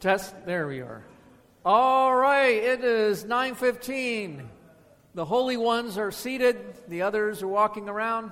Test. 0.00 0.34
There 0.46 0.66
we 0.66 0.80
are. 0.80 1.04
All 1.62 2.16
right. 2.16 2.54
It 2.54 2.82
is 2.82 3.24
9:15. 3.24 4.48
The 5.12 5.26
holy 5.26 5.58
ones 5.58 5.98
are 5.98 6.10
seated. 6.10 6.56
The 6.88 7.02
others 7.02 7.42
are 7.42 7.48
walking 7.48 7.86
around. 7.86 8.30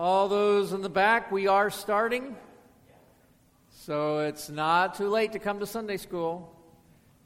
All 0.00 0.26
those 0.26 0.72
in 0.72 0.82
the 0.82 0.88
back, 0.88 1.30
we 1.30 1.46
are 1.46 1.70
starting. 1.70 2.34
So 3.70 4.18
it's 4.18 4.50
not 4.50 4.96
too 4.96 5.08
late 5.08 5.30
to 5.32 5.38
come 5.38 5.60
to 5.60 5.66
Sunday 5.66 5.96
school. 5.96 6.52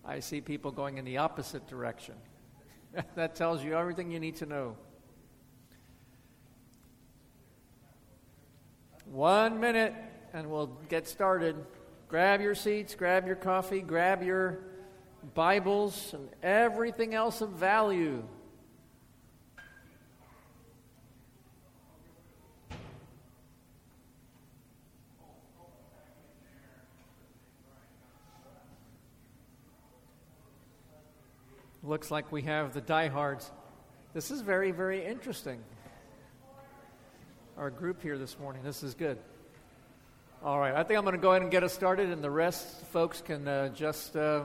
I 0.05 0.21
see 0.21 0.43
people 0.43 0.71
going 0.71 0.99
in 0.99 1.07
the 1.07 1.17
opposite 1.17 1.67
direction. 1.67 2.17
that 3.15 3.35
tells 3.35 3.65
you 3.65 3.75
everything 3.75 4.11
you 4.11 4.21
need 4.21 4.37
to 4.37 4.47
know. 4.47 4.77
One 9.07 9.59
minute, 9.59 9.95
and 10.35 10.51
we'll 10.51 10.77
get 10.91 11.09
started. 11.09 11.57
Grab 12.13 12.43
your 12.43 12.55
seats, 12.55 12.95
grab 12.95 13.27
your 13.27 13.37
coffee, 13.37 13.81
grab 13.81 14.23
your 14.23 14.59
Bibles, 15.33 16.13
and 16.13 16.29
everything 16.43 17.15
else 17.15 17.41
of 17.41 17.53
value. 17.53 18.23
Looks 31.83 32.11
like 32.11 32.31
we 32.31 32.43
have 32.43 32.75
the 32.75 32.83
diehards. 32.83 33.51
This 34.13 34.31
is 34.31 34.43
very, 34.43 34.71
very 34.71 35.03
interesting. 35.03 35.61
Our 37.57 37.71
group 37.71 38.03
here 38.03 38.19
this 38.19 38.39
morning. 38.39 38.63
This 38.63 38.83
is 38.83 38.93
good. 38.93 39.17
All 40.45 40.59
right, 40.59 40.75
I 40.75 40.83
think 40.83 40.99
I'm 40.99 41.05
going 41.05 41.15
to 41.15 41.23
go 41.23 41.31
ahead 41.31 41.43
and 41.43 41.53
get 41.53 41.63
us 41.63 41.73
started, 41.73 42.11
and 42.11 42.21
the 42.21 42.29
rest, 42.29 42.67
folks, 42.87 43.21
can 43.21 43.47
uh, 43.47 43.69
just 43.69 44.17
uh, 44.17 44.43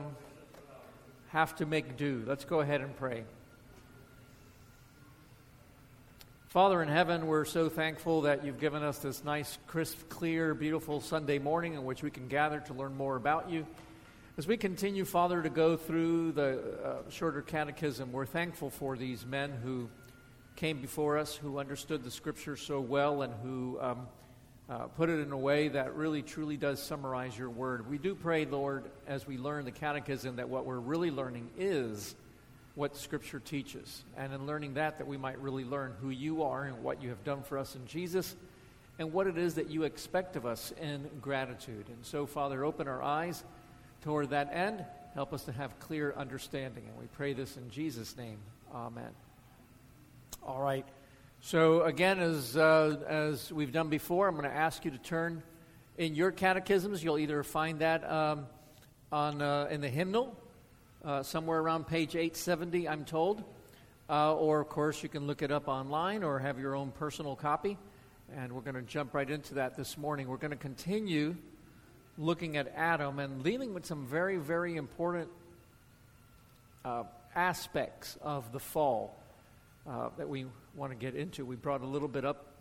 have 1.30 1.56
to 1.56 1.66
make 1.66 1.96
do. 1.96 2.22
Let's 2.24 2.44
go 2.44 2.60
ahead 2.60 2.82
and 2.82 2.96
pray. 2.96 3.24
Father 6.50 6.80
in 6.82 6.88
heaven, 6.88 7.26
we're 7.26 7.44
so 7.44 7.68
thankful 7.68 8.20
that 8.20 8.44
you've 8.44 8.60
given 8.60 8.84
us 8.84 8.98
this 8.98 9.24
nice, 9.24 9.58
crisp, 9.66 10.08
clear, 10.08 10.54
beautiful 10.54 11.00
Sunday 11.00 11.40
morning 11.40 11.74
in 11.74 11.84
which 11.84 12.04
we 12.04 12.12
can 12.12 12.28
gather 12.28 12.60
to 12.60 12.74
learn 12.74 12.96
more 12.96 13.16
about 13.16 13.50
you. 13.50 13.66
As 14.36 14.46
we 14.46 14.56
continue, 14.56 15.04
Father, 15.04 15.42
to 15.42 15.50
go 15.50 15.76
through 15.76 16.30
the 16.30 16.60
uh, 16.84 17.10
shorter 17.10 17.42
catechism, 17.42 18.12
we're 18.12 18.24
thankful 18.24 18.70
for 18.70 18.96
these 18.96 19.26
men 19.26 19.50
who 19.64 19.88
came 20.54 20.80
before 20.80 21.18
us, 21.18 21.34
who 21.34 21.58
understood 21.58 22.04
the 22.04 22.10
scripture 22.12 22.56
so 22.56 22.80
well, 22.80 23.22
and 23.22 23.34
who 23.42 23.80
um, 23.80 24.06
uh, 24.68 24.86
put 24.86 25.08
it 25.08 25.20
in 25.20 25.32
a 25.32 25.38
way 25.38 25.68
that 25.68 25.94
really 25.94 26.22
truly 26.22 26.56
does 26.56 26.82
summarize 26.82 27.36
your 27.36 27.48
word. 27.48 27.88
We 27.88 27.96
do 27.96 28.14
pray, 28.14 28.44
Lord, 28.44 28.84
as 29.06 29.26
we 29.26 29.38
learn 29.38 29.64
the 29.64 29.70
catechism, 29.70 30.36
that 30.36 30.48
what 30.48 30.66
we're 30.66 30.78
really 30.78 31.10
learning 31.10 31.48
is 31.56 32.14
what 32.74 32.96
scripture 32.96 33.40
teaches. 33.40 34.04
And 34.16 34.32
in 34.32 34.46
learning 34.46 34.74
that, 34.74 34.98
that 34.98 35.06
we 35.06 35.16
might 35.16 35.38
really 35.40 35.64
learn 35.64 35.94
who 36.00 36.10
you 36.10 36.42
are 36.42 36.64
and 36.64 36.82
what 36.82 37.02
you 37.02 37.08
have 37.08 37.24
done 37.24 37.42
for 37.42 37.58
us 37.58 37.74
in 37.74 37.86
Jesus 37.86 38.36
and 38.98 39.12
what 39.12 39.26
it 39.26 39.38
is 39.38 39.54
that 39.54 39.70
you 39.70 39.84
expect 39.84 40.36
of 40.36 40.44
us 40.44 40.72
in 40.80 41.08
gratitude. 41.20 41.86
And 41.88 42.04
so, 42.04 42.26
Father, 42.26 42.64
open 42.64 42.88
our 42.88 43.02
eyes 43.02 43.42
toward 44.02 44.30
that 44.30 44.50
end. 44.52 44.84
Help 45.14 45.32
us 45.32 45.44
to 45.44 45.52
have 45.52 45.78
clear 45.80 46.12
understanding. 46.16 46.84
And 46.86 46.98
we 46.98 47.06
pray 47.16 47.32
this 47.32 47.56
in 47.56 47.70
Jesus' 47.70 48.16
name. 48.16 48.38
Amen. 48.74 49.10
All 50.42 50.60
right. 50.60 50.86
So, 51.40 51.82
again, 51.82 52.18
as, 52.18 52.56
uh, 52.56 52.96
as 53.06 53.52
we've 53.52 53.70
done 53.70 53.88
before, 53.88 54.26
I'm 54.26 54.34
going 54.34 54.50
to 54.50 54.54
ask 54.54 54.84
you 54.84 54.90
to 54.90 54.98
turn 54.98 55.42
in 55.96 56.16
your 56.16 56.32
catechisms. 56.32 57.02
You'll 57.02 57.18
either 57.18 57.44
find 57.44 57.78
that 57.78 58.10
um, 58.10 58.46
on, 59.12 59.40
uh, 59.40 59.68
in 59.70 59.80
the 59.80 59.88
hymnal, 59.88 60.36
uh, 61.04 61.22
somewhere 61.22 61.60
around 61.60 61.86
page 61.86 62.16
870, 62.16 62.88
I'm 62.88 63.04
told. 63.04 63.44
Uh, 64.10 64.34
or, 64.34 64.60
of 64.60 64.68
course, 64.68 65.00
you 65.02 65.08
can 65.08 65.28
look 65.28 65.40
it 65.40 65.52
up 65.52 65.68
online 65.68 66.24
or 66.24 66.40
have 66.40 66.58
your 66.58 66.74
own 66.74 66.90
personal 66.90 67.36
copy. 67.36 67.78
And 68.36 68.52
we're 68.52 68.60
going 68.60 68.74
to 68.74 68.82
jump 68.82 69.14
right 69.14 69.30
into 69.30 69.54
that 69.54 69.76
this 69.76 69.96
morning. 69.96 70.26
We're 70.26 70.38
going 70.38 70.50
to 70.50 70.56
continue 70.56 71.36
looking 72.18 72.56
at 72.56 72.72
Adam 72.74 73.20
and 73.20 73.44
dealing 73.44 73.74
with 73.74 73.86
some 73.86 74.06
very, 74.06 74.38
very 74.38 74.74
important 74.74 75.28
uh, 76.84 77.04
aspects 77.36 78.18
of 78.22 78.50
the 78.50 78.58
fall 78.58 79.16
uh, 79.88 80.10
that 80.16 80.28
we 80.28 80.46
want 80.74 80.92
to 80.92 80.96
get 80.96 81.14
into. 81.14 81.44
We 81.44 81.56
brought 81.56 81.82
a 81.82 81.86
little 81.86 82.08
bit 82.08 82.24
up 82.24 82.54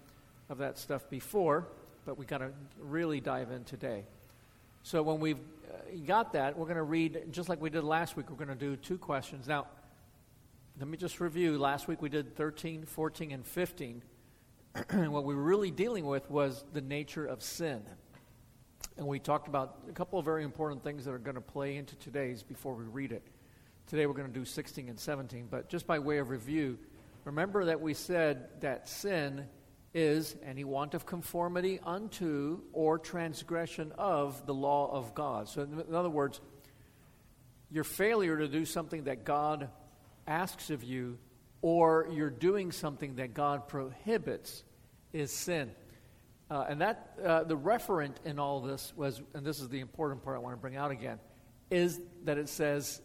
of 0.50 0.60
that 0.60 0.78
stuff 0.78 1.10
before, 1.10 1.68
but 2.06 2.18
we 2.18 2.26
got 2.26 2.38
to 2.38 2.52
really 2.80 3.20
dive 3.20 3.52
in 3.52 3.64
today. 3.64 4.06
So 4.84 5.04
when 5.04 5.20
we've 5.20 5.38
uh, 5.38 5.98
got 6.06 6.34
that, 6.34 6.58
we're 6.58 6.66
going 6.66 6.78
to 6.78 6.84
read, 6.84 7.24
just 7.32 7.50
like 7.50 7.62
we 7.62 7.70
did 7.70 7.84
last 7.84 8.16
week, 8.16 8.30
we're 8.30 8.38
going 8.38 8.48
to 8.48 8.56
do 8.56 8.78
two 8.78 8.98
questions. 8.98 9.48
Now, 9.48 9.68
let 10.80 10.88
me 10.88 10.98
just 10.98 11.20
review. 11.20 11.58
Last 11.58 11.88
week 11.88 12.02
we 12.02 12.10
did 12.10 12.36
13, 12.36 12.86
14, 12.86 13.32
and 13.32 13.46
15. 13.46 14.04
and 14.90 15.12
what 15.12 15.26
we 15.26 15.36
were 15.36 15.42
really 15.42 15.72
dealing 15.72 16.06
with 16.06 16.30
was 16.30 16.64
the 16.74 16.82
nature 16.82 17.26
of 17.26 17.44
sin. 17.44 17.82
And 18.98 19.06
we 19.06 19.20
talked 19.20 19.48
about 19.48 19.80
a 19.90 19.92
couple 19.92 20.18
of 20.18 20.26
very 20.26 20.44
important 20.44 20.84
things 20.84 21.04
that 21.06 21.12
are 21.12 21.20
going 21.20 21.36
to 21.36 21.42
play 21.42 21.78
into 21.78 21.96
today's 21.98 22.42
before 22.42 22.74
we 22.74 22.86
read 22.86 23.12
it. 23.12 23.24
Today 23.88 24.06
we're 24.06 24.14
going 24.14 24.32
to 24.32 24.34
do 24.34 24.46
16 24.46 24.88
and 24.88 25.00
17, 25.00 25.48
but 25.50 25.70
just 25.70 25.86
by 25.86 26.00
way 26.00 26.20
of 26.20 26.30
review, 26.30 26.78
remember 27.28 27.66
that 27.66 27.82
we 27.82 27.94
said 27.94 28.48
that 28.62 28.88
sin 28.88 29.46
is 29.94 30.36
any 30.46 30.64
want 30.64 30.94
of 30.94 31.06
conformity 31.06 31.78
unto 31.84 32.62
or 32.72 32.98
transgression 32.98 33.92
of 33.98 34.46
the 34.46 34.54
law 34.54 34.90
of 34.92 35.14
God. 35.14 35.50
So, 35.50 35.64
in 35.64 35.94
other 35.94 36.10
words, 36.10 36.40
your 37.70 37.84
failure 37.84 38.38
to 38.38 38.48
do 38.48 38.64
something 38.64 39.04
that 39.04 39.26
God 39.26 39.70
asks 40.26 40.70
of 40.70 40.84
you 40.84 41.18
or 41.62 42.08
you're 42.12 42.30
doing 42.30 42.72
something 42.72 43.16
that 43.16 43.34
God 43.34 43.68
prohibits 43.68 44.64
is 45.12 45.30
sin. 45.30 45.72
Uh, 46.50 46.66
and 46.70 46.80
that, 46.80 47.18
uh, 47.22 47.44
the 47.44 47.58
referent 47.58 48.16
in 48.24 48.40
all 48.40 48.62
this 48.62 48.94
was, 48.96 49.22
and 49.34 49.46
this 49.46 49.60
is 49.60 49.68
the 49.68 49.82
important 49.82 50.24
part 50.24 50.38
I 50.38 50.40
want 50.40 50.56
to 50.56 50.62
bring 50.62 50.78
out 50.78 50.92
again, 50.92 51.20
is 51.70 52.00
that 52.24 52.38
it 52.38 52.48
says 52.48 53.02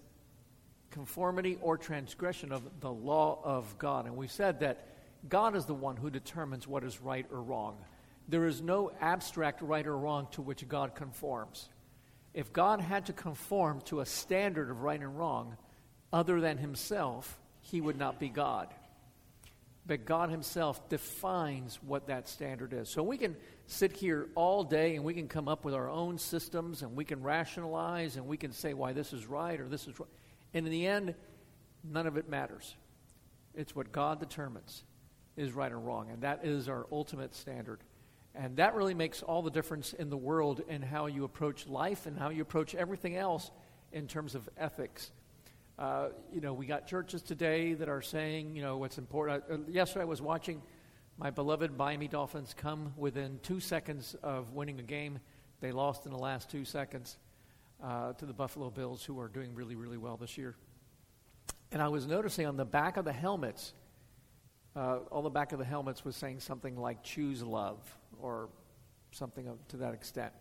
conformity 0.92 1.58
or 1.60 1.76
transgression 1.76 2.52
of 2.52 2.62
the 2.80 2.92
law 2.92 3.40
of 3.42 3.76
God. 3.78 4.06
And 4.06 4.16
we 4.16 4.28
said 4.28 4.60
that 4.60 4.86
God 5.28 5.56
is 5.56 5.66
the 5.66 5.74
one 5.74 5.96
who 5.96 6.10
determines 6.10 6.68
what 6.68 6.84
is 6.84 7.00
right 7.00 7.26
or 7.32 7.42
wrong. 7.42 7.76
There 8.28 8.46
is 8.46 8.62
no 8.62 8.92
abstract 9.00 9.62
right 9.62 9.86
or 9.86 9.96
wrong 9.96 10.28
to 10.32 10.42
which 10.42 10.66
God 10.68 10.94
conforms. 10.94 11.68
If 12.34 12.52
God 12.52 12.80
had 12.80 13.06
to 13.06 13.12
conform 13.12 13.80
to 13.82 14.00
a 14.00 14.06
standard 14.06 14.70
of 14.70 14.82
right 14.82 15.00
and 15.00 15.18
wrong 15.18 15.56
other 16.12 16.40
than 16.40 16.58
himself, 16.58 17.38
he 17.60 17.80
would 17.80 17.98
not 17.98 18.20
be 18.20 18.28
God 18.28 18.68
but 19.86 20.04
God 20.04 20.30
Himself 20.30 20.88
defines 20.88 21.78
what 21.82 22.06
that 22.06 22.28
standard 22.28 22.72
is. 22.72 22.88
So 22.88 23.02
we 23.02 23.18
can 23.18 23.36
sit 23.66 23.92
here 23.92 24.28
all 24.34 24.62
day 24.64 24.94
and 24.94 25.04
we 25.04 25.14
can 25.14 25.28
come 25.28 25.48
up 25.48 25.64
with 25.64 25.74
our 25.74 25.88
own 25.90 26.18
systems 26.18 26.82
and 26.82 26.94
we 26.94 27.04
can 27.04 27.22
rationalize 27.22 28.16
and 28.16 28.26
we 28.26 28.36
can 28.36 28.52
say 28.52 28.74
why 28.74 28.92
this 28.92 29.12
is 29.12 29.26
right 29.26 29.58
or 29.60 29.68
this 29.68 29.88
is 29.88 29.98
right. 29.98 30.08
And 30.54 30.66
in 30.66 30.72
the 30.72 30.86
end, 30.86 31.14
none 31.84 32.06
of 32.06 32.16
it 32.16 32.28
matters. 32.28 32.74
It's 33.54 33.74
what 33.74 33.92
God 33.92 34.20
determines 34.20 34.84
is 35.36 35.52
right 35.52 35.72
or 35.72 35.78
wrong, 35.78 36.10
and 36.10 36.22
that 36.22 36.44
is 36.44 36.68
our 36.68 36.86
ultimate 36.92 37.34
standard. 37.34 37.80
And 38.34 38.56
that 38.56 38.74
really 38.74 38.94
makes 38.94 39.22
all 39.22 39.42
the 39.42 39.50
difference 39.50 39.92
in 39.92 40.08
the 40.10 40.16
world 40.16 40.62
in 40.68 40.82
how 40.82 41.06
you 41.06 41.24
approach 41.24 41.66
life 41.66 42.06
and 42.06 42.18
how 42.18 42.30
you 42.30 42.42
approach 42.42 42.74
everything 42.74 43.16
else 43.16 43.50
in 43.92 44.06
terms 44.06 44.34
of 44.34 44.48
ethics. 44.56 45.10
Uh, 45.78 46.08
you 46.32 46.40
know, 46.40 46.52
we 46.52 46.66
got 46.66 46.86
churches 46.86 47.22
today 47.22 47.74
that 47.74 47.88
are 47.88 48.02
saying, 48.02 48.56
you 48.56 48.62
know, 48.62 48.78
what's 48.78 48.98
important. 48.98 49.44
Uh, 49.50 49.58
yesterday 49.70 50.02
I 50.02 50.06
was 50.06 50.22
watching 50.22 50.62
my 51.18 51.30
beloved 51.30 51.76
Miami 51.76 52.08
Dolphins 52.08 52.54
come 52.56 52.94
within 52.96 53.38
two 53.42 53.60
seconds 53.60 54.16
of 54.22 54.52
winning 54.52 54.80
a 54.80 54.82
game. 54.82 55.18
They 55.60 55.72
lost 55.72 56.06
in 56.06 56.12
the 56.12 56.18
last 56.18 56.50
two 56.50 56.64
seconds 56.64 57.18
uh, 57.82 58.12
to 58.14 58.26
the 58.26 58.32
Buffalo 58.32 58.70
Bills, 58.70 59.04
who 59.04 59.18
are 59.18 59.28
doing 59.28 59.54
really, 59.54 59.74
really 59.74 59.98
well 59.98 60.16
this 60.16 60.38
year. 60.38 60.56
And 61.70 61.82
I 61.82 61.88
was 61.88 62.06
noticing 62.06 62.46
on 62.46 62.56
the 62.56 62.64
back 62.64 62.96
of 62.96 63.04
the 63.04 63.12
helmets, 63.12 63.72
uh, 64.76 64.98
all 65.10 65.22
the 65.22 65.30
back 65.30 65.52
of 65.52 65.58
the 65.58 65.64
helmets 65.64 66.04
was 66.04 66.16
saying 66.16 66.40
something 66.40 66.76
like 66.76 67.02
choose 67.02 67.42
love 67.42 67.78
or 68.20 68.48
something 69.10 69.48
of, 69.48 69.66
to 69.68 69.78
that 69.78 69.94
extent. 69.94 70.32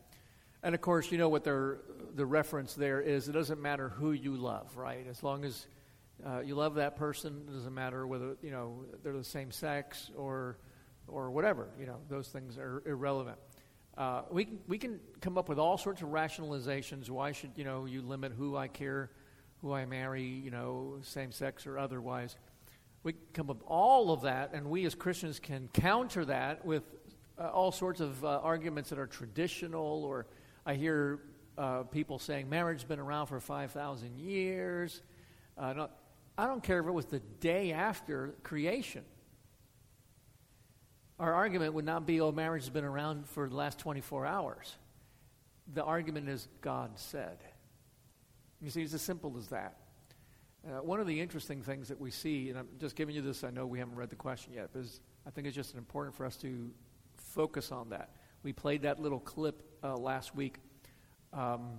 And 0.64 0.76
of 0.76 0.82
course, 0.82 1.12
you 1.12 1.18
know 1.18 1.30
what 1.30 1.44
the 1.44 1.80
reference 2.16 2.76
there 2.76 3.02
is. 3.02 3.28
It 3.28 3.32
doesn't 3.32 3.62
matter 3.62 3.90
who 3.90 4.12
you 4.12 4.36
love, 4.36 4.78
right? 4.78 5.06
As 5.10 5.24
long 5.24 5.44
as 5.44 5.66
uh, 6.26 6.42
you 6.42 6.54
love 6.54 6.76
that 6.76 6.96
person, 6.96 7.46
it 7.48 7.54
doesn't 7.54 7.74
matter 7.74 8.06
whether 8.06 8.38
you 8.44 8.52
know 8.52 8.86
they're 9.02 9.14
the 9.14 9.24
same 9.24 9.50
sex 9.52 10.12
or 10.16 10.58
or 11.08 11.32
whatever. 11.32 11.70
You 11.80 11.88
know, 11.88 11.98
those 12.10 12.28
things 12.28 12.60
are 12.60 12.84
irrelevant. 12.86 13.40
Uh, 13.98 14.22
we 14.32 14.46
can, 14.46 14.60
we 14.68 14.78
can 14.78 15.00
come 15.20 15.38
up 15.38 15.50
with 15.50 15.60
all 15.60 15.78
sorts 15.78 16.02
of 16.02 16.10
rationalizations. 16.10 17.10
Why 17.10 17.32
should 17.32 17.52
you 17.56 17.64
know 17.64 17.86
you 17.86 18.02
limit 18.02 18.32
who 18.38 18.56
I 18.56 18.68
care, 18.68 19.12
who 19.62 19.74
I 19.74 19.86
marry? 19.86 20.24
You 20.24 20.52
know, 20.52 20.98
same 21.02 21.32
sex 21.32 21.68
or 21.68 21.78
otherwise. 21.78 22.38
We 23.04 23.16
come 23.34 23.50
up 23.50 23.64
all 23.66 24.12
of 24.12 24.22
that, 24.22 24.52
and 24.54 24.70
we 24.70 24.86
as 24.86 24.96
Christians 24.96 25.40
can 25.40 25.70
counter 25.74 26.24
that 26.26 26.64
with 26.64 26.84
uh, 27.40 27.50
all 27.50 27.72
sorts 27.72 28.00
of 28.00 28.24
uh, 28.24 28.40
arguments 28.44 28.90
that 28.92 29.00
are 29.00 29.08
traditional 29.08 30.04
or 30.06 30.28
I 30.66 30.76
hear 30.76 31.20
uh, 31.58 31.84
people 31.84 32.20
saying 32.20 32.50
marriage's 32.50 32.84
been 32.84 33.00
around 33.00 33.28
for 33.28 33.40
5,000 33.40 34.20
years. 34.20 35.02
Uh, 35.58 35.74
not, 35.74 35.92
I 36.38 36.46
don't 36.46 36.64
care 36.64 36.80
if 36.80 36.88
it 36.88 36.92
was 36.92 37.06
the 37.06 37.20
day 37.40 37.72
after 37.72 38.36
creation. 38.44 39.04
Our 41.22 41.36
argument 41.36 41.76
would 41.76 41.86
not 41.86 42.08
be, 42.08 42.20
oh, 42.20 42.32
marriage 42.32 42.64
has 42.64 42.72
been 42.72 42.84
around 42.84 43.30
for 43.30 43.48
the 43.48 43.56
last 43.56 43.78
24 43.78 44.26
hours. 44.26 44.76
The 45.72 45.84
argument 45.84 46.28
is 46.28 46.48
God 46.62 46.94
said. 46.96 47.38
You 48.60 48.72
see, 48.72 48.82
it's 48.82 48.96
as 48.96 49.04
simple 49.04 49.36
as 49.38 49.48
that. 49.50 49.78
Uh, 50.66 50.82
one 50.82 51.00
of 51.00 51.06
the 51.06 51.22
interesting 51.22 51.62
things 51.62 51.90
that 51.90 52.02
we 52.02 52.10
see, 52.10 52.50
and 52.50 52.58
I'm 52.58 52.68
just 52.80 52.96
giving 52.96 53.14
you 53.14 53.22
this, 53.22 53.44
I 53.44 53.52
know 53.52 53.68
we 53.68 53.78
haven't 53.78 53.98
read 53.98 54.10
the 54.10 54.16
question 54.16 54.54
yet, 54.54 54.72
but 54.74 54.82
I 55.28 55.30
think 55.30 55.46
it's 55.46 55.56
just 55.56 55.76
important 55.76 56.16
for 56.16 56.26
us 56.26 56.38
to 56.38 56.72
focus 57.18 57.72
on 57.72 57.90
that. 57.90 58.16
We 58.42 58.52
played 58.52 58.82
that 58.82 59.00
little 59.00 59.20
clip 59.20 59.62
uh, 59.84 59.96
last 59.98 60.36
week. 60.36 60.58
Um, 61.34 61.74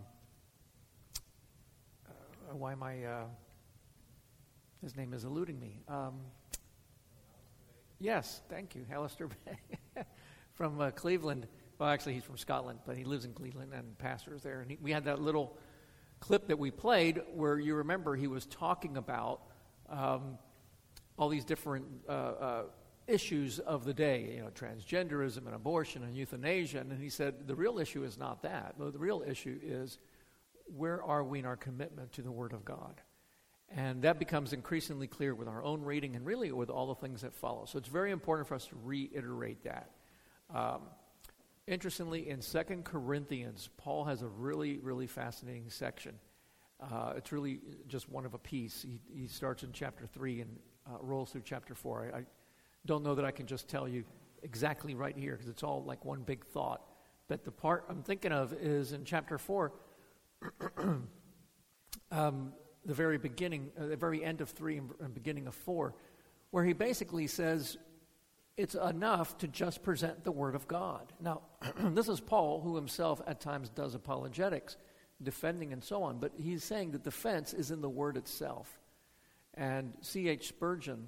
uh, 2.08 2.54
why 2.54 2.70
am 2.70 2.84
I? 2.84 3.02
Uh, 3.02 3.24
his 4.80 4.96
name 4.96 5.12
is 5.12 5.24
eluding 5.24 5.58
me. 5.58 5.80
Um, 5.88 6.20
yes, 8.02 8.42
thank 8.48 8.74
you, 8.74 8.84
Alistair 8.92 9.28
from 10.54 10.80
uh, 10.80 10.90
Cleveland. 10.90 11.46
Well, 11.78 11.88
actually, 11.88 12.14
he's 12.14 12.24
from 12.24 12.36
Scotland, 12.36 12.80
but 12.86 12.96
he 12.96 13.04
lives 13.04 13.24
in 13.24 13.32
Cleveland 13.32 13.72
and 13.72 13.96
pastors 13.98 14.42
there. 14.42 14.60
And 14.60 14.70
he, 14.70 14.78
we 14.80 14.92
had 14.92 15.04
that 15.04 15.20
little 15.20 15.56
clip 16.20 16.48
that 16.48 16.58
we 16.58 16.70
played 16.70 17.20
where 17.34 17.58
you 17.58 17.74
remember 17.74 18.14
he 18.14 18.26
was 18.26 18.46
talking 18.46 18.96
about 18.96 19.40
um, 19.88 20.38
all 21.16 21.28
these 21.28 21.44
different 21.44 21.86
uh, 22.08 22.12
uh, 22.12 22.62
issues 23.06 23.58
of 23.58 23.84
the 23.84 23.94
day, 23.94 24.34
you 24.36 24.42
know, 24.42 24.50
transgenderism 24.50 25.46
and 25.46 25.54
abortion 25.54 26.04
and 26.04 26.16
euthanasia. 26.16 26.78
And 26.78 26.92
he 27.00 27.08
said 27.08 27.46
the 27.46 27.54
real 27.54 27.78
issue 27.78 28.04
is 28.04 28.18
not 28.18 28.42
that. 28.42 28.74
The 28.78 28.98
real 28.98 29.24
issue 29.26 29.58
is 29.62 29.98
where 30.66 31.02
are 31.02 31.24
we 31.24 31.40
in 31.40 31.44
our 31.44 31.56
commitment 31.56 32.12
to 32.12 32.22
the 32.22 32.30
Word 32.30 32.52
of 32.52 32.64
God? 32.64 33.00
And 33.74 34.02
that 34.02 34.18
becomes 34.18 34.52
increasingly 34.52 35.06
clear 35.06 35.34
with 35.34 35.48
our 35.48 35.62
own 35.62 35.82
reading 35.82 36.14
and 36.14 36.26
really 36.26 36.52
with 36.52 36.68
all 36.68 36.88
the 36.88 36.94
things 36.94 37.22
that 37.22 37.32
follow. 37.32 37.64
So 37.64 37.78
it's 37.78 37.88
very 37.88 38.10
important 38.10 38.46
for 38.46 38.54
us 38.54 38.66
to 38.66 38.76
reiterate 38.84 39.64
that. 39.64 39.90
Um, 40.54 40.82
interestingly, 41.66 42.28
in 42.28 42.42
Second 42.42 42.84
Corinthians, 42.84 43.70
Paul 43.78 44.04
has 44.04 44.20
a 44.20 44.28
really, 44.28 44.78
really 44.78 45.06
fascinating 45.06 45.70
section. 45.70 46.14
Uh, 46.80 47.14
it's 47.16 47.32
really 47.32 47.60
just 47.88 48.10
one 48.10 48.26
of 48.26 48.34
a 48.34 48.38
piece. 48.38 48.82
He, 48.82 49.00
he 49.14 49.26
starts 49.26 49.62
in 49.62 49.72
chapter 49.72 50.06
3 50.06 50.42
and 50.42 50.58
uh, 50.86 50.98
rolls 51.00 51.30
through 51.30 51.42
chapter 51.44 51.74
4. 51.74 52.10
I, 52.14 52.18
I 52.18 52.22
don't 52.84 53.02
know 53.02 53.14
that 53.14 53.24
I 53.24 53.30
can 53.30 53.46
just 53.46 53.68
tell 53.68 53.88
you 53.88 54.04
exactly 54.42 54.94
right 54.94 55.16
here 55.16 55.32
because 55.32 55.48
it's 55.48 55.62
all 55.62 55.82
like 55.84 56.04
one 56.04 56.22
big 56.22 56.44
thought. 56.44 56.82
But 57.28 57.44
the 57.44 57.52
part 57.52 57.86
I'm 57.88 58.02
thinking 58.02 58.32
of 58.32 58.52
is 58.52 58.92
in 58.92 59.04
chapter 59.04 59.38
4, 59.38 59.72
um, 62.10 62.52
the 62.84 62.94
very 62.94 63.18
beginning, 63.18 63.70
uh, 63.78 63.86
the 63.86 63.96
very 63.96 64.24
end 64.24 64.40
of 64.40 64.50
3 64.50 64.80
and 65.00 65.14
beginning 65.14 65.46
of 65.46 65.54
4, 65.54 65.94
where 66.50 66.64
he 66.64 66.72
basically 66.72 67.26
says 67.26 67.76
it's 68.56 68.74
enough 68.74 69.38
to 69.38 69.48
just 69.48 69.82
present 69.82 70.24
the 70.24 70.32
Word 70.32 70.54
of 70.54 70.68
God. 70.68 71.12
Now, 71.20 71.42
this 71.78 72.08
is 72.08 72.20
Paul, 72.20 72.60
who 72.60 72.76
himself 72.76 73.20
at 73.26 73.40
times 73.40 73.70
does 73.70 73.94
apologetics, 73.94 74.76
defending 75.22 75.72
and 75.72 75.82
so 75.82 76.02
on, 76.02 76.18
but 76.18 76.32
he's 76.36 76.64
saying 76.64 76.92
that 76.92 77.04
the 77.04 77.10
defense 77.10 77.54
is 77.54 77.70
in 77.70 77.80
the 77.80 77.88
Word 77.88 78.16
itself. 78.16 78.78
And 79.54 79.94
C.H. 80.00 80.48
Spurgeon 80.48 81.06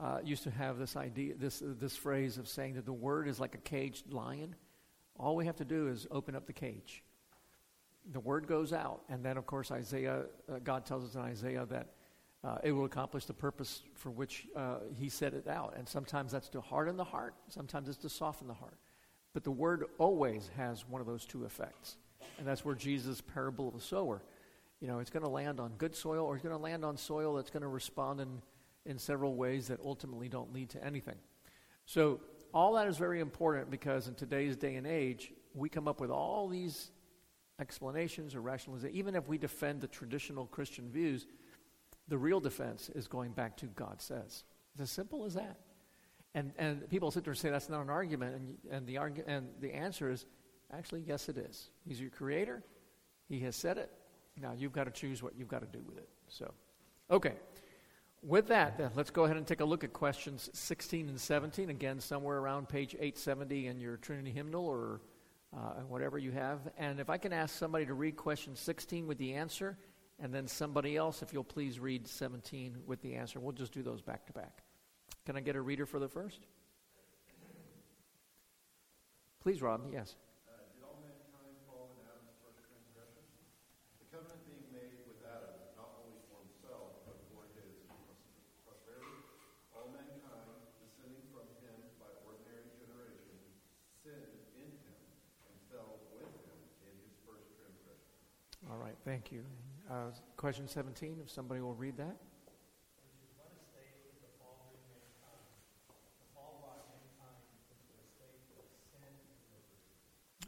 uh, 0.00 0.18
used 0.24 0.44
to 0.44 0.50
have 0.50 0.78
this 0.78 0.96
idea, 0.96 1.34
this, 1.36 1.60
uh, 1.60 1.74
this 1.78 1.96
phrase 1.96 2.38
of 2.38 2.48
saying 2.48 2.74
that 2.74 2.86
the 2.86 2.92
Word 2.92 3.28
is 3.28 3.38
like 3.38 3.54
a 3.54 3.58
caged 3.58 4.12
lion. 4.12 4.54
All 5.16 5.36
we 5.36 5.46
have 5.46 5.56
to 5.56 5.64
do 5.64 5.88
is 5.88 6.06
open 6.10 6.34
up 6.34 6.46
the 6.46 6.52
cage. 6.52 7.02
The 8.12 8.20
Word 8.20 8.46
goes 8.46 8.72
out, 8.72 9.02
and 9.08 9.24
then, 9.24 9.36
of 9.36 9.46
course, 9.46 9.70
Isaiah, 9.70 10.22
uh, 10.50 10.58
God 10.64 10.86
tells 10.86 11.04
us 11.04 11.14
in 11.14 11.20
Isaiah 11.20 11.66
that 11.66 11.88
uh, 12.42 12.58
it 12.64 12.72
will 12.72 12.86
accomplish 12.86 13.26
the 13.26 13.34
purpose 13.34 13.82
for 13.94 14.10
which 14.10 14.46
uh, 14.56 14.78
he 14.98 15.08
set 15.08 15.34
it 15.34 15.46
out. 15.46 15.74
And 15.76 15.88
sometimes 15.88 16.32
that's 16.32 16.48
to 16.50 16.60
harden 16.60 16.96
the 16.96 17.04
heart, 17.04 17.34
sometimes 17.48 17.88
it's 17.88 17.98
to 17.98 18.08
soften 18.08 18.48
the 18.48 18.54
heart. 18.54 18.78
But 19.32 19.44
the 19.44 19.50
word 19.50 19.84
always 19.98 20.50
has 20.56 20.88
one 20.88 21.00
of 21.00 21.06
those 21.06 21.24
two 21.24 21.44
effects. 21.44 21.96
And 22.38 22.46
that's 22.46 22.64
where 22.64 22.74
Jesus' 22.74 23.20
parable 23.20 23.68
of 23.68 23.74
the 23.74 23.80
sower, 23.80 24.22
you 24.80 24.88
know, 24.88 24.98
it's 24.98 25.10
going 25.10 25.22
to 25.22 25.28
land 25.28 25.60
on 25.60 25.72
good 25.76 25.94
soil 25.94 26.24
or 26.24 26.34
it's 26.34 26.42
going 26.42 26.56
to 26.56 26.62
land 26.62 26.84
on 26.84 26.96
soil 26.96 27.34
that's 27.34 27.50
going 27.50 27.62
to 27.62 27.68
respond 27.68 28.20
in, 28.20 28.40
in 28.86 28.98
several 28.98 29.34
ways 29.34 29.68
that 29.68 29.78
ultimately 29.84 30.28
don't 30.28 30.52
lead 30.52 30.70
to 30.70 30.84
anything. 30.84 31.16
So, 31.84 32.20
all 32.52 32.74
that 32.74 32.88
is 32.88 32.96
very 32.96 33.20
important 33.20 33.70
because 33.70 34.08
in 34.08 34.14
today's 34.14 34.56
day 34.56 34.74
and 34.74 34.86
age, 34.86 35.32
we 35.54 35.68
come 35.68 35.86
up 35.86 36.00
with 36.00 36.10
all 36.10 36.48
these 36.48 36.90
explanations 37.60 38.34
or 38.34 38.40
rationalizations. 38.40 38.90
Even 38.92 39.14
if 39.14 39.28
we 39.28 39.38
defend 39.38 39.80
the 39.80 39.86
traditional 39.86 40.46
Christian 40.46 40.90
views, 40.90 41.26
the 42.08 42.18
real 42.18 42.40
defense 42.40 42.90
is 42.94 43.06
going 43.06 43.32
back 43.32 43.56
to 43.58 43.66
God 43.66 44.00
says. 44.00 44.44
It's 44.72 44.82
as 44.82 44.90
simple 44.90 45.24
as 45.24 45.34
that. 45.34 45.58
And, 46.34 46.52
and 46.58 46.88
people 46.88 47.10
sit 47.10 47.24
there 47.24 47.32
and 47.32 47.38
say 47.38 47.50
that's 47.50 47.68
not 47.68 47.82
an 47.82 47.90
argument, 47.90 48.36
and, 48.36 48.56
and, 48.70 48.86
the 48.86 48.96
argu- 48.96 49.24
and 49.26 49.48
the 49.60 49.72
answer 49.72 50.10
is 50.10 50.26
actually, 50.72 51.02
yes, 51.06 51.28
it 51.28 51.36
is. 51.36 51.70
He's 51.86 52.00
your 52.00 52.10
creator, 52.10 52.62
He 53.28 53.40
has 53.40 53.56
said 53.56 53.78
it. 53.78 53.90
Now 54.40 54.52
you've 54.56 54.72
got 54.72 54.84
to 54.84 54.90
choose 54.90 55.22
what 55.22 55.34
you've 55.36 55.48
got 55.48 55.60
to 55.60 55.78
do 55.78 55.84
with 55.86 55.98
it. 55.98 56.08
So, 56.28 56.52
okay. 57.10 57.34
With 58.22 58.48
that, 58.48 58.76
then, 58.76 58.90
let's 58.94 59.10
go 59.10 59.24
ahead 59.24 59.38
and 59.38 59.46
take 59.46 59.60
a 59.60 59.64
look 59.64 59.82
at 59.82 59.92
questions 59.92 60.50
16 60.52 61.08
and 61.08 61.20
17. 61.20 61.70
Again, 61.70 62.00
somewhere 62.00 62.38
around 62.38 62.68
page 62.68 62.94
870 62.94 63.66
in 63.66 63.80
your 63.80 63.96
Trinity 63.96 64.30
hymnal 64.30 64.66
or 64.66 65.00
uh, 65.56 65.82
whatever 65.88 66.18
you 66.18 66.32
have. 66.32 66.60
And 66.78 67.00
if 67.00 67.10
I 67.10 67.18
can 67.18 67.32
ask 67.32 67.56
somebody 67.56 67.86
to 67.86 67.94
read 67.94 68.16
question 68.16 68.56
16 68.56 69.06
with 69.06 69.18
the 69.18 69.34
answer, 69.34 69.76
and 70.18 70.34
then 70.34 70.46
somebody 70.46 70.96
else, 70.96 71.22
if 71.22 71.32
you'll 71.32 71.44
please 71.44 71.80
read 71.80 72.06
17 72.06 72.76
with 72.86 73.00
the 73.00 73.14
answer. 73.14 73.40
We'll 73.40 73.52
just 73.52 73.72
do 73.72 73.82
those 73.82 74.02
back 74.02 74.26
to 74.26 74.32
back. 74.32 74.62
Can 75.24 75.36
I 75.36 75.40
get 75.40 75.56
a 75.56 75.60
reader 75.60 75.86
for 75.86 75.98
the 75.98 76.08
first? 76.08 76.40
Please, 79.40 79.62
Rob. 79.62 79.80
Yes. 79.90 80.16
All 98.70 98.76
right, 98.78 98.89
thank 99.04 99.32
you. 99.32 99.44
Uh, 99.90 100.10
question 100.36 100.68
17, 100.68 101.18
if 101.24 101.30
somebody 101.30 101.60
will 101.60 101.74
read 101.74 101.96
that. 101.96 102.16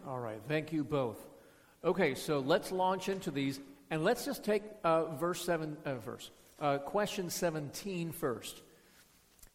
All 0.06 0.18
right, 0.18 0.40
thank 0.48 0.72
you 0.72 0.82
both. 0.82 1.18
Okay, 1.84 2.14
so 2.14 2.40
let's 2.40 2.72
launch 2.72 3.08
into 3.08 3.30
these, 3.30 3.60
and 3.90 4.02
let's 4.02 4.24
just 4.24 4.44
take 4.44 4.62
uh, 4.82 5.14
verse 5.14 5.44
seven, 5.44 5.76
uh, 5.84 5.94
verse 5.94 6.30
uh, 6.60 6.78
question 6.78 7.30
17 7.30 8.10
first. 8.12 8.62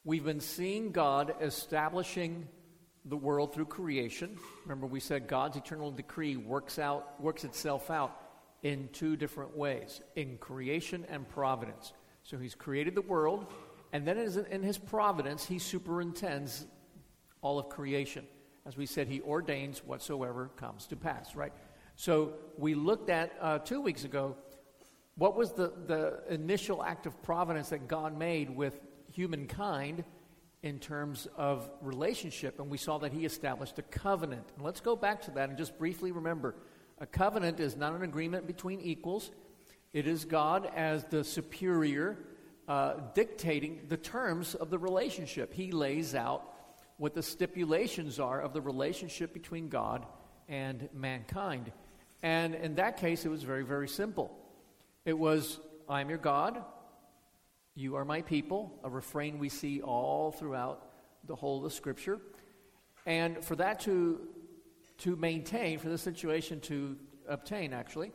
We've 0.06 0.24
been 0.24 0.40
seeing 0.40 0.92
God 0.92 1.36
establishing 1.42 2.48
the 3.04 3.18
world 3.18 3.54
through 3.54 3.66
creation. 3.66 4.38
Remember, 4.64 4.88
we 4.88 5.02
said 5.02 5.28
God's 5.28 5.58
eternal 5.58 5.92
decree 5.92 6.38
works 6.38 6.80
out, 6.80 7.22
works 7.22 7.44
itself 7.44 7.90
out 7.90 8.27
in 8.64 8.90
two 8.92 9.16
different 9.16 9.56
ways 9.56 10.02
in 10.16 10.38
creation 10.38 11.06
and 11.10 11.28
providence. 11.30 11.94
So 12.24 12.38
he's 12.38 12.56
created 12.56 12.96
the 12.96 13.02
world, 13.02 13.46
and 13.94 14.06
then 14.06 14.18
in 14.18 14.64
his 14.64 14.78
providence, 14.78 15.46
he 15.46 15.60
superintends 15.60 16.66
all 17.42 17.60
of 17.60 17.70
creation. 17.70 18.26
As 18.66 18.76
we 18.76 18.86
said, 18.86 19.08
he 19.08 19.22
ordains 19.22 19.80
whatsoever 19.86 20.50
comes 20.58 20.88
to 20.88 20.96
pass, 20.96 21.36
right? 21.36 21.54
So 21.96 22.34
we 22.58 22.76
looked 22.76 23.10
at 23.10 23.34
uh, 23.40 23.60
two 23.60 23.80
weeks 23.80 24.04
ago 24.04 24.36
what 25.16 25.36
was 25.36 25.52
the, 25.52 25.74
the 25.88 26.22
initial 26.30 26.84
act 26.84 27.08
of 27.08 27.22
providence 27.24 27.70
that 27.70 27.88
God 27.88 28.16
made 28.18 28.56
with 28.56 28.80
humankind 29.12 30.04
in 30.62 30.80
terms 30.80 31.28
of 31.36 31.70
relationship, 31.82 32.60
and 32.60 32.70
we 32.70 32.78
saw 32.78 33.00
that 33.00 33.12
he 33.12 33.26
established 33.26 33.80
a 33.80 33.84
covenant. 33.84 34.44
And 34.56 34.66
let's 34.66 34.80
go 34.80 34.96
back 34.96 35.22
to 35.24 35.32
that 35.32 35.50
and 35.50 35.58
just 35.58 35.78
briefly 35.80 36.12
remember 36.12 36.56
a 37.00 37.06
covenant 37.06 37.60
is 37.60 37.76
not 37.76 37.94
an 37.94 38.04
agreement 38.04 38.48
between 38.48 38.82
equals, 38.82 39.32
it 39.94 40.08
is 40.08 40.26
God 40.26 40.70
as 40.76 41.06
the 41.06 41.24
superior 41.24 42.18
uh, 42.68 42.96
dictating 43.14 43.82
the 43.88 43.98
terms 43.98 44.56
of 44.56 44.70
the 44.70 44.78
relationship. 44.78 45.54
He 45.54 45.72
lays 45.72 46.16
out 46.16 46.54
what 46.98 47.14
the 47.14 47.24
stipulations 47.24 48.20
are 48.20 48.42
of 48.42 48.54
the 48.54 48.62
relationship 48.62 49.34
between 49.34 49.70
God 49.70 50.06
and 50.50 50.90
mankind. 50.94 51.72
And 52.24 52.56
in 52.56 52.76
that 52.76 52.98
case, 52.98 53.26
it 53.26 53.30
was 53.30 53.44
very, 53.44 53.64
very 53.64 53.88
simple. 53.88 54.36
It 55.06 55.18
was, 55.18 55.60
I'm 55.88 56.10
your 56.10 56.18
God, 56.18 56.64
you 57.76 57.96
are 57.96 58.04
my 58.04 58.22
people, 58.24 58.80
a 58.84 58.90
refrain 58.90 59.38
we 59.38 59.50
see 59.50 59.82
all 59.82 60.32
throughout 60.32 60.90
the 61.28 61.36
whole 61.36 61.66
of 61.66 61.72
scripture. 61.72 62.20
And 63.06 63.44
for 63.44 63.56
that 63.58 63.80
to 63.82 64.20
to 65.00 65.16
maintain, 65.16 65.80
for 65.80 65.90
the 65.90 65.98
situation 65.98 66.60
to 66.62 66.98
obtain, 67.28 67.74
actually. 67.74 68.12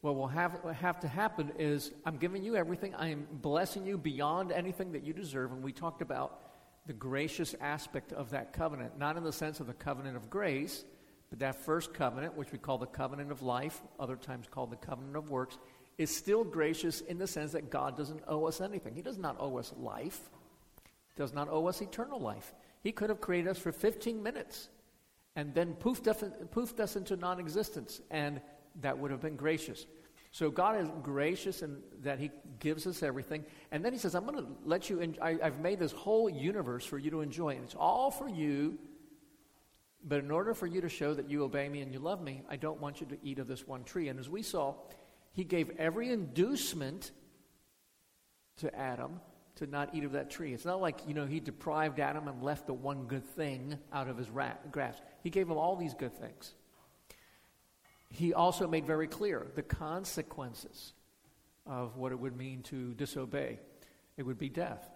What 0.00 0.16
will 0.16 0.28
have, 0.28 0.60
have 0.78 1.00
to 1.00 1.08
happen 1.08 1.52
is 1.58 1.92
I'm 2.04 2.18
giving 2.18 2.44
you 2.44 2.56
everything. 2.56 2.94
I 2.94 3.08
am 3.08 3.26
blessing 3.32 3.86
you 3.86 3.98
beyond 3.98 4.52
anything 4.52 4.92
that 4.92 5.02
you 5.02 5.12
deserve. 5.12 5.52
And 5.52 5.62
we 5.62 5.72
talked 5.72 6.02
about 6.02 6.40
the 6.86 6.92
gracious 6.92 7.54
aspect 7.60 8.12
of 8.12 8.30
that 8.30 8.52
covenant, 8.52 8.98
not 8.98 9.16
in 9.16 9.24
the 9.24 9.32
sense 9.32 9.58
of 9.58 9.66
the 9.66 9.74
covenant 9.74 10.16
of 10.16 10.30
grace, 10.30 10.84
but 11.30 11.40
that 11.40 11.56
first 11.56 11.92
covenant, 11.92 12.36
which 12.36 12.52
we 12.52 12.58
call 12.58 12.78
the 12.78 12.86
covenant 12.86 13.32
of 13.32 13.42
life, 13.42 13.82
other 13.98 14.16
times 14.16 14.46
called 14.48 14.70
the 14.70 14.76
covenant 14.76 15.16
of 15.16 15.30
works, 15.30 15.58
is 15.98 16.14
still 16.14 16.44
gracious 16.44 17.00
in 17.00 17.18
the 17.18 17.26
sense 17.26 17.52
that 17.52 17.70
God 17.70 17.96
doesn't 17.96 18.22
owe 18.28 18.44
us 18.44 18.60
anything. 18.60 18.94
He 18.94 19.02
does 19.02 19.18
not 19.18 19.36
owe 19.40 19.56
us 19.58 19.72
life, 19.76 20.30
does 21.16 21.32
not 21.32 21.48
owe 21.50 21.66
us 21.66 21.80
eternal 21.80 22.20
life. 22.20 22.54
He 22.82 22.92
could 22.92 23.08
have 23.08 23.20
created 23.20 23.50
us 23.50 23.58
for 23.58 23.72
15 23.72 24.22
minutes 24.22 24.68
and 25.36 25.54
then 25.54 25.74
poofed 25.74 26.08
us, 26.08 26.24
poofed 26.52 26.80
us 26.80 26.96
into 26.96 27.14
non 27.14 27.38
existence, 27.38 28.00
and 28.10 28.40
that 28.80 28.98
would 28.98 29.10
have 29.10 29.20
been 29.20 29.36
gracious. 29.36 29.86
So 30.32 30.50
God 30.50 30.80
is 30.80 30.88
gracious 31.02 31.62
in 31.62 31.78
that 32.02 32.18
He 32.18 32.30
gives 32.58 32.86
us 32.86 33.02
everything. 33.02 33.44
And 33.70 33.84
then 33.84 33.92
He 33.92 33.98
says, 33.98 34.14
I'm 34.14 34.26
going 34.26 34.38
to 34.38 34.50
let 34.64 34.90
you, 34.90 35.00
en- 35.00 35.16
I, 35.22 35.38
I've 35.42 35.60
made 35.60 35.78
this 35.78 35.92
whole 35.92 36.28
universe 36.28 36.84
for 36.84 36.98
you 36.98 37.10
to 37.10 37.20
enjoy, 37.20 37.50
and 37.50 37.64
it's 37.64 37.74
all 37.74 38.10
for 38.10 38.28
you. 38.28 38.78
But 40.02 40.20
in 40.20 40.30
order 40.30 40.54
for 40.54 40.66
you 40.66 40.80
to 40.80 40.88
show 40.88 41.14
that 41.14 41.28
you 41.28 41.44
obey 41.44 41.68
me 41.68 41.80
and 41.80 41.92
you 41.92 41.98
love 41.98 42.22
me, 42.22 42.42
I 42.48 42.56
don't 42.56 42.80
want 42.80 43.00
you 43.00 43.06
to 43.08 43.18
eat 43.22 43.38
of 43.38 43.48
this 43.48 43.66
one 43.66 43.84
tree. 43.84 44.08
And 44.08 44.18
as 44.18 44.28
we 44.28 44.42
saw, 44.42 44.74
He 45.32 45.44
gave 45.44 45.70
every 45.78 46.10
inducement 46.10 47.12
to 48.58 48.74
Adam 48.74 49.20
to 49.56 49.66
not 49.66 49.94
eat 49.94 50.04
of 50.04 50.12
that 50.12 50.30
tree. 50.30 50.52
It's 50.52 50.64
not 50.64 50.80
like, 50.80 51.00
you 51.06 51.14
know, 51.14 51.26
He 51.26 51.40
deprived 51.40 52.00
Adam 52.00 52.28
and 52.28 52.42
left 52.42 52.66
the 52.66 52.74
one 52.74 53.06
good 53.06 53.24
thing 53.24 53.78
out 53.92 54.08
of 54.08 54.16
his 54.16 54.30
rat- 54.30 54.70
grasp. 54.70 55.02
He 55.22 55.30
gave 55.30 55.48
him 55.48 55.56
all 55.56 55.76
these 55.76 55.94
good 55.94 56.18
things 56.18 56.54
he 58.16 58.32
also 58.32 58.66
made 58.66 58.86
very 58.86 59.06
clear 59.06 59.46
the 59.54 59.62
consequences 59.62 60.92
of 61.66 61.96
what 61.96 62.12
it 62.12 62.18
would 62.18 62.36
mean 62.36 62.62
to 62.62 62.94
disobey. 62.94 63.58
It 64.16 64.22
would 64.22 64.38
be 64.38 64.48
death. 64.48 64.88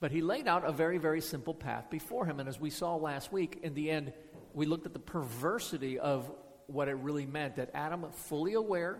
But 0.00 0.10
he 0.10 0.20
laid 0.20 0.46
out 0.46 0.64
a 0.64 0.72
very, 0.72 0.98
very 0.98 1.20
simple 1.20 1.54
path 1.54 1.88
before 1.90 2.26
him. 2.26 2.40
And 2.40 2.48
as 2.48 2.60
we 2.60 2.70
saw 2.70 2.96
last 2.96 3.32
week, 3.32 3.60
in 3.62 3.74
the 3.74 3.90
end, 3.90 4.12
we 4.52 4.66
looked 4.66 4.86
at 4.86 4.92
the 4.92 4.98
perversity 4.98 5.98
of 5.98 6.30
what 6.66 6.88
it 6.88 6.94
really 6.94 7.26
meant 7.26 7.56
that 7.56 7.70
Adam, 7.74 8.06
fully 8.12 8.54
aware 8.54 8.98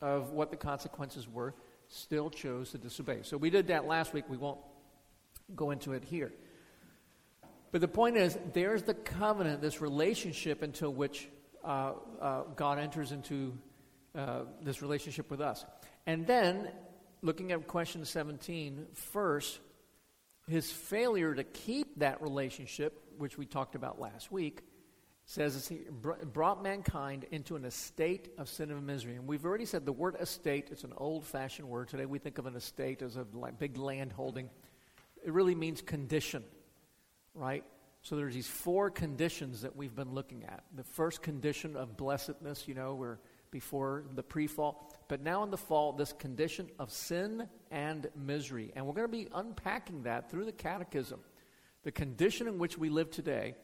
of 0.00 0.30
what 0.30 0.50
the 0.50 0.56
consequences 0.56 1.28
were, 1.28 1.54
still 1.92 2.30
chose 2.30 2.70
to 2.70 2.78
disobey. 2.78 3.18
So 3.22 3.36
we 3.36 3.50
did 3.50 3.66
that 3.68 3.86
last 3.86 4.14
week. 4.14 4.24
We 4.28 4.38
won't 4.38 4.60
go 5.54 5.70
into 5.70 5.92
it 5.92 6.04
here. 6.04 6.32
But 7.70 7.80
the 7.80 7.88
point 7.88 8.16
is, 8.16 8.38
there's 8.52 8.82
the 8.82 8.94
covenant, 8.94 9.60
this 9.60 9.80
relationship 9.80 10.62
into 10.62 10.90
which 10.90 11.28
uh, 11.64 11.92
uh, 12.20 12.42
God 12.56 12.78
enters 12.78 13.12
into 13.12 13.56
uh, 14.14 14.40
this 14.62 14.82
relationship 14.82 15.30
with 15.30 15.40
us. 15.40 15.64
And 16.06 16.26
then, 16.26 16.70
looking 17.22 17.52
at 17.52 17.66
question 17.66 18.04
17, 18.04 18.86
first, 18.94 19.60
his 20.48 20.70
failure 20.70 21.34
to 21.34 21.44
keep 21.44 21.98
that 21.98 22.20
relationship, 22.20 23.00
which 23.18 23.38
we 23.38 23.46
talked 23.46 23.74
about 23.74 24.00
last 24.00 24.32
week, 24.32 24.62
says 25.32 25.66
he 25.66 25.80
brought 25.90 26.62
mankind 26.62 27.24
into 27.30 27.56
an 27.56 27.64
estate 27.64 28.28
of 28.36 28.50
sin 28.50 28.70
and 28.70 28.86
misery. 28.86 29.16
And 29.16 29.26
we've 29.26 29.46
already 29.46 29.64
said 29.64 29.86
the 29.86 29.92
word 29.92 30.14
estate, 30.20 30.68
it's 30.70 30.84
an 30.84 30.92
old 30.98 31.24
fashioned 31.24 31.66
word. 31.66 31.88
Today 31.88 32.04
we 32.04 32.18
think 32.18 32.36
of 32.36 32.44
an 32.44 32.54
estate 32.54 33.00
as 33.00 33.16
a 33.16 33.24
big 33.58 33.78
land 33.78 34.12
holding. 34.12 34.50
It 35.24 35.32
really 35.32 35.54
means 35.54 35.80
condition, 35.80 36.44
right? 37.34 37.64
So 38.02 38.14
there's 38.14 38.34
these 38.34 38.46
four 38.46 38.90
conditions 38.90 39.62
that 39.62 39.74
we've 39.74 39.94
been 39.94 40.12
looking 40.12 40.44
at. 40.44 40.64
The 40.76 40.84
first 40.84 41.22
condition 41.22 41.76
of 41.76 41.96
blessedness, 41.96 42.68
you 42.68 42.74
know, 42.74 42.94
we're 42.94 43.16
before 43.50 44.04
the 44.14 44.22
pre-fall, 44.22 44.92
but 45.08 45.22
now 45.22 45.44
in 45.44 45.50
the 45.50 45.56
fall, 45.56 45.92
this 45.94 46.12
condition 46.12 46.68
of 46.78 46.92
sin 46.92 47.48
and 47.70 48.06
misery. 48.14 48.70
And 48.76 48.86
we're 48.86 48.92
going 48.92 49.10
to 49.10 49.16
be 49.16 49.28
unpacking 49.34 50.02
that 50.02 50.30
through 50.30 50.44
the 50.44 50.52
catechism. 50.52 51.20
The 51.84 51.92
condition 51.92 52.48
in 52.48 52.58
which 52.58 52.76
we 52.76 52.90
live 52.90 53.10
today 53.10 53.54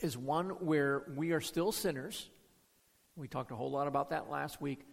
is 0.00 0.16
one 0.16 0.50
where 0.60 1.04
we 1.16 1.32
are 1.32 1.40
still 1.40 1.72
sinners. 1.72 2.28
We 3.16 3.28
talked 3.28 3.50
a 3.50 3.56
whole 3.56 3.70
lot 3.70 3.88
about 3.88 4.10
that 4.10 4.30
last 4.30 4.60
week. 4.60 4.86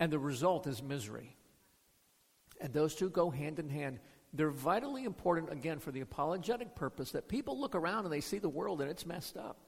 And 0.00 0.12
the 0.12 0.18
result 0.18 0.66
is 0.66 0.82
misery. 0.82 1.36
And 2.60 2.72
those 2.72 2.94
two 2.94 3.08
go 3.08 3.30
hand 3.30 3.58
in 3.58 3.68
hand. 3.68 4.00
They're 4.32 4.50
vitally 4.50 5.04
important, 5.04 5.52
again, 5.52 5.78
for 5.78 5.92
the 5.92 6.00
apologetic 6.00 6.74
purpose 6.74 7.12
that 7.12 7.28
people 7.28 7.60
look 7.60 7.74
around 7.74 8.04
and 8.04 8.12
they 8.12 8.20
see 8.20 8.38
the 8.38 8.48
world 8.48 8.80
and 8.80 8.90
it's 8.90 9.06
messed 9.06 9.36
up. 9.36 9.58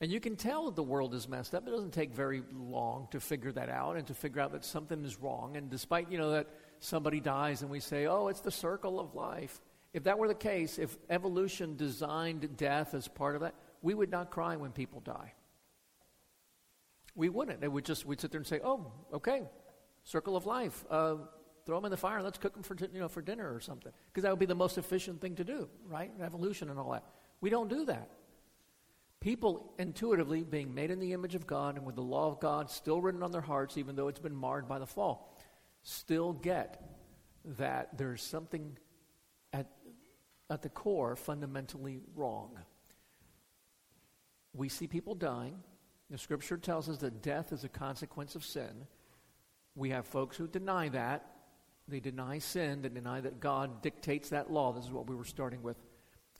And 0.00 0.10
you 0.10 0.18
can 0.18 0.34
tell 0.34 0.66
that 0.66 0.76
the 0.76 0.82
world 0.82 1.14
is 1.14 1.28
messed 1.28 1.54
up. 1.54 1.66
It 1.66 1.70
doesn't 1.70 1.92
take 1.92 2.12
very 2.12 2.42
long 2.52 3.06
to 3.12 3.20
figure 3.20 3.52
that 3.52 3.68
out 3.68 3.96
and 3.96 4.06
to 4.08 4.14
figure 4.14 4.40
out 4.40 4.52
that 4.52 4.64
something 4.64 5.04
is 5.04 5.20
wrong. 5.20 5.56
And 5.56 5.70
despite, 5.70 6.10
you 6.10 6.18
know, 6.18 6.32
that 6.32 6.48
somebody 6.80 7.20
dies 7.20 7.62
and 7.62 7.70
we 7.70 7.80
say, 7.80 8.06
oh, 8.06 8.28
it's 8.28 8.40
the 8.40 8.50
circle 8.50 8.98
of 8.98 9.14
life. 9.14 9.60
If 9.92 10.04
that 10.04 10.18
were 10.18 10.28
the 10.28 10.34
case, 10.34 10.78
if 10.78 10.96
evolution 11.10 11.76
designed 11.76 12.56
death 12.56 12.94
as 12.94 13.08
part 13.08 13.34
of 13.34 13.42
that, 13.42 13.54
we 13.82 13.94
would 13.94 14.10
not 14.10 14.30
cry 14.30 14.56
when 14.56 14.72
people 14.72 15.00
die. 15.00 15.34
We 17.14 17.28
wouldn't. 17.28 17.62
It 17.62 17.70
would 17.70 17.84
just, 17.84 18.06
we'd 18.06 18.20
sit 18.20 18.30
there 18.30 18.38
and 18.38 18.46
say, 18.46 18.60
oh, 18.64 18.90
okay, 19.12 19.42
circle 20.04 20.36
of 20.36 20.46
life. 20.46 20.84
Uh, 20.90 21.16
throw 21.66 21.76
them 21.76 21.84
in 21.84 21.90
the 21.90 21.96
fire 21.96 22.16
and 22.16 22.24
let's 22.24 22.38
cook 22.38 22.54
them 22.54 22.62
for, 22.62 22.76
you 22.92 23.00
know, 23.00 23.08
for 23.08 23.22
dinner 23.22 23.54
or 23.54 23.60
something. 23.60 23.92
Because 24.06 24.22
that 24.22 24.30
would 24.30 24.38
be 24.38 24.46
the 24.46 24.54
most 24.54 24.78
efficient 24.78 25.20
thing 25.20 25.36
to 25.36 25.44
do, 25.44 25.68
right? 25.88 26.10
Evolution 26.20 26.70
and 26.70 26.78
all 26.78 26.90
that. 26.92 27.04
We 27.40 27.50
don't 27.50 27.68
do 27.68 27.84
that. 27.84 28.08
People 29.20 29.72
intuitively, 29.78 30.42
being 30.42 30.74
made 30.74 30.90
in 30.90 30.98
the 30.98 31.12
image 31.12 31.36
of 31.36 31.46
God 31.46 31.76
and 31.76 31.86
with 31.86 31.94
the 31.94 32.02
law 32.02 32.26
of 32.26 32.40
God 32.40 32.68
still 32.70 33.00
written 33.00 33.22
on 33.22 33.30
their 33.30 33.40
hearts, 33.40 33.78
even 33.78 33.94
though 33.94 34.08
it's 34.08 34.18
been 34.18 34.34
marred 34.34 34.66
by 34.66 34.80
the 34.80 34.86
fall, 34.86 35.38
still 35.82 36.32
get 36.32 36.82
that 37.44 37.96
there's 37.96 38.22
something 38.22 38.76
at 40.52 40.62
the 40.62 40.68
core 40.68 41.16
fundamentally 41.16 42.00
wrong. 42.14 42.50
We 44.54 44.68
see 44.68 44.86
people 44.86 45.14
dying. 45.14 45.56
The 46.10 46.18
scripture 46.18 46.58
tells 46.58 46.88
us 46.88 46.98
that 46.98 47.22
death 47.22 47.52
is 47.52 47.64
a 47.64 47.68
consequence 47.68 48.34
of 48.34 48.44
sin. 48.44 48.86
We 49.74 49.90
have 49.90 50.06
folks 50.06 50.36
who 50.36 50.46
deny 50.46 50.90
that. 50.90 51.26
They 51.88 52.00
deny 52.00 52.38
sin, 52.38 52.82
they 52.82 52.90
deny 52.90 53.20
that 53.20 53.40
God 53.40 53.82
dictates 53.82 54.28
that 54.28 54.52
law. 54.52 54.72
This 54.72 54.84
is 54.84 54.92
what 54.92 55.08
we 55.08 55.16
were 55.16 55.24
starting 55.24 55.62
with. 55.62 55.76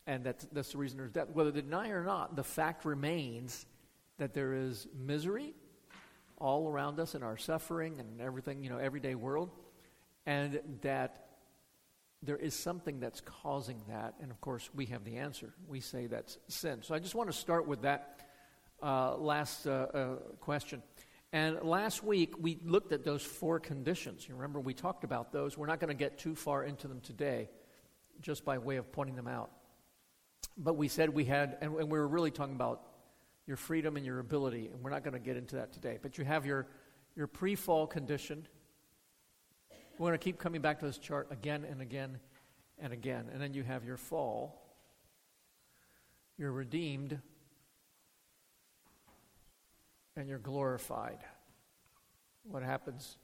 And 0.06 0.24
that's, 0.24 0.46
that's 0.52 0.72
the 0.72 0.78
reason 0.78 0.98
there's 0.98 1.10
death. 1.10 1.30
Whether 1.32 1.50
they 1.50 1.62
deny 1.62 1.88
or 1.88 2.04
not, 2.04 2.36
the 2.36 2.44
fact 2.44 2.84
remains 2.84 3.66
that 4.18 4.34
there 4.34 4.52
is 4.52 4.86
misery 4.96 5.54
all 6.38 6.68
around 6.68 7.00
us 7.00 7.14
in 7.14 7.22
our 7.22 7.36
suffering 7.36 7.98
and 7.98 8.20
everything, 8.20 8.62
you 8.62 8.70
know, 8.70 8.78
everyday 8.78 9.14
world, 9.14 9.50
and 10.26 10.60
that 10.82 11.31
there 12.22 12.36
is 12.36 12.54
something 12.54 13.00
that's 13.00 13.20
causing 13.20 13.82
that. 13.88 14.14
And 14.20 14.30
of 14.30 14.40
course, 14.40 14.70
we 14.74 14.86
have 14.86 15.04
the 15.04 15.16
answer. 15.16 15.52
We 15.66 15.80
say 15.80 16.06
that's 16.06 16.38
sin. 16.48 16.82
So 16.82 16.94
I 16.94 16.98
just 16.98 17.14
want 17.14 17.30
to 17.30 17.36
start 17.36 17.66
with 17.66 17.82
that 17.82 18.20
uh, 18.82 19.16
last 19.16 19.66
uh, 19.66 19.70
uh, 19.70 20.06
question. 20.40 20.82
And 21.32 21.62
last 21.62 22.04
week, 22.04 22.34
we 22.38 22.58
looked 22.64 22.92
at 22.92 23.04
those 23.04 23.22
four 23.22 23.58
conditions. 23.58 24.28
You 24.28 24.34
remember 24.34 24.60
we 24.60 24.74
talked 24.74 25.02
about 25.02 25.32
those. 25.32 25.56
We're 25.56 25.66
not 25.66 25.80
going 25.80 25.88
to 25.88 25.94
get 25.94 26.18
too 26.18 26.34
far 26.34 26.64
into 26.64 26.88
them 26.88 27.00
today, 27.00 27.48
just 28.20 28.44
by 28.44 28.58
way 28.58 28.76
of 28.76 28.92
pointing 28.92 29.16
them 29.16 29.28
out. 29.28 29.50
But 30.58 30.74
we 30.74 30.88
said 30.88 31.08
we 31.08 31.24
had, 31.24 31.56
and, 31.62 31.74
and 31.74 31.90
we 31.90 31.98
were 31.98 32.08
really 32.08 32.30
talking 32.30 32.54
about 32.54 32.82
your 33.46 33.56
freedom 33.56 33.96
and 33.96 34.04
your 34.04 34.18
ability, 34.18 34.68
and 34.72 34.82
we're 34.82 34.90
not 34.90 35.02
going 35.02 35.14
to 35.14 35.20
get 35.20 35.36
into 35.36 35.56
that 35.56 35.72
today. 35.72 35.98
But 36.00 36.18
you 36.18 36.24
have 36.24 36.44
your, 36.44 36.66
your 37.16 37.26
pre 37.26 37.54
fall 37.54 37.86
condition. 37.86 38.46
We're 40.02 40.08
going 40.08 40.18
to 40.18 40.24
keep 40.24 40.40
coming 40.40 40.60
back 40.60 40.80
to 40.80 40.86
this 40.86 40.98
chart 40.98 41.28
again 41.30 41.64
and 41.70 41.80
again 41.80 42.18
and 42.80 42.92
again. 42.92 43.26
And 43.32 43.40
then 43.40 43.54
you 43.54 43.62
have 43.62 43.84
your 43.84 43.96
fall. 43.96 44.60
You're 46.36 46.50
redeemed 46.50 47.20
and 50.16 50.28
you're 50.28 50.40
glorified. 50.40 51.18
What 52.42 52.64
happens? 52.64 53.16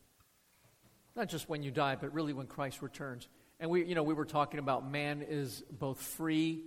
Not 1.17 1.29
just 1.29 1.49
when 1.49 1.65
you 1.65 1.73
die, 1.73 1.97
but 1.97 2.15
really 2.15 2.33
when 2.33 2.47
Christ 2.47 2.81
returns. 2.81 3.27
And 3.59 3.71
we, 3.71 3.85
you 3.85 3.97
know, 3.97 4.05
we 4.05 4.15
were 4.15 4.25
talking 4.25 4.61
about 4.61 4.89
man 4.89 5.27
is 5.29 5.65
both 5.81 6.01
free 6.01 6.63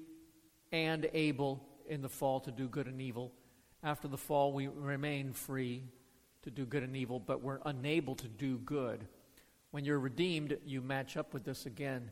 and 0.73 1.09
able 1.13 1.63
in 1.87 2.01
the 2.01 2.09
fall 2.09 2.41
to 2.41 2.51
do 2.51 2.67
good 2.67 2.87
and 2.87 3.01
evil. 3.01 3.31
After 3.81 4.09
the 4.09 4.17
fall, 4.17 4.51
we 4.51 4.67
remain 4.67 5.31
free 5.31 5.85
to 6.41 6.51
do 6.51 6.65
good 6.65 6.83
and 6.83 6.97
evil, 6.97 7.17
but 7.17 7.41
we're 7.41 7.61
unable 7.63 8.15
to 8.15 8.27
do 8.27 8.57
good. 8.57 9.07
When 9.71 9.85
you're 9.85 9.99
redeemed, 9.99 10.57
you 10.65 10.81
match 10.81 11.17
up 11.17 11.33
with 11.33 11.43
this 11.43 11.65
again. 11.65 12.11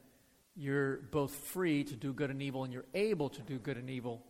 You're 0.56 0.98
both 1.12 1.34
free 1.36 1.84
to 1.86 1.96
do 1.96 2.14
good 2.14 2.30
and 2.30 2.42
evil, 2.42 2.64
and 2.64 2.74
you're 2.74 2.86
able 2.94 3.30
to 3.30 3.42
do 3.42 3.60
good 3.60 3.78
and 3.78 3.90
evil. 3.90 4.24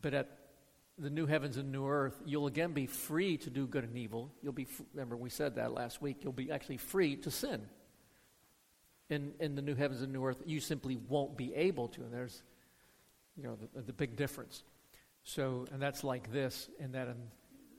But 0.00 0.14
at 0.14 0.28
the 0.98 1.10
new 1.10 1.26
heavens 1.26 1.56
and 1.56 1.70
new 1.70 1.86
earth, 1.86 2.20
you'll 2.24 2.46
again 2.46 2.72
be 2.72 2.86
free 2.86 3.36
to 3.38 3.50
do 3.50 3.66
good 3.66 3.84
and 3.84 3.96
evil. 3.96 4.32
You'll 4.42 4.52
be, 4.52 4.66
remember, 4.94 5.16
we 5.16 5.30
said 5.30 5.56
that 5.56 5.72
last 5.72 6.02
week. 6.02 6.18
You'll 6.22 6.32
be 6.32 6.50
actually 6.50 6.78
free 6.78 7.16
to 7.16 7.30
sin. 7.30 7.62
In, 9.10 9.32
in 9.40 9.54
the 9.54 9.62
new 9.62 9.74
heavens 9.74 10.02
and 10.02 10.12
new 10.12 10.24
earth, 10.24 10.42
you 10.44 10.60
simply 10.60 10.96
won't 10.96 11.36
be 11.36 11.54
able 11.54 11.88
to. 11.88 12.02
And 12.02 12.12
there's, 12.12 12.42
you 13.36 13.42
know, 13.44 13.56
the, 13.74 13.82
the 13.82 13.92
big 13.92 14.16
difference. 14.16 14.64
So, 15.24 15.66
and 15.72 15.80
that's 15.80 16.04
like 16.04 16.32
this, 16.32 16.68
in 16.78 16.92
that 16.92 17.08
in, 17.08 17.16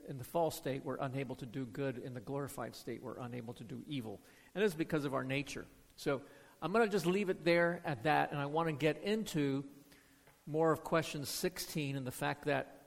in 0.08 0.18
the 0.18 0.24
false 0.24 0.56
state, 0.56 0.84
we're 0.84 0.98
unable 1.00 1.36
to 1.36 1.46
do 1.46 1.66
good. 1.66 1.98
In 1.98 2.14
the 2.14 2.20
glorified 2.20 2.74
state, 2.74 3.02
we're 3.02 3.18
unable 3.18 3.54
to 3.54 3.64
do 3.64 3.82
evil. 3.86 4.20
And 4.54 4.64
it's 4.64 4.74
because 4.74 5.04
of 5.04 5.14
our 5.14 5.24
nature. 5.24 5.66
So 5.96 6.22
I'm 6.62 6.72
going 6.72 6.84
to 6.84 6.90
just 6.90 7.06
leave 7.06 7.30
it 7.30 7.44
there 7.44 7.80
at 7.84 8.04
that, 8.04 8.32
and 8.32 8.40
I 8.40 8.46
want 8.46 8.68
to 8.68 8.72
get 8.72 9.02
into 9.02 9.64
more 10.46 10.72
of 10.72 10.82
question 10.82 11.24
16 11.24 11.96
and 11.96 12.06
the 12.06 12.10
fact 12.10 12.46
that 12.46 12.82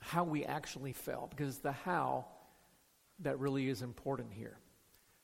how 0.00 0.24
we 0.24 0.44
actually 0.44 0.92
fell, 0.92 1.28
because 1.30 1.58
the 1.58 1.72
how 1.72 2.26
that 3.20 3.38
really 3.38 3.68
is 3.68 3.82
important 3.82 4.32
here. 4.32 4.58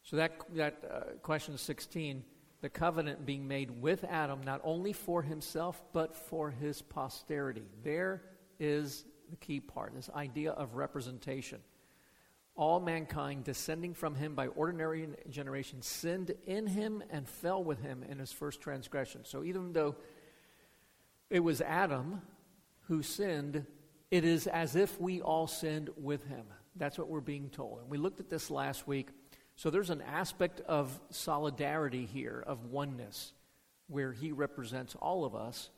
So 0.03 0.17
that, 0.17 0.33
that 0.55 0.83
uh, 0.89 1.01
question 1.23 1.59
16, 1.59 2.23
the 2.61 2.69
covenant 2.69 3.27
being 3.27 3.49
made 3.49 3.71
with 3.71 4.05
Adam, 4.05 4.41
not 4.45 4.61
only 4.63 4.93
for 4.93 5.23
himself, 5.23 5.83
but 5.93 6.15
for 6.15 6.51
his 6.51 6.83
posterity. 6.83 7.65
There 7.83 8.23
is 8.61 9.05
the 9.31 9.37
key 9.37 9.61
part, 9.61 9.95
this 9.95 10.11
idea 10.15 10.53
of 10.53 10.77
representation. 10.77 11.59
All 12.57 12.81
mankind 12.81 13.45
descending 13.45 13.93
from 13.93 14.15
him 14.15 14.35
by 14.35 14.47
ordinary 14.47 15.09
generation 15.29 15.83
sinned 15.83 16.33
in 16.47 16.67
him 16.67 17.03
and 17.11 17.29
fell 17.29 17.63
with 17.63 17.83
him 17.83 18.03
in 18.09 18.19
his 18.19 18.33
first 18.33 18.63
transgression. 18.63 19.25
So 19.25 19.45
even 19.45 19.75
though 19.75 19.95
it 21.29 21.41
was 21.41 21.61
Adam 21.61 22.23
who 22.89 23.03
sinned, 23.03 23.67
it 24.11 24.25
is 24.25 24.47
as 24.47 24.75
if 24.75 24.99
we 24.99 25.21
all 25.21 25.47
sinned 25.47 25.91
with 25.97 26.27
him. 26.27 26.47
That's 26.77 26.99
what 26.99 27.09
we're 27.09 27.21
being 27.21 27.51
told. 27.51 27.81
And 27.81 27.91
we 27.91 27.99
looked 27.99 28.21
at 28.21 28.31
this 28.31 28.51
last 28.51 28.87
week. 28.87 29.09
So 29.57 29.71
there's 29.71 29.91
an 29.91 30.03
aspect 30.03 30.61
of 30.63 30.99
solidarity 31.11 32.07
here, 32.07 32.43
of 32.47 32.67
oneness, 32.67 33.33
where 33.89 34.13
he 34.13 34.33
represents 34.33 34.95
all 34.95 35.25
of 35.25 35.35
us, 35.35 35.71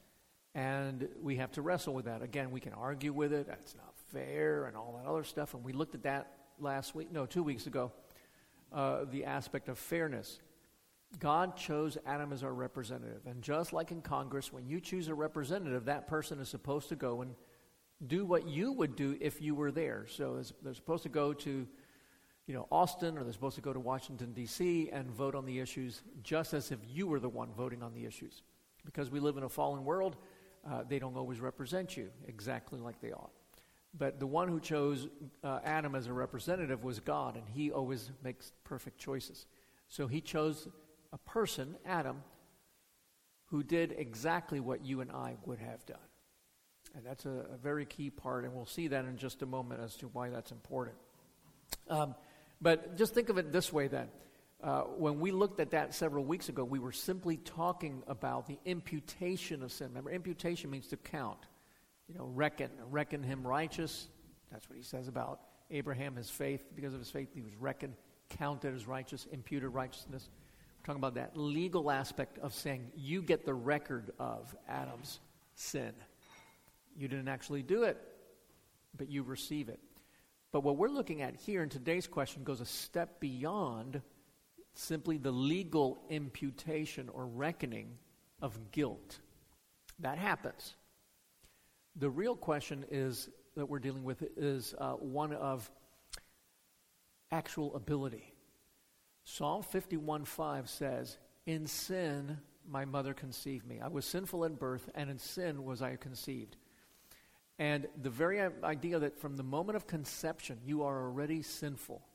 and 0.55 1.09
we 1.23 1.37
have 1.37 1.53
to 1.53 1.63
wrestle 1.63 1.95
with 1.95 2.07
that. 2.07 2.23
Again, 2.23 2.51
we 2.51 2.61
can 2.61 2.73
argue 2.73 3.13
with 3.13 3.33
it, 3.33 3.47
that's 3.47 3.75
not 3.75 3.95
fair, 4.13 4.67
and 4.67 4.77
all 4.77 5.01
that 5.01 5.09
other 5.09 5.25
stuff. 5.25 5.55
And 5.55 5.65
we 5.65 5.73
looked 5.73 5.95
at 5.95 6.03
that 6.03 6.38
last 6.61 6.95
week, 6.95 7.13
no, 7.13 7.27
two 7.27 7.43
weeks 7.43 7.67
ago, 7.67 7.93
uh, 8.73 9.05
the 9.11 9.25
aspect 9.25 9.69
of 9.69 9.79
fairness. 9.79 10.41
God 11.19 11.57
chose 11.57 11.97
Adam 12.07 12.33
as 12.33 12.43
our 12.43 12.53
representative. 12.53 13.23
And 13.27 13.43
just 13.43 13.73
like 13.73 13.91
in 13.91 14.03
Congress, 14.03 14.53
when 14.53 14.67
you 14.67 14.81
choose 14.81 15.09
a 15.09 15.15
representative, 15.15 15.87
that 15.87 16.07
person 16.07 16.39
is 16.39 16.49
supposed 16.49 16.89
to 16.91 16.97
go 16.97 17.23
and 17.23 17.35
do 18.07 18.25
what 18.25 18.47
you 18.47 18.73
would 18.73 18.95
do 18.95 19.17
if 19.21 19.41
you 19.41 19.55
were 19.55 19.73
there. 19.73 20.07
So 20.07 20.43
they're 20.63 20.75
supposed 20.75 21.03
to 21.05 21.09
go 21.09 21.33
to, 21.33 21.67
you 22.47 22.55
know, 22.55 22.67
Austin 22.71 23.17
or 23.17 23.25
they're 23.25 23.33
supposed 23.33 23.57
to 23.57 23.63
go 23.63 23.73
to 23.73 23.81
Washington, 23.81 24.33
D.C. 24.33 24.91
and 24.93 25.11
vote 25.11 25.35
on 25.35 25.47
the 25.47 25.59
issues 25.59 26.03
just 26.23 26.53
as 26.53 26.71
if 26.71 26.79
you 26.87 27.07
were 27.07 27.21
the 27.21 27.29
one 27.29 27.53
voting 27.57 27.83
on 27.83 27.95
the 27.95 28.05
issues. 28.05 28.43
Because 28.85 29.11
we 29.11 29.19
live 29.19 29.37
in 29.37 29.43
a 29.43 29.49
fallen 29.49 29.85
world, 29.85 30.17
uh, 30.71 30.83
they 30.87 30.99
don't 30.99 31.17
always 31.17 31.41
represent 31.41 31.97
you 31.97 32.11
exactly 32.27 32.81
like 32.81 33.01
they 33.01 33.13
ought. 33.13 33.33
But 33.97 34.21
the 34.21 34.27
one 34.27 34.49
who 34.49 34.61
chose 34.61 35.09
uh, 35.43 35.61
Adam 35.65 35.95
as 35.95 36.07
a 36.07 36.13
representative 36.13 36.85
was 36.85 37.01
God, 37.01 37.37
and 37.37 37.45
he 37.49 37.71
always 37.71 38.11
makes 38.23 38.53
perfect 38.65 38.99
choices. 38.99 39.47
So 39.89 40.07
he 40.07 40.21
chose 40.21 40.69
a 41.13 41.19
person, 41.19 41.77
Adam, 41.87 42.23
who 43.47 43.63
did 43.63 43.95
exactly 43.97 44.61
what 44.61 44.85
you 44.85 45.01
and 45.01 45.11
I 45.11 45.37
would 45.47 45.59
have 45.59 45.85
done. 45.87 45.97
And 46.95 47.05
that's 47.05 47.25
a, 47.25 47.47
a, 47.55 47.57
very 47.57 47.87
key 47.87 48.11
part, 48.11 48.45
and 48.45 48.55
we'll 48.55 48.67
see 48.67 48.89
that 48.89 49.05
in 49.05 49.17
just 49.17 49.43
a 49.43 49.47
moment 49.47 49.81
as 49.83 49.95
to 49.97 50.09
why 50.09 50.31
that's 50.31 50.53
important. 50.53 50.97
Um, 51.89 52.15
but 52.61 52.97
just 52.97 53.15
think 53.15 53.29
of 53.29 53.39
it 53.39 53.53
this 53.53 53.73
way 53.73 53.89
then. 53.89 54.09
Uh, 54.63 54.81
when 54.83 55.21
we 55.21 55.31
looked 55.31 55.61
at 55.61 55.71
that 55.71 55.95
several 55.95 56.25
weeks 56.25 56.49
ago, 56.49 56.65
we 56.65 56.79
were 56.79 56.93
simply 56.93 57.37
talking 57.37 58.03
about 58.09 58.47
the 58.47 58.59
imputation 58.65 59.63
of 59.63 59.71
sin. 59.71 59.89
Remember, 59.89 60.11
imputation 60.11 60.71
means 60.71 60.89
to 60.89 60.97
count. 60.97 61.39
You 62.09 62.19
know, 62.19 62.27
reckon, 62.35 62.71
reckon 62.91 63.23
him 63.23 63.47
righteous. 63.47 64.09
That's 64.51 64.69
what 64.69 64.77
he 64.77 64.83
says 64.83 65.09
about 65.09 65.41
Abraham, 65.71 66.17
his 66.17 66.31
faith. 66.31 66.65
Because 66.75 66.95
of 66.95 67.01
his 67.01 67.11
faith, 67.11 67.29
he 67.35 67.43
was 67.43 67.55
reckoned, 67.57 67.95
counted 68.31 68.75
as 68.75 68.87
righteous, 68.87 69.27
imputed 69.31 69.71
righteousness. 69.71 70.31
We're 70.81 70.87
talking 70.87 71.01
about 71.01 71.15
that 71.17 71.37
legal 71.37 71.91
aspect 71.91 72.39
of 72.39 72.55
saying 72.55 72.93
you 72.97 73.21
get 73.21 73.45
the 73.45 73.55
record 73.55 74.13
of 74.19 74.55
Adam's 74.69 75.21
sin. 75.55 75.93
You 76.97 77.09
didn't 77.09 77.29
actually 77.29 77.63
do 77.63 77.83
it, 77.83 77.99
but 78.97 79.09
you 79.11 79.23
receive 79.23 79.69
it. 79.69 79.81
But 80.51 80.61
what 80.61 80.77
we're 80.77 80.89
looking 80.89 81.21
at 81.21 81.37
here 81.37 81.63
in 81.63 81.69
today's 81.69 82.07
question 82.07 82.43
goes 82.43 82.63
a 82.63 82.67
step 82.67 83.21
beyond 83.21 84.01
simply 84.75 85.19
the 85.19 85.31
legal 85.31 85.99
imputation 86.09 87.11
or 87.11 87.27
reckoning 87.27 87.99
of 88.41 88.71
guilt. 88.71 89.19
That 89.99 90.17
happens. 90.17 90.75
The 91.99 92.09
real 92.09 92.37
question 92.37 92.85
is 92.93 93.29
that 93.57 93.69
we're 93.69 93.81
dealing 93.81 94.05
with 94.05 94.23
is 94.37 94.73
uh, 94.79 94.93
one 94.93 95.33
of 95.33 95.69
actual 97.33 97.75
ability. 97.75 98.33
Psalm 99.25 99.65
51:5 99.65 100.69
says, 100.69 101.19
"In 101.47 101.67
sin 101.67 102.39
my 102.69 102.85
mother 102.85 103.15
conceived 103.15 103.67
me. 103.67 103.81
I 103.81 103.89
was 103.89 104.05
sinful 104.05 104.45
at 104.45 104.61
birth, 104.61 104.89
and 104.95 105.11
in 105.11 105.19
sin 105.19 105.65
was 105.65 105.83
I 105.83 105.97
conceived." 105.97 106.57
And 107.59 107.89
the 108.01 108.11
very 108.11 108.41
idea 108.41 109.01
that 109.01 109.19
from 109.19 109.37
the 109.37 109.43
moment 109.43 109.75
of 109.75 109.89
conception 109.89 110.61
you 110.65 110.85
are 110.85 111.03
already 111.03 111.43
sinful, 111.43 112.07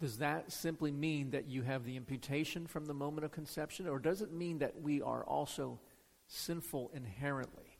does 0.00 0.18
that 0.18 0.52
simply 0.52 0.92
mean 0.92 1.30
that 1.30 1.48
you 1.48 1.62
have 1.62 1.84
the 1.84 1.96
imputation 1.96 2.66
from 2.66 2.84
the 2.84 2.94
moment 2.94 3.24
of 3.24 3.32
conception, 3.32 3.88
or 3.88 3.98
does 3.98 4.20
it 4.20 4.32
mean 4.32 4.58
that 4.58 4.82
we 4.82 5.00
are 5.00 5.24
also 5.24 5.80
sinful 6.26 6.90
inherently? 6.92 7.71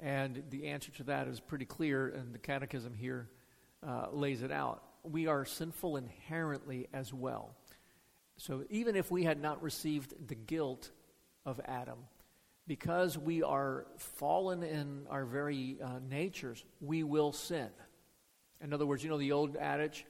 And 0.00 0.42
the 0.50 0.66
answer 0.66 0.90
to 0.92 1.04
that 1.04 1.28
is 1.28 1.40
pretty 1.40 1.64
clear, 1.64 2.08
and 2.08 2.34
the 2.34 2.38
Catechism 2.38 2.94
here 2.94 3.28
uh, 3.86 4.06
lays 4.12 4.42
it 4.42 4.50
out. 4.50 4.82
We 5.02 5.26
are 5.26 5.44
sinful 5.44 5.96
inherently 5.96 6.88
as 6.92 7.12
well. 7.12 7.54
So 8.36 8.64
even 8.70 8.96
if 8.96 9.10
we 9.10 9.24
had 9.24 9.40
not 9.40 9.62
received 9.62 10.14
the 10.26 10.34
guilt 10.34 10.90
of 11.46 11.60
Adam, 11.66 11.98
because 12.66 13.16
we 13.18 13.42
are 13.42 13.86
fallen 13.98 14.62
in 14.62 15.06
our 15.10 15.24
very 15.24 15.76
uh, 15.82 16.00
natures, 16.08 16.64
we 16.80 17.04
will 17.04 17.32
sin. 17.32 17.68
In 18.60 18.72
other 18.72 18.86
words, 18.86 19.04
you 19.04 19.10
know 19.10 19.18
the 19.18 19.32
old 19.32 19.56
adage 19.56 20.06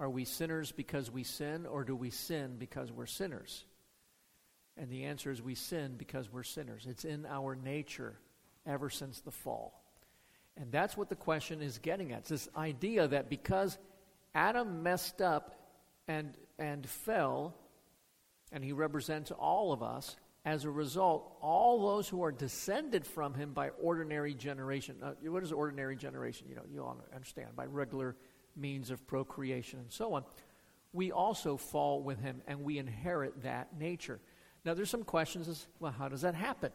are 0.00 0.10
we 0.10 0.24
sinners 0.24 0.72
because 0.72 1.10
we 1.10 1.22
sin, 1.22 1.66
or 1.66 1.84
do 1.84 1.94
we 1.94 2.10
sin 2.10 2.56
because 2.58 2.90
we're 2.90 3.06
sinners? 3.06 3.64
And 4.76 4.90
the 4.90 5.04
answer 5.04 5.30
is 5.30 5.40
we 5.40 5.54
sin 5.54 5.94
because 5.96 6.32
we're 6.32 6.42
sinners. 6.42 6.86
It's 6.88 7.04
in 7.04 7.26
our 7.26 7.54
nature 7.54 8.18
ever 8.66 8.90
since 8.90 9.20
the 9.20 9.30
fall. 9.30 9.80
And 10.56 10.70
that's 10.70 10.96
what 10.96 11.08
the 11.08 11.16
question 11.16 11.62
is 11.62 11.78
getting 11.78 12.12
at. 12.12 12.20
It's 12.20 12.28
this 12.28 12.48
idea 12.56 13.08
that 13.08 13.28
because 13.28 13.76
Adam 14.34 14.82
messed 14.82 15.20
up 15.20 15.54
and, 16.06 16.36
and 16.58 16.88
fell, 16.88 17.54
and 18.52 18.62
he 18.62 18.72
represents 18.72 19.30
all 19.30 19.72
of 19.72 19.82
us, 19.82 20.16
as 20.44 20.64
a 20.64 20.70
result, 20.70 21.36
all 21.40 21.94
those 21.94 22.08
who 22.08 22.22
are 22.22 22.32
descended 22.32 23.06
from 23.06 23.32
him 23.32 23.52
by 23.52 23.70
ordinary 23.80 24.34
generation. 24.34 24.96
Uh, 25.02 25.12
what 25.30 25.42
is 25.42 25.52
ordinary 25.52 25.96
generation? 25.96 26.46
You 26.48 26.56
know, 26.56 26.64
you 26.70 26.82
all 26.82 26.98
understand 27.14 27.56
by 27.56 27.64
regular 27.64 28.14
means 28.54 28.90
of 28.90 29.06
procreation 29.06 29.78
and 29.80 29.90
so 29.90 30.12
on. 30.12 30.24
We 30.92 31.12
also 31.12 31.56
fall 31.56 32.02
with 32.02 32.20
him, 32.20 32.42
and 32.46 32.62
we 32.62 32.78
inherit 32.78 33.42
that 33.42 33.76
nature. 33.78 34.20
Now, 34.64 34.74
there's 34.74 34.90
some 34.90 35.02
questions 35.02 35.48
as 35.48 35.66
well. 35.80 35.92
How 35.92 36.08
does 36.08 36.20
that 36.20 36.34
happen? 36.34 36.70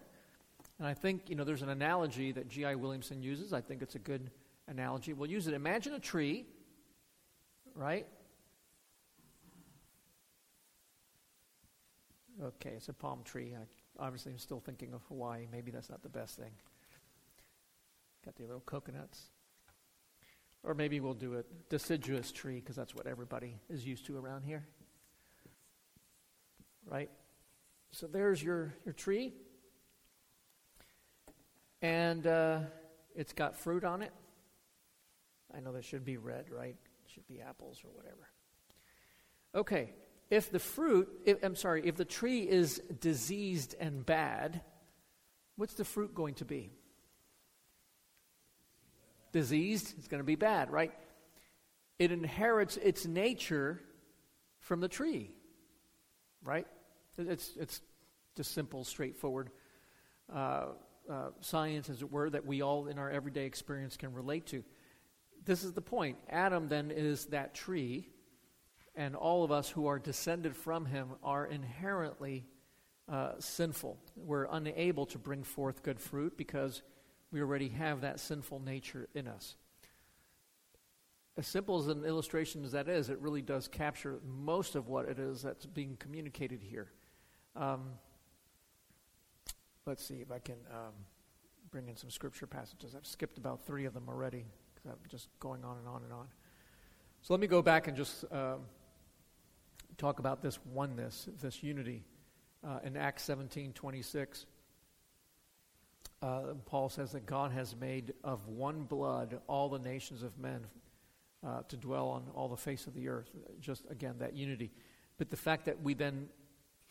And 0.79 0.87
I 0.87 0.93
think 0.93 1.29
you 1.29 1.35
know 1.35 1.43
there's 1.43 1.61
an 1.61 1.69
analogy 1.69 2.31
that 2.31 2.47
G.I. 2.47 2.75
Williamson 2.75 3.21
uses. 3.21 3.51
I 3.53 3.61
think 3.61 3.81
it's 3.81 3.95
a 3.95 3.99
good 3.99 4.31
analogy. 4.67 5.13
We'll 5.13 5.29
use 5.29 5.47
it. 5.47 5.53
Imagine 5.53 5.93
a 5.93 5.99
tree, 5.99 6.45
right? 7.75 8.07
Okay, 12.41 12.69
it's 12.69 12.87
a 12.87 12.93
palm 12.93 13.19
tree. 13.25 13.53
I, 13.53 14.03
obviously, 14.03 14.31
I'm 14.31 14.37
still 14.37 14.61
thinking 14.61 14.93
of 14.93 15.01
Hawaii. 15.09 15.47
Maybe 15.51 15.71
that's 15.71 15.89
not 15.89 16.01
the 16.01 16.09
best 16.09 16.37
thing. 16.37 16.51
Got 18.23 18.37
the 18.37 18.43
little 18.43 18.61
coconuts. 18.61 19.25
Or 20.63 20.73
maybe 20.73 21.01
we'll 21.01 21.13
do 21.13 21.37
a 21.37 21.43
deciduous 21.69 22.31
tree 22.31 22.55
because 22.55 22.75
that's 22.75 22.95
what 22.95 23.07
everybody 23.07 23.55
is 23.69 23.85
used 23.85 24.05
to 24.05 24.17
around 24.17 24.43
here. 24.43 24.65
Right? 26.85 27.09
So 27.91 28.07
there's 28.07 28.41
your, 28.41 28.73
your 28.85 28.93
tree. 28.93 29.33
And 31.81 32.27
uh, 32.27 32.59
it's 33.15 33.33
got 33.33 33.55
fruit 33.55 33.83
on 33.83 34.01
it. 34.01 34.11
I 35.55 35.59
know 35.59 35.71
that 35.73 35.85
should 35.85 36.05
be 36.05 36.17
red, 36.17 36.45
right? 36.51 36.75
It 37.05 37.11
should 37.11 37.27
be 37.27 37.41
apples 37.41 37.81
or 37.83 37.91
whatever. 37.91 38.29
Okay, 39.55 39.93
if 40.29 40.51
the 40.51 40.59
fruit, 40.59 41.09
if, 41.25 41.43
I'm 41.43 41.55
sorry, 41.55 41.87
if 41.87 41.95
the 41.95 42.05
tree 42.05 42.41
is 42.41 42.81
diseased 42.99 43.75
and 43.79 44.05
bad, 44.05 44.61
what's 45.55 45.73
the 45.73 45.85
fruit 45.85 46.13
going 46.13 46.35
to 46.35 46.45
be? 46.45 46.71
Diseased, 49.31 49.95
it's 49.97 50.07
going 50.07 50.19
to 50.19 50.25
be 50.25 50.35
bad, 50.35 50.69
right? 50.69 50.93
It 51.97 52.11
inherits 52.11 52.77
its 52.77 53.05
nature 53.05 53.81
from 54.59 54.81
the 54.81 54.87
tree, 54.87 55.31
right? 56.43 56.67
It's, 57.17 57.51
it's 57.59 57.81
just 58.35 58.53
simple, 58.53 58.83
straightforward 58.83 59.49
uh, 60.33 60.67
uh, 61.09 61.29
science, 61.41 61.89
as 61.89 62.01
it 62.01 62.11
were, 62.11 62.29
that 62.29 62.45
we 62.45 62.61
all 62.61 62.87
in 62.87 62.99
our 62.99 63.09
everyday 63.09 63.45
experience 63.45 63.97
can 63.97 64.13
relate 64.13 64.45
to. 64.47 64.63
this 65.45 65.63
is 65.63 65.73
the 65.73 65.81
point. 65.81 66.17
Adam 66.29 66.67
then 66.67 66.91
is 66.91 67.25
that 67.27 67.53
tree, 67.53 68.07
and 68.95 69.15
all 69.15 69.43
of 69.43 69.51
us 69.51 69.69
who 69.69 69.87
are 69.87 69.97
descended 69.97 70.55
from 70.55 70.85
him 70.85 71.09
are 71.23 71.45
inherently 71.45 72.45
uh, 73.07 73.31
sinful. 73.39 73.97
We're 74.15 74.47
unable 74.51 75.05
to 75.07 75.17
bring 75.17 75.43
forth 75.43 75.81
good 75.81 75.99
fruit 75.99 76.37
because 76.37 76.83
we 77.31 77.41
already 77.41 77.69
have 77.69 78.01
that 78.01 78.19
sinful 78.19 78.59
nature 78.59 79.07
in 79.13 79.27
us. 79.27 79.55
As 81.37 81.47
simple 81.47 81.79
as 81.79 81.87
an 81.87 82.03
illustration 82.03 82.65
as 82.65 82.73
that 82.73 82.89
is, 82.89 83.09
it 83.09 83.19
really 83.19 83.41
does 83.41 83.67
capture 83.67 84.19
most 84.25 84.75
of 84.75 84.87
what 84.87 85.07
it 85.07 85.19
is 85.19 85.41
that's 85.41 85.65
being 85.65 85.95
communicated 85.97 86.61
here. 86.61 86.91
Um, 87.55 87.91
let's 89.89 90.05
see 90.05 90.21
if 90.21 90.31
I 90.31 90.37
can 90.37 90.57
um, 90.71 90.93
bring 91.71 91.89
in 91.89 91.97
some 91.97 92.11
scripture 92.11 92.45
passages. 92.45 92.93
I've 92.95 93.07
skipped 93.07 93.39
about 93.39 93.65
three 93.65 93.85
of 93.85 93.95
them 93.95 94.03
already 94.07 94.45
because 94.75 94.91
I'm 94.91 94.99
just 95.09 95.29
going 95.39 95.65
on 95.65 95.79
and 95.79 95.87
on 95.87 96.03
and 96.03 96.13
on. 96.13 96.27
So 97.23 97.33
let 97.33 97.39
me 97.39 97.47
go 97.47 97.63
back 97.63 97.87
and 97.87 97.97
just 97.97 98.23
um, 98.31 98.59
talk 99.97 100.19
about 100.19 100.43
this 100.43 100.59
oneness, 100.71 101.27
this 101.41 101.63
unity. 101.63 102.03
Uh, 102.63 102.77
in 102.83 102.95
Acts 102.95 103.23
17 103.23 103.73
26, 103.73 104.45
uh, 106.21 106.41
Paul 106.67 106.89
says 106.89 107.13
that 107.13 107.25
God 107.25 107.51
has 107.51 107.75
made 107.75 108.13
of 108.23 108.47
one 108.47 108.83
blood 108.83 109.39
all 109.47 109.69
the 109.69 109.79
nations 109.79 110.21
of 110.21 110.37
men 110.37 110.67
uh, 111.43 111.61
to 111.67 111.77
dwell 111.77 112.09
on 112.09 112.25
all 112.35 112.47
the 112.47 112.57
face 112.57 112.85
of 112.85 112.93
the 112.93 113.07
earth. 113.07 113.31
Just 113.59 113.85
again, 113.89 114.17
that 114.19 114.35
unity. 114.35 114.69
But 115.17 115.31
the 115.31 115.37
fact 115.37 115.65
that 115.65 115.81
we 115.81 115.95
then, 115.95 116.27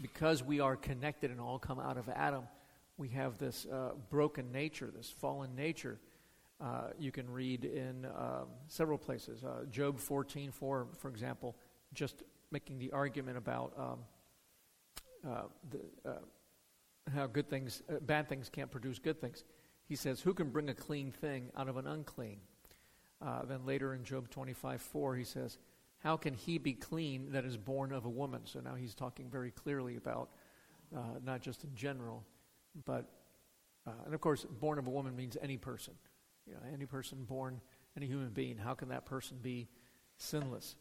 because 0.00 0.42
we 0.42 0.58
are 0.58 0.74
connected 0.74 1.30
and 1.30 1.40
all 1.40 1.60
come 1.60 1.78
out 1.78 1.96
of 1.96 2.08
Adam, 2.08 2.42
we 2.98 3.08
have 3.10 3.38
this 3.38 3.66
uh, 3.72 3.90
broken 4.10 4.50
nature, 4.52 4.92
this 4.94 5.08
fallen 5.08 5.54
nature. 5.54 5.98
Uh, 6.60 6.88
you 6.98 7.12
can 7.12 7.30
read 7.30 7.64
in 7.64 8.04
um, 8.06 8.48
several 8.66 8.98
places. 8.98 9.44
Uh, 9.44 9.64
Job 9.70 9.98
14 9.98 10.50
4, 10.50 10.88
for 10.98 11.08
example, 11.08 11.56
just 11.94 12.24
making 12.50 12.78
the 12.78 12.90
argument 12.90 13.38
about 13.38 13.72
um, 13.78 13.98
uh, 15.26 15.42
the, 15.70 16.10
uh, 16.10 16.14
how 17.14 17.26
good 17.28 17.48
things, 17.48 17.82
uh, 17.88 18.00
bad 18.00 18.28
things 18.28 18.50
can't 18.50 18.70
produce 18.70 18.98
good 18.98 19.20
things. 19.20 19.44
He 19.88 19.94
says, 19.94 20.20
Who 20.20 20.34
can 20.34 20.50
bring 20.50 20.68
a 20.68 20.74
clean 20.74 21.12
thing 21.12 21.50
out 21.56 21.68
of 21.68 21.76
an 21.76 21.86
unclean? 21.86 22.38
Then 23.46 23.64
later 23.64 23.94
in 23.94 24.02
Job 24.02 24.28
25 24.28 24.82
4, 24.82 25.14
he 25.14 25.24
says, 25.24 25.58
How 26.02 26.16
can 26.16 26.34
he 26.34 26.58
be 26.58 26.72
clean 26.72 27.30
that 27.30 27.44
is 27.44 27.56
born 27.56 27.92
of 27.92 28.04
a 28.04 28.10
woman? 28.10 28.40
So 28.44 28.58
now 28.58 28.74
he's 28.74 28.96
talking 28.96 29.30
very 29.30 29.52
clearly 29.52 29.96
about 29.96 30.30
not 31.24 31.40
just 31.40 31.62
in 31.62 31.74
general, 31.76 32.24
but, 32.84 33.06
uh, 33.86 33.92
and 34.04 34.14
of 34.14 34.20
course, 34.20 34.44
born 34.44 34.78
of 34.78 34.86
a 34.86 34.90
woman 34.90 35.16
means 35.16 35.36
any 35.40 35.56
person. 35.56 35.94
You 36.46 36.54
know, 36.54 36.60
any 36.72 36.86
person 36.86 37.24
born, 37.24 37.60
any 37.96 38.06
human 38.06 38.30
being, 38.30 38.56
how 38.56 38.74
can 38.74 38.88
that 38.88 39.04
person 39.04 39.38
be 39.42 39.68
sinless? 40.16 40.76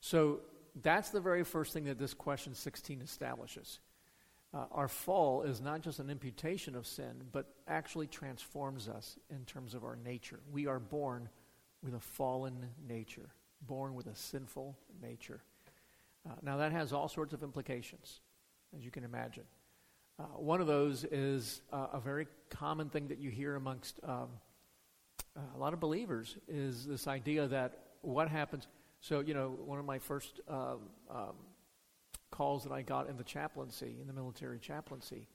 So 0.00 0.40
that's 0.82 1.10
the 1.10 1.20
very 1.20 1.44
first 1.44 1.72
thing 1.72 1.84
that 1.84 1.98
this 1.98 2.14
question 2.14 2.54
16 2.54 3.00
establishes. 3.00 3.80
Uh, 4.52 4.66
our 4.70 4.88
fall 4.88 5.42
is 5.42 5.60
not 5.60 5.80
just 5.80 5.98
an 5.98 6.10
imputation 6.10 6.76
of 6.76 6.86
sin, 6.86 7.24
but 7.32 7.46
actually 7.66 8.06
transforms 8.06 8.88
us 8.88 9.18
in 9.30 9.44
terms 9.46 9.74
of 9.74 9.82
our 9.84 9.96
nature. 9.96 10.38
We 10.52 10.66
are 10.66 10.78
born 10.78 11.28
with 11.82 11.94
a 11.94 12.00
fallen 12.00 12.68
nature, 12.86 13.30
born 13.62 13.94
with 13.94 14.06
a 14.06 14.14
sinful 14.14 14.78
nature. 15.02 15.42
Uh, 16.28 16.34
now, 16.42 16.56
that 16.58 16.72
has 16.72 16.92
all 16.92 17.08
sorts 17.08 17.34
of 17.34 17.42
implications, 17.42 18.20
as 18.76 18.84
you 18.84 18.90
can 18.90 19.04
imagine. 19.04 19.44
Uh, 20.18 20.22
one 20.36 20.60
of 20.60 20.66
those 20.66 21.04
is 21.04 21.62
uh, 21.72 21.88
a 21.92 22.00
very 22.00 22.26
common 22.50 22.88
thing 22.88 23.08
that 23.08 23.18
you 23.18 23.30
hear 23.30 23.56
amongst 23.56 23.98
um, 24.04 24.28
a 25.56 25.58
lot 25.58 25.72
of 25.72 25.80
believers 25.80 26.36
is 26.46 26.86
this 26.86 27.08
idea 27.08 27.48
that 27.48 27.78
what 28.02 28.28
happens 28.28 28.68
so, 29.04 29.20
you 29.20 29.34
know, 29.34 29.58
one 29.66 29.78
of 29.78 29.84
my 29.84 29.98
first 29.98 30.40
um, 30.48 30.78
um, 31.10 31.34
calls 32.30 32.62
that 32.62 32.72
I 32.72 32.80
got 32.80 33.06
in 33.10 33.18
the 33.18 33.22
chaplaincy, 33.22 33.98
in 34.00 34.06
the 34.06 34.14
military 34.14 34.58
chaplaincy, 34.58 35.28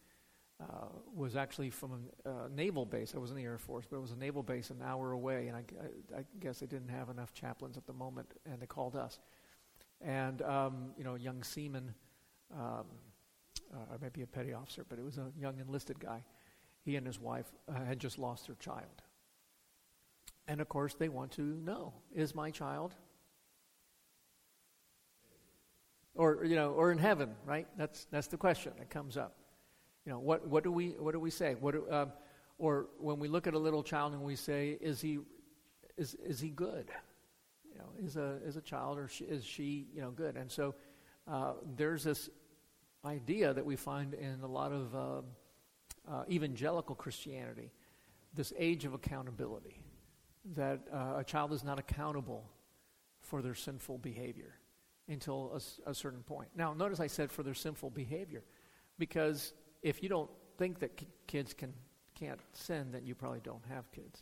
uh, 0.59 0.87
was 1.13 1.35
actually 1.35 1.69
from 1.69 2.09
a 2.25 2.29
uh, 2.29 2.47
naval 2.51 2.83
base. 2.83 3.13
I 3.15 3.19
was 3.19 3.29
in 3.29 3.37
the 3.37 3.43
Air 3.43 3.59
Force, 3.59 3.85
but 3.87 3.97
it 3.97 4.01
was 4.01 4.11
a 4.11 4.17
naval 4.17 4.41
base 4.41 4.71
an 4.71 4.81
hour 4.83 5.11
away, 5.11 5.49
and 5.49 5.55
I, 5.55 5.63
I, 6.15 6.19
I 6.21 6.25
guess 6.39 6.61
they 6.61 6.65
didn't 6.65 6.89
have 6.89 7.09
enough 7.09 7.31
chaplains 7.31 7.77
at 7.77 7.85
the 7.85 7.93
moment, 7.93 8.33
and 8.51 8.59
they 8.59 8.65
called 8.65 8.95
us. 8.95 9.19
And, 10.01 10.41
um, 10.41 10.89
you 10.97 11.03
know, 11.03 11.13
young 11.13 11.43
seaman, 11.43 11.93
um, 12.51 12.87
uh, 13.73 13.93
or 13.93 13.97
maybe 14.01 14.21
a 14.21 14.27
petty 14.27 14.53
officer, 14.53 14.85
but 14.87 14.99
it 14.99 15.05
was 15.05 15.17
a 15.17 15.31
young 15.39 15.59
enlisted 15.59 15.99
guy. 15.99 16.23
He 16.83 16.95
and 16.95 17.05
his 17.05 17.19
wife 17.19 17.51
uh, 17.67 17.83
had 17.85 17.99
just 17.99 18.17
lost 18.17 18.47
their 18.47 18.55
child. 18.55 19.03
And 20.47 20.61
of 20.61 20.69
course, 20.69 20.95
they 20.95 21.09
want 21.09 21.31
to 21.33 21.41
know 21.41 21.93
is 22.13 22.33
my 22.33 22.49
child 22.49 22.95
or 26.19 26.43
you 26.43 26.55
know, 26.55 26.71
or 26.71 26.91
in 26.91 26.97
heaven, 26.97 27.29
right? 27.45 27.67
That's 27.77 28.05
that's 28.11 28.27
the 28.27 28.37
question 28.37 28.73
that 28.77 28.89
comes 28.89 29.15
up. 29.15 29.35
You 30.05 30.11
know, 30.11 30.19
what 30.19 30.47
what 30.47 30.63
do 30.63 30.71
we 30.71 30.89
what 30.89 31.13
do 31.13 31.19
we 31.19 31.29
say? 31.29 31.55
What 31.59 31.75
do, 31.75 31.89
um, 31.89 32.11
or 32.57 32.87
when 32.99 33.19
we 33.19 33.29
look 33.29 33.47
at 33.47 33.53
a 33.53 33.59
little 33.59 33.83
child 33.83 34.13
and 34.13 34.21
we 34.21 34.35
say, 34.35 34.77
is 34.81 34.99
he 34.99 35.19
is 35.97 36.15
is 36.15 36.39
he 36.39 36.49
good? 36.49 36.89
You 37.71 37.79
know, 37.79 38.05
is 38.05 38.17
a 38.17 38.37
is 38.45 38.57
a 38.57 38.61
child 38.61 38.97
or 38.97 39.07
she, 39.07 39.23
is 39.23 39.45
she 39.45 39.87
you 39.93 40.01
know 40.01 40.11
good? 40.11 40.35
And 40.35 40.51
so 40.51 40.75
uh, 41.25 41.53
there's 41.77 42.03
this 42.03 42.29
idea 43.05 43.53
that 43.53 43.65
we 43.65 43.75
find 43.75 44.13
in 44.13 44.41
a 44.43 44.47
lot 44.47 44.71
of 44.71 44.95
uh, 44.95 45.21
uh, 46.07 46.23
evangelical 46.29 46.95
Christianity, 46.95 47.71
this 48.33 48.53
age 48.57 48.85
of 48.85 48.93
accountability, 48.93 49.79
that 50.55 50.81
uh, 50.91 51.15
a 51.17 51.23
child 51.23 51.53
is 51.53 51.63
not 51.63 51.79
accountable 51.79 52.43
for 53.21 53.41
their 53.41 53.55
sinful 53.55 53.97
behavior 53.99 54.55
until 55.07 55.51
a, 55.85 55.89
a 55.89 55.93
certain 55.93 56.23
point. 56.23 56.49
Now, 56.55 56.73
notice 56.73 56.99
I 56.99 57.07
said 57.07 57.31
for 57.31 57.43
their 57.43 57.53
sinful 57.53 57.89
behavior, 57.91 58.43
because 58.97 59.53
if 59.81 60.03
you 60.03 60.09
don't 60.09 60.29
think 60.57 60.79
that 60.79 61.01
kids 61.27 61.53
can 61.53 61.73
can't 62.15 62.39
sin, 62.51 62.91
then 62.91 63.05
you 63.05 63.15
probably 63.15 63.39
don't 63.39 63.63
have 63.69 63.89
kids. 63.91 64.21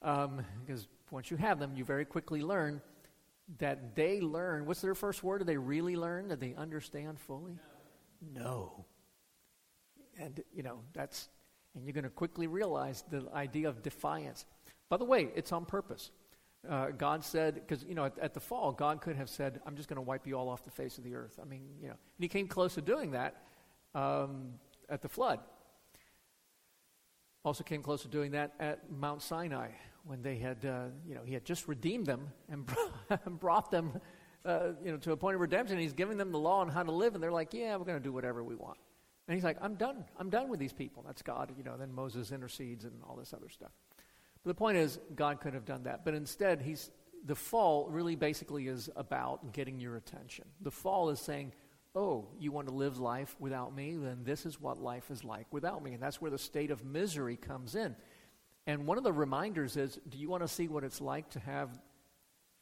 Um, 0.00 0.42
because 0.64 0.88
once 1.10 1.30
you 1.30 1.36
have 1.36 1.58
them, 1.58 1.72
you 1.76 1.84
very 1.84 2.04
quickly 2.06 2.40
learn 2.40 2.80
that 3.58 3.94
they 3.94 4.20
learn. 4.20 4.64
What's 4.64 4.80
their 4.80 4.94
first 4.94 5.22
word? 5.22 5.38
Do 5.38 5.44
they 5.44 5.58
really 5.58 5.96
learn? 5.96 6.28
Do 6.28 6.36
they 6.36 6.54
understand 6.54 7.20
fully? 7.20 7.58
No. 8.20 8.86
And, 10.18 10.42
you 10.52 10.62
know, 10.62 10.80
that's, 10.92 11.28
and 11.74 11.84
you're 11.84 11.92
going 11.92 12.04
to 12.04 12.10
quickly 12.10 12.46
realize 12.46 13.04
the 13.10 13.26
idea 13.34 13.68
of 13.68 13.82
defiance. 13.82 14.44
By 14.88 14.96
the 14.96 15.04
way, 15.04 15.28
it's 15.34 15.52
on 15.52 15.64
purpose. 15.64 16.10
Uh, 16.68 16.86
God 16.96 17.24
said, 17.24 17.54
because, 17.54 17.84
you 17.84 17.94
know, 17.94 18.06
at, 18.06 18.18
at, 18.18 18.34
the 18.34 18.40
fall, 18.40 18.72
God 18.72 19.00
could 19.00 19.16
have 19.16 19.28
said, 19.28 19.60
I'm 19.66 19.76
just 19.76 19.88
going 19.88 19.96
to 19.96 20.02
wipe 20.02 20.26
you 20.26 20.38
all 20.38 20.48
off 20.48 20.64
the 20.64 20.70
face 20.70 20.96
of 20.96 21.04
the 21.04 21.14
earth. 21.14 21.38
I 21.40 21.44
mean, 21.44 21.62
you 21.80 21.88
know, 21.88 21.94
and 21.94 22.20
he 22.20 22.28
came 22.28 22.48
close 22.48 22.74
to 22.74 22.80
doing 22.80 23.10
that 23.10 23.42
um, 23.94 24.54
at 24.88 25.02
the 25.02 25.08
flood. 25.08 25.40
Also 27.44 27.62
came 27.62 27.82
close 27.82 28.02
to 28.02 28.08
doing 28.08 28.30
that 28.30 28.54
at 28.58 28.90
Mount 28.90 29.20
Sinai 29.20 29.68
when 30.04 30.22
they 30.22 30.36
had, 30.36 30.64
uh, 30.64 30.84
you 31.06 31.14
know, 31.14 31.22
he 31.24 31.34
had 31.34 31.44
just 31.44 31.68
redeemed 31.68 32.06
them 32.06 32.28
and 32.50 32.66
brought 33.40 33.70
them, 33.70 34.00
uh, 34.44 34.72
you 34.84 34.90
know, 34.90 34.98
to 34.98 35.12
a 35.12 35.16
point 35.16 35.34
of 35.34 35.40
redemption. 35.40 35.78
He's 35.78 35.92
giving 35.92 36.16
them 36.16 36.32
the 36.32 36.38
law 36.38 36.60
on 36.60 36.68
how 36.68 36.82
to 36.82 36.92
live, 36.92 37.14
and 37.14 37.22
they're 37.22 37.32
like, 37.32 37.54
yeah, 37.54 37.76
we're 37.76 37.84
going 37.84 37.98
to 37.98 38.02
do 38.04 38.12
whatever 38.12 38.42
we 38.44 38.54
want. 38.54 38.78
And 39.26 39.34
he's 39.34 39.44
like, 39.44 39.56
I'm 39.60 39.74
done. 39.74 40.04
I'm 40.18 40.28
done 40.28 40.48
with 40.48 40.60
these 40.60 40.72
people. 40.72 41.02
That's 41.06 41.22
God, 41.22 41.52
you 41.56 41.64
know. 41.64 41.76
Then 41.78 41.92
Moses 41.92 42.30
intercedes 42.30 42.84
and 42.84 42.92
all 43.08 43.16
this 43.16 43.32
other 43.32 43.48
stuff. 43.48 43.72
But 44.42 44.50
the 44.50 44.54
point 44.54 44.76
is, 44.76 44.98
God 45.16 45.40
could 45.40 45.54
have 45.54 45.64
done 45.64 45.84
that. 45.84 46.04
But 46.04 46.14
instead, 46.14 46.60
he's, 46.60 46.90
the 47.24 47.34
fall 47.34 47.88
really 47.88 48.16
basically 48.16 48.68
is 48.68 48.90
about 48.96 49.54
getting 49.54 49.80
your 49.80 49.96
attention. 49.96 50.44
The 50.60 50.70
fall 50.70 51.08
is 51.08 51.20
saying, 51.20 51.52
oh, 51.94 52.28
you 52.38 52.52
want 52.52 52.68
to 52.68 52.74
live 52.74 52.98
life 52.98 53.34
without 53.38 53.74
me? 53.74 53.96
Then 53.96 54.20
this 54.24 54.44
is 54.44 54.60
what 54.60 54.82
life 54.82 55.10
is 55.10 55.24
like 55.24 55.46
without 55.50 55.82
me. 55.82 55.94
And 55.94 56.02
that's 56.02 56.20
where 56.20 56.30
the 56.30 56.38
state 56.38 56.70
of 56.70 56.84
misery 56.84 57.36
comes 57.36 57.76
in. 57.76 57.96
And 58.66 58.86
one 58.86 58.98
of 58.98 59.04
the 59.04 59.12
reminders 59.12 59.76
is 59.76 59.98
do 60.08 60.18
you 60.18 60.28
want 60.28 60.42
to 60.42 60.48
see 60.48 60.68
what 60.68 60.84
it's 60.84 61.00
like 61.00 61.30
to 61.30 61.40
have 61.40 61.70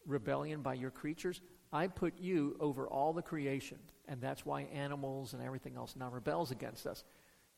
rebellion 0.06 0.62
by 0.62 0.74
your 0.74 0.90
creatures? 0.90 1.40
I 1.72 1.86
put 1.86 2.18
you 2.18 2.56
over 2.60 2.86
all 2.86 3.12
the 3.12 3.22
creation. 3.22 3.78
And 4.08 4.20
that's 4.20 4.44
why 4.44 4.62
animals 4.62 5.32
and 5.32 5.42
everything 5.42 5.76
else 5.76 5.94
now 5.96 6.10
rebels 6.10 6.50
against 6.50 6.86
us. 6.86 7.04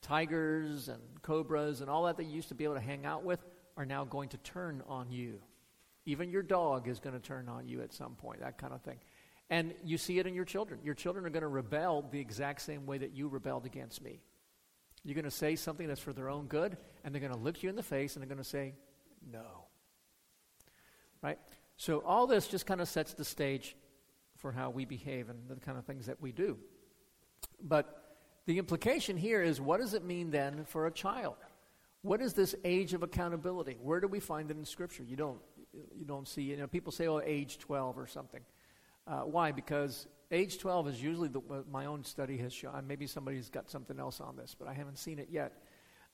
Tigers 0.02 0.88
and 0.88 1.00
cobras 1.22 1.80
and 1.80 1.90
all 1.90 2.04
that 2.04 2.16
they 2.16 2.24
used 2.24 2.48
to 2.48 2.54
be 2.54 2.64
able 2.64 2.74
to 2.74 2.80
hang 2.80 3.06
out 3.06 3.24
with, 3.24 3.40
are 3.76 3.86
now 3.86 4.04
going 4.04 4.28
to 4.28 4.36
turn 4.38 4.82
on 4.86 5.10
you. 5.10 5.40
Even 6.06 6.30
your 6.30 6.42
dog 6.42 6.86
is 6.86 7.00
going 7.00 7.14
to 7.14 7.20
turn 7.20 7.48
on 7.48 7.66
you 7.66 7.80
at 7.80 7.92
some 7.92 8.14
point, 8.14 8.40
that 8.40 8.58
kind 8.58 8.72
of 8.72 8.82
thing. 8.82 8.98
And 9.50 9.74
you 9.82 9.98
see 9.98 10.18
it 10.18 10.26
in 10.26 10.34
your 10.34 10.44
children. 10.44 10.80
Your 10.84 10.94
children 10.94 11.24
are 11.26 11.30
going 11.30 11.42
to 11.42 11.48
rebel 11.48 12.06
the 12.10 12.20
exact 12.20 12.60
same 12.60 12.86
way 12.86 12.98
that 12.98 13.12
you 13.12 13.28
rebelled 13.28 13.66
against 13.66 14.02
me. 14.02 14.20
You're 15.02 15.14
going 15.14 15.24
to 15.24 15.30
say 15.30 15.56
something 15.56 15.88
that's 15.88 16.00
for 16.00 16.12
their 16.12 16.30
own 16.30 16.46
good, 16.46 16.76
and 17.02 17.12
they're 17.14 17.20
going 17.20 17.32
to 17.32 17.38
look 17.38 17.62
you 17.62 17.68
in 17.68 17.76
the 17.76 17.82
face 17.82 18.14
and 18.14 18.22
they're 18.22 18.28
going 18.28 18.38
to 18.38 18.48
say, 18.48 18.74
no. 19.30 19.66
Right? 21.22 21.38
So 21.76 22.02
all 22.06 22.26
this 22.26 22.46
just 22.46 22.66
kind 22.66 22.80
of 22.80 22.88
sets 22.88 23.14
the 23.14 23.24
stage 23.24 23.76
for 24.44 24.52
how 24.52 24.68
we 24.68 24.84
behave 24.84 25.30
and 25.30 25.38
the 25.48 25.56
kind 25.56 25.78
of 25.78 25.86
things 25.86 26.04
that 26.04 26.20
we 26.20 26.30
do. 26.30 26.58
But 27.62 28.18
the 28.44 28.58
implication 28.58 29.16
here 29.16 29.40
is 29.40 29.58
what 29.58 29.80
does 29.80 29.94
it 29.94 30.04
mean 30.04 30.30
then 30.30 30.66
for 30.66 30.86
a 30.86 30.90
child? 30.90 31.36
What 32.02 32.20
is 32.20 32.34
this 32.34 32.54
age 32.62 32.92
of 32.92 33.02
accountability? 33.02 33.78
Where 33.80 34.00
do 34.00 34.06
we 34.06 34.20
find 34.20 34.50
it 34.50 34.58
in 34.58 34.66
Scripture? 34.66 35.02
You 35.02 35.16
don't, 35.16 35.38
you 35.72 36.04
don't 36.04 36.28
see, 36.28 36.42
you 36.42 36.58
know, 36.58 36.66
people 36.66 36.92
say, 36.92 37.06
oh, 37.06 37.22
age 37.24 37.56
12 37.56 37.96
or 37.96 38.06
something. 38.06 38.42
Uh, 39.06 39.20
why? 39.20 39.50
Because 39.50 40.08
age 40.30 40.58
12 40.58 40.88
is 40.88 41.02
usually 41.02 41.28
the, 41.28 41.40
my 41.72 41.86
own 41.86 42.04
study 42.04 42.36
has 42.36 42.52
shown. 42.52 42.86
Maybe 42.86 43.06
somebody's 43.06 43.48
got 43.48 43.70
something 43.70 43.98
else 43.98 44.20
on 44.20 44.36
this, 44.36 44.54
but 44.54 44.68
I 44.68 44.74
haven't 44.74 44.98
seen 44.98 45.18
it 45.18 45.28
yet. 45.30 45.54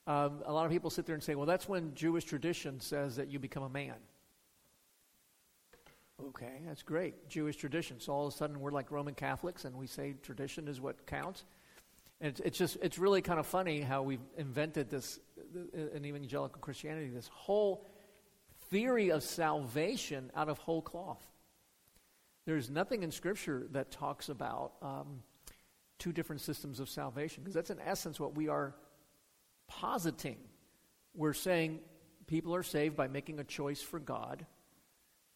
Um, 0.07 0.43
a 0.47 0.53
lot 0.53 0.67
of 0.67 0.71
people 0.71 0.91
sit 0.91 1.05
there 1.05 1.17
and 1.17 1.25
say, 1.25 1.35
well, 1.35 1.47
that's 1.47 1.69
when 1.69 1.97
Jewish 1.97 2.23
tradition 2.23 2.79
says 2.79 3.17
that 3.17 3.29
you 3.29 3.41
become 3.41 3.65
a 3.65 3.69
man. 3.69 3.97
Okay, 6.29 6.61
that's 6.67 6.83
great. 6.83 7.29
Jewish 7.29 7.57
tradition. 7.57 8.01
So 8.01 8.13
all 8.13 8.27
of 8.27 8.35
a 8.35 8.37
sudden 8.37 8.61
we're 8.61 8.71
like 8.71 8.91
Roman 8.91 9.15
Catholics 9.15 9.65
and 9.65 9.77
we 9.77 9.87
say 9.87 10.15
tradition 10.23 10.69
is 10.69 10.81
what 10.81 11.07
counts. 11.07 11.45
And 12.21 12.31
it's, 12.31 12.41
it's 12.41 12.59
just, 12.59 12.77
it's 12.83 12.99
really 12.99 13.23
kind 13.23 13.41
of 13.41 13.47
funny 13.47 13.81
how 13.81 14.03
we've 14.03 14.21
invented 14.37 14.91
this 14.91 15.19
in 15.95 16.05
evangelical 16.05 16.61
Christianity, 16.61 17.09
this 17.09 17.29
whole 17.29 17.87
theory 18.69 19.11
of 19.11 19.23
salvation 19.23 20.31
out 20.37 20.49
of 20.49 20.59
whole 20.59 20.83
cloth. 20.83 21.25
There's 22.45 22.69
nothing 22.69 23.03
in 23.03 23.11
Scripture 23.11 23.67
that 23.73 23.91
talks 23.91 24.29
about 24.29 24.73
um, 24.83 25.23
two 25.99 26.13
different 26.13 26.41
systems 26.41 26.81
of 26.81 26.89
salvation, 26.89 27.43
because 27.43 27.55
that's 27.55 27.71
in 27.71 27.81
essence 27.81 28.21
what 28.21 28.35
we 28.35 28.49
are 28.49 28.75
positing. 29.69 30.39
We're 31.15 31.33
saying 31.33 31.81
people 32.27 32.55
are 32.55 32.63
saved 32.63 32.97
by 32.97 33.09
making 33.09 33.41
a 33.41 33.45
choice 33.45 33.81
for 33.81 33.99
God 33.99 34.47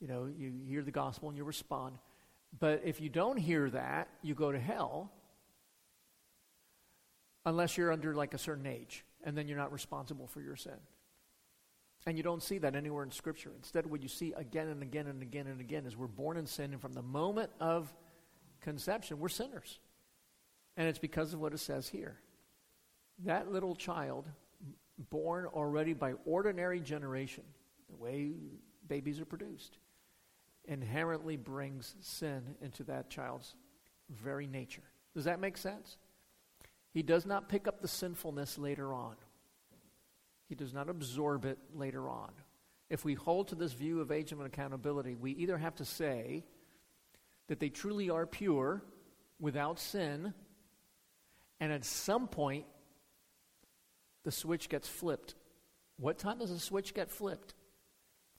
you 0.00 0.08
know, 0.08 0.26
you 0.26 0.52
hear 0.66 0.82
the 0.82 0.90
gospel 0.90 1.28
and 1.28 1.38
you 1.38 1.44
respond. 1.44 1.98
But 2.58 2.82
if 2.84 3.00
you 3.00 3.08
don't 3.08 3.36
hear 3.36 3.70
that, 3.70 4.08
you 4.22 4.34
go 4.34 4.52
to 4.52 4.58
hell 4.58 5.10
unless 7.44 7.76
you're 7.76 7.92
under 7.92 8.14
like 8.14 8.34
a 8.34 8.38
certain 8.38 8.66
age, 8.66 9.04
and 9.24 9.36
then 9.36 9.48
you're 9.48 9.58
not 9.58 9.72
responsible 9.72 10.26
for 10.26 10.40
your 10.40 10.56
sin. 10.56 10.78
And 12.06 12.16
you 12.16 12.22
don't 12.22 12.42
see 12.42 12.58
that 12.58 12.76
anywhere 12.76 13.02
in 13.02 13.10
Scripture. 13.10 13.52
Instead, 13.56 13.86
what 13.86 14.02
you 14.02 14.08
see 14.08 14.32
again 14.34 14.68
and 14.68 14.82
again 14.82 15.06
and 15.06 15.22
again 15.22 15.46
and 15.46 15.60
again 15.60 15.86
is 15.86 15.96
we're 15.96 16.06
born 16.06 16.36
in 16.36 16.46
sin, 16.46 16.72
and 16.72 16.80
from 16.80 16.92
the 16.92 17.02
moment 17.02 17.50
of 17.60 17.92
conception, 18.60 19.18
we're 19.18 19.28
sinners. 19.28 19.78
And 20.76 20.88
it's 20.88 20.98
because 20.98 21.32
of 21.32 21.40
what 21.40 21.52
it 21.54 21.58
says 21.58 21.88
here. 21.88 22.16
That 23.24 23.52
little 23.52 23.74
child, 23.74 24.26
born 25.10 25.46
already 25.46 25.92
by 25.92 26.14
ordinary 26.24 26.80
generation, 26.80 27.44
the 27.88 27.96
way 27.96 28.32
babies 28.86 29.20
are 29.20 29.24
produced, 29.24 29.78
inherently 30.66 31.36
brings 31.36 31.94
sin 32.00 32.56
into 32.60 32.84
that 32.84 33.10
child's 33.10 33.54
very 34.10 34.46
nature. 34.46 34.82
Does 35.14 35.24
that 35.24 35.40
make 35.40 35.56
sense? 35.56 35.98
He 36.92 37.02
does 37.02 37.26
not 37.26 37.48
pick 37.48 37.66
up 37.66 37.80
the 37.80 37.88
sinfulness 37.88 38.58
later 38.58 38.94
on. 38.94 39.16
He 40.48 40.54
does 40.54 40.72
not 40.72 40.88
absorb 40.88 41.44
it 41.44 41.58
later 41.74 42.08
on. 42.08 42.30
If 42.90 43.04
we 43.04 43.14
hold 43.14 43.48
to 43.48 43.54
this 43.54 43.72
view 43.72 44.00
of 44.00 44.12
age 44.12 44.32
of 44.32 44.40
accountability, 44.40 45.14
we 45.14 45.32
either 45.32 45.56
have 45.58 45.74
to 45.76 45.84
say 45.84 46.44
that 47.48 47.58
they 47.58 47.68
truly 47.68 48.10
are 48.10 48.26
pure 48.26 48.82
without 49.40 49.78
sin, 49.78 50.32
and 51.60 51.72
at 51.72 51.84
some 51.84 52.28
point, 52.28 52.66
the 54.22 54.32
switch 54.32 54.68
gets 54.68 54.88
flipped. 54.88 55.34
What 55.98 56.18
time 56.18 56.38
does 56.38 56.50
the 56.50 56.58
switch 56.58 56.94
get 56.94 57.10
flipped? 57.10 57.54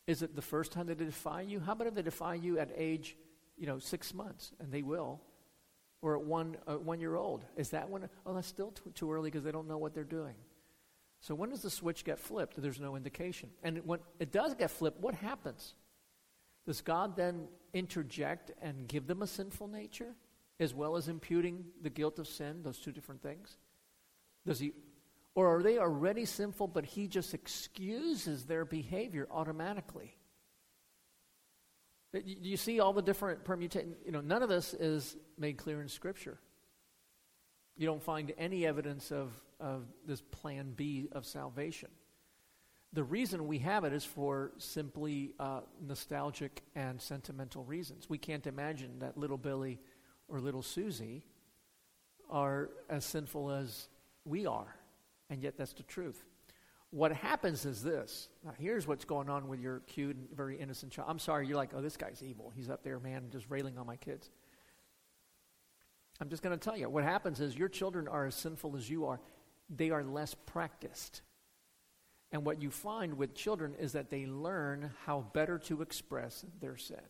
Is 0.07 0.21
it 0.21 0.35
the 0.35 0.41
first 0.41 0.71
time 0.71 0.87
they 0.87 0.93
defy 0.93 1.41
you? 1.41 1.59
How 1.59 1.71
about 1.71 1.87
if 1.87 1.95
they 1.95 2.01
defy 2.01 2.35
you 2.35 2.59
at 2.59 2.69
age, 2.75 3.17
you 3.57 3.65
know, 3.65 3.79
six 3.79 4.13
months, 4.13 4.51
and 4.59 4.71
they 4.71 4.83
will, 4.83 5.19
or 6.01 6.15
at 6.15 6.23
one 6.23 6.57
uh, 6.67 6.75
one 6.75 6.99
year 6.99 7.15
old? 7.15 7.43
Is 7.55 7.69
that 7.69 7.89
when? 7.89 8.07
Oh, 8.25 8.33
that's 8.33 8.47
still 8.47 8.71
too 8.93 9.11
early 9.11 9.31
because 9.31 9.43
they 9.43 9.51
don't 9.51 9.67
know 9.67 9.77
what 9.77 9.93
they're 9.93 10.03
doing. 10.03 10.35
So 11.21 11.33
when 11.33 11.49
does 11.49 11.63
the 11.63 11.71
switch 11.71 12.05
get 12.05 12.19
flipped? 12.19 12.61
There's 12.61 12.79
no 12.79 12.95
indication. 12.95 13.49
And 13.63 13.79
when 13.85 13.99
it 14.19 14.31
does 14.31 14.53
get 14.53 14.69
flipped, 14.69 14.99
what 14.99 15.15
happens? 15.15 15.73
Does 16.67 16.81
God 16.81 17.15
then 17.15 17.47
interject 17.73 18.51
and 18.61 18.87
give 18.87 19.07
them 19.07 19.23
a 19.23 19.27
sinful 19.27 19.67
nature, 19.67 20.13
as 20.59 20.73
well 20.73 20.95
as 20.95 21.07
imputing 21.07 21.65
the 21.81 21.89
guilt 21.89 22.19
of 22.19 22.27
sin? 22.27 22.61
Those 22.61 22.77
two 22.77 22.91
different 22.91 23.23
things. 23.23 23.57
Does 24.45 24.59
he 24.59 24.73
or 25.35 25.57
are 25.57 25.61
they 25.61 25.77
already 25.77 26.23
sinful, 26.23 26.69
but 26.69 26.85
he 26.85 27.07
just 27.07 27.33
excuses 27.33 28.45
their 28.45 28.63
behavior 28.63 29.27
automatically? 29.29 30.15
You 32.13 32.55
see 32.55 32.79
all 32.79 32.93
the 32.93 33.01
different 33.01 33.43
permutations. 33.43 33.97
You 34.05 34.13
know, 34.13 34.21
none 34.21 34.41
of 34.41 34.47
this 34.47 34.73
is 34.73 35.17
made 35.37 35.57
clear 35.57 35.81
in 35.81 35.89
Scripture. 35.89 36.39
You 37.75 37.85
don't 37.85 38.01
find 38.01 38.33
any 38.37 38.65
evidence 38.65 39.11
of, 39.11 39.33
of 39.59 39.83
this 40.07 40.21
plan 40.21 40.71
B 40.73 41.09
of 41.11 41.25
salvation. 41.25 41.89
The 42.93 43.03
reason 43.03 43.47
we 43.47 43.59
have 43.59 43.83
it 43.83 43.91
is 43.91 44.05
for 44.05 44.53
simply 44.57 45.33
uh, 45.37 45.59
nostalgic 45.85 46.63
and 46.75 47.01
sentimental 47.01 47.65
reasons. 47.65 48.09
We 48.09 48.17
can't 48.17 48.47
imagine 48.47 48.99
that 48.99 49.17
little 49.17 49.37
Billy 49.37 49.81
or 50.29 50.39
little 50.39 50.63
Susie 50.63 51.25
are 52.29 52.69
as 52.89 53.03
sinful 53.03 53.51
as 53.51 53.89
we 54.23 54.45
are 54.45 54.73
and 55.29 55.41
yet 55.41 55.57
that's 55.57 55.73
the 55.73 55.83
truth. 55.83 56.23
What 56.91 57.11
happens 57.11 57.65
is 57.65 57.83
this. 57.83 58.29
Now, 58.43 58.53
here's 58.57 58.87
what's 58.87 59.05
going 59.05 59.29
on 59.29 59.47
with 59.47 59.59
your 59.59 59.79
cute 59.81 60.15
and 60.15 60.29
very 60.33 60.57
innocent 60.57 60.91
child. 60.91 61.09
I'm 61.09 61.19
sorry, 61.19 61.47
you're 61.47 61.57
like, 61.57 61.71
oh, 61.75 61.81
this 61.81 61.97
guy's 61.97 62.23
evil. 62.23 62.53
He's 62.55 62.69
up 62.69 62.83
there, 62.83 62.99
man, 62.99 63.25
just 63.31 63.47
railing 63.49 63.77
on 63.77 63.85
my 63.85 63.97
kids. 63.97 64.29
I'm 66.21 66.29
just 66.29 66.41
going 66.41 66.57
to 66.57 66.63
tell 66.63 66.77
you 66.77 66.89
what 66.89 67.03
happens 67.03 67.41
is 67.41 67.57
your 67.57 67.67
children 67.67 68.07
are 68.07 68.25
as 68.25 68.35
sinful 68.35 68.77
as 68.77 68.89
you 68.89 69.07
are, 69.07 69.19
they 69.69 69.89
are 69.89 70.03
less 70.03 70.33
practiced. 70.45 71.21
And 72.31 72.45
what 72.45 72.61
you 72.61 72.69
find 72.69 73.17
with 73.17 73.35
children 73.35 73.75
is 73.79 73.93
that 73.93 74.09
they 74.09 74.25
learn 74.25 74.91
how 75.05 75.25
better 75.33 75.57
to 75.59 75.81
express 75.81 76.45
their 76.59 76.77
sin. 76.77 77.01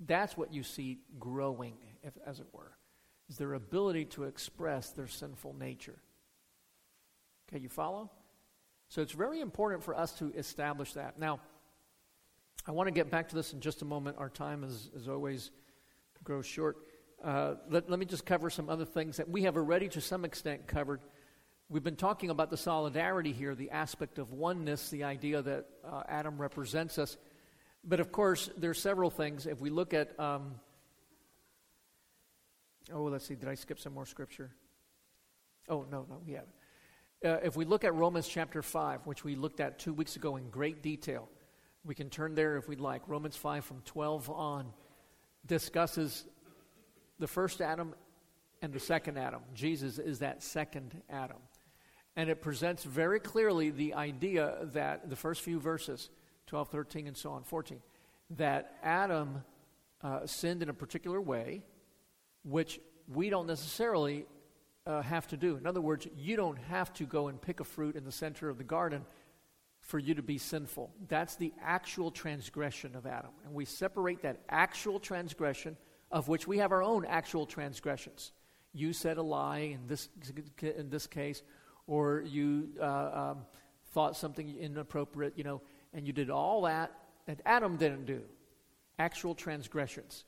That's 0.00 0.36
what 0.36 0.52
you 0.52 0.62
see 0.62 0.98
growing, 1.18 1.76
if, 2.02 2.14
as 2.26 2.40
it 2.40 2.46
were, 2.52 2.76
is 3.28 3.36
their 3.36 3.54
ability 3.54 4.06
to 4.06 4.24
express 4.24 4.90
their 4.90 5.06
sinful 5.06 5.54
nature. 5.54 5.98
Okay, 7.48 7.62
you 7.62 7.68
follow? 7.68 8.10
So 8.88 9.02
it's 9.02 9.12
very 9.12 9.40
important 9.40 9.82
for 9.82 9.94
us 9.94 10.12
to 10.18 10.32
establish 10.34 10.92
that. 10.94 11.18
Now, 11.18 11.40
I 12.66 12.72
want 12.72 12.86
to 12.86 12.92
get 12.92 13.10
back 13.10 13.28
to 13.30 13.34
this 13.34 13.52
in 13.52 13.60
just 13.60 13.82
a 13.82 13.84
moment. 13.84 14.16
Our 14.18 14.30
time, 14.30 14.64
is, 14.64 14.90
as 14.96 15.08
always, 15.08 15.50
grows 16.22 16.46
short. 16.46 16.76
Uh, 17.22 17.54
let, 17.68 17.90
let 17.90 17.98
me 17.98 18.06
just 18.06 18.24
cover 18.24 18.50
some 18.50 18.68
other 18.68 18.84
things 18.84 19.16
that 19.18 19.28
we 19.28 19.42
have 19.42 19.56
already, 19.56 19.88
to 19.90 20.00
some 20.00 20.24
extent, 20.24 20.66
covered. 20.66 21.00
We've 21.68 21.82
been 21.82 21.96
talking 21.96 22.30
about 22.30 22.50
the 22.50 22.56
solidarity 22.56 23.32
here, 23.32 23.54
the 23.54 23.70
aspect 23.70 24.18
of 24.18 24.32
oneness, 24.32 24.90
the 24.90 25.04
idea 25.04 25.42
that 25.42 25.66
uh, 25.84 26.02
Adam 26.08 26.38
represents 26.38 26.98
us. 26.98 27.16
But 27.82 28.00
of 28.00 28.12
course, 28.12 28.48
there 28.56 28.70
are 28.70 28.74
several 28.74 29.10
things. 29.10 29.46
If 29.46 29.60
we 29.60 29.70
look 29.70 29.92
at, 29.92 30.18
um, 30.18 30.54
oh, 32.92 33.04
let's 33.04 33.26
see, 33.26 33.34
did 33.34 33.48
I 33.48 33.54
skip 33.54 33.78
some 33.78 33.92
more 33.92 34.06
scripture? 34.06 34.50
Oh, 35.68 35.86
no, 35.90 36.06
no, 36.08 36.20
we 36.26 36.34
haven't 36.34 36.52
uh, 37.24 37.38
if 37.42 37.56
we 37.56 37.64
look 37.64 37.84
at 37.84 37.94
Romans 37.94 38.28
chapter 38.28 38.62
5, 38.62 39.06
which 39.06 39.24
we 39.24 39.34
looked 39.34 39.60
at 39.60 39.78
two 39.78 39.94
weeks 39.94 40.16
ago 40.16 40.36
in 40.36 40.50
great 40.50 40.82
detail, 40.82 41.28
we 41.84 41.94
can 41.94 42.10
turn 42.10 42.34
there 42.34 42.56
if 42.56 42.68
we'd 42.68 42.80
like. 42.80 43.02
Romans 43.08 43.36
5 43.36 43.64
from 43.64 43.80
12 43.86 44.30
on 44.30 44.66
discusses 45.46 46.24
the 47.18 47.26
first 47.26 47.60
Adam 47.60 47.94
and 48.62 48.72
the 48.72 48.80
second 48.80 49.18
Adam. 49.18 49.40
Jesus 49.54 49.98
is 49.98 50.18
that 50.18 50.42
second 50.42 51.02
Adam. 51.08 51.38
And 52.16 52.30
it 52.30 52.42
presents 52.42 52.84
very 52.84 53.20
clearly 53.20 53.70
the 53.70 53.94
idea 53.94 54.68
that 54.72 55.10
the 55.10 55.16
first 55.16 55.42
few 55.42 55.58
verses, 55.58 56.10
12, 56.46 56.68
13, 56.68 57.06
and 57.06 57.16
so 57.16 57.30
on, 57.30 57.42
14, 57.42 57.80
that 58.36 58.76
Adam 58.82 59.42
uh, 60.02 60.26
sinned 60.26 60.62
in 60.62 60.68
a 60.68 60.74
particular 60.74 61.20
way, 61.20 61.62
which 62.44 62.80
we 63.12 63.30
don't 63.30 63.46
necessarily 63.46 64.26
uh, 64.86 65.02
have 65.02 65.26
to 65.28 65.36
do. 65.36 65.56
In 65.56 65.66
other 65.66 65.80
words, 65.80 66.06
you 66.16 66.36
don't 66.36 66.58
have 66.58 66.92
to 66.94 67.04
go 67.04 67.28
and 67.28 67.40
pick 67.40 67.60
a 67.60 67.64
fruit 67.64 67.96
in 67.96 68.04
the 68.04 68.12
center 68.12 68.48
of 68.48 68.58
the 68.58 68.64
garden 68.64 69.04
for 69.80 69.98
you 69.98 70.14
to 70.14 70.22
be 70.22 70.38
sinful. 70.38 70.90
That's 71.08 71.36
the 71.36 71.52
actual 71.62 72.10
transgression 72.10 72.96
of 72.96 73.06
Adam. 73.06 73.30
And 73.44 73.54
we 73.54 73.64
separate 73.64 74.22
that 74.22 74.40
actual 74.48 74.98
transgression, 74.98 75.76
of 76.10 76.28
which 76.28 76.46
we 76.46 76.58
have 76.58 76.72
our 76.72 76.82
own 76.82 77.04
actual 77.04 77.46
transgressions. 77.46 78.32
You 78.72 78.92
said 78.92 79.18
a 79.18 79.22
lie 79.22 79.58
in 79.58 79.86
this, 79.86 80.08
in 80.60 80.88
this 80.88 81.06
case, 81.06 81.42
or 81.86 82.22
you 82.22 82.70
uh, 82.80 83.30
um, 83.32 83.46
thought 83.92 84.16
something 84.16 84.56
inappropriate, 84.58 85.34
you 85.36 85.44
know, 85.44 85.60
and 85.92 86.06
you 86.06 86.12
did 86.12 86.30
all 86.30 86.62
that 86.62 86.92
that 87.26 87.40
Adam 87.46 87.76
didn't 87.76 88.04
do. 88.04 88.22
Actual 88.98 89.34
transgressions 89.34 90.24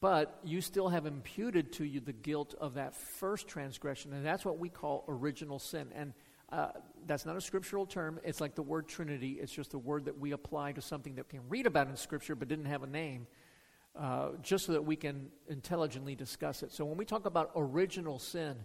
but 0.00 0.38
you 0.44 0.60
still 0.60 0.88
have 0.88 1.06
imputed 1.06 1.72
to 1.74 1.84
you 1.84 2.00
the 2.00 2.12
guilt 2.12 2.54
of 2.60 2.74
that 2.74 2.94
first 2.94 3.48
transgression, 3.48 4.12
and 4.12 4.24
that's 4.24 4.44
what 4.44 4.58
we 4.58 4.68
call 4.68 5.04
original 5.08 5.58
sin. 5.58 5.88
And 5.94 6.12
uh, 6.50 6.68
that's 7.06 7.26
not 7.26 7.36
a 7.36 7.40
scriptural 7.40 7.86
term. 7.86 8.20
It's 8.24 8.40
like 8.40 8.54
the 8.54 8.62
word 8.62 8.88
Trinity. 8.88 9.38
It's 9.40 9.52
just 9.52 9.74
a 9.74 9.78
word 9.78 10.06
that 10.06 10.18
we 10.18 10.32
apply 10.32 10.72
to 10.72 10.80
something 10.80 11.14
that 11.16 11.26
we 11.30 11.38
can 11.38 11.48
read 11.48 11.66
about 11.66 11.88
in 11.88 11.96
Scripture 11.96 12.34
but 12.34 12.48
didn't 12.48 12.66
have 12.66 12.82
a 12.82 12.86
name, 12.86 13.26
uh, 13.98 14.30
just 14.42 14.66
so 14.66 14.72
that 14.72 14.84
we 14.84 14.96
can 14.96 15.28
intelligently 15.48 16.14
discuss 16.14 16.62
it. 16.62 16.72
So 16.72 16.84
when 16.84 16.96
we 16.96 17.04
talk 17.04 17.26
about 17.26 17.50
original 17.54 18.18
sin, 18.18 18.56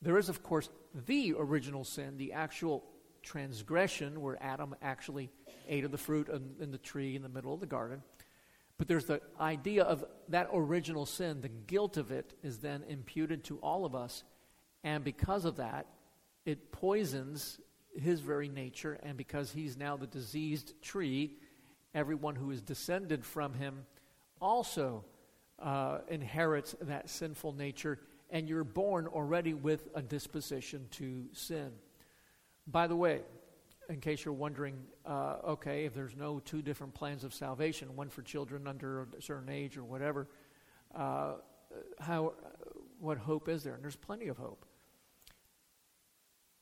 there 0.00 0.18
is, 0.18 0.28
of 0.28 0.42
course, 0.42 0.68
the 1.06 1.34
original 1.38 1.84
sin, 1.84 2.16
the 2.16 2.32
actual 2.32 2.84
transgression 3.22 4.20
where 4.20 4.42
Adam 4.42 4.74
actually 4.80 5.30
ate 5.68 5.84
of 5.84 5.90
the 5.90 5.98
fruit 5.98 6.28
in, 6.28 6.54
in 6.60 6.70
the 6.70 6.78
tree 6.78 7.16
in 7.16 7.22
the 7.22 7.28
middle 7.28 7.52
of 7.52 7.60
the 7.60 7.66
garden. 7.66 8.02
But 8.78 8.88
there's 8.88 9.06
the 9.06 9.20
idea 9.40 9.84
of 9.84 10.04
that 10.28 10.50
original 10.52 11.06
sin, 11.06 11.40
the 11.40 11.48
guilt 11.48 11.96
of 11.96 12.10
it 12.10 12.34
is 12.42 12.58
then 12.58 12.84
imputed 12.88 13.44
to 13.44 13.58
all 13.58 13.84
of 13.84 13.94
us. 13.94 14.22
And 14.84 15.02
because 15.02 15.44
of 15.44 15.56
that, 15.56 15.86
it 16.44 16.72
poisons 16.72 17.58
his 17.94 18.20
very 18.20 18.48
nature. 18.48 18.98
And 19.02 19.16
because 19.16 19.50
he's 19.50 19.76
now 19.76 19.96
the 19.96 20.06
diseased 20.06 20.74
tree, 20.82 21.38
everyone 21.94 22.36
who 22.36 22.50
is 22.50 22.60
descended 22.60 23.24
from 23.24 23.54
him 23.54 23.86
also 24.40 25.04
uh, 25.58 26.00
inherits 26.08 26.74
that 26.82 27.08
sinful 27.08 27.54
nature. 27.54 27.98
And 28.28 28.48
you're 28.48 28.64
born 28.64 29.06
already 29.06 29.54
with 29.54 29.88
a 29.94 30.02
disposition 30.02 30.88
to 30.92 31.24
sin. 31.32 31.70
By 32.66 32.88
the 32.88 32.96
way, 32.96 33.20
in 33.88 34.00
case 34.00 34.24
you're 34.24 34.34
wondering, 34.34 34.76
uh, 35.04 35.36
okay, 35.46 35.84
if 35.84 35.94
there's 35.94 36.16
no 36.16 36.40
two 36.40 36.62
different 36.62 36.94
plans 36.94 37.24
of 37.24 37.32
salvation, 37.32 37.94
one 37.94 38.08
for 38.08 38.22
children 38.22 38.66
under 38.66 39.06
a 39.16 39.22
certain 39.22 39.48
age 39.48 39.76
or 39.76 39.84
whatever, 39.84 40.26
uh, 40.94 41.34
how, 42.00 42.32
what 43.00 43.18
hope 43.18 43.48
is 43.48 43.62
there? 43.62 43.74
And 43.74 43.82
there's 43.82 43.96
plenty 43.96 44.28
of 44.28 44.38
hope. 44.38 44.64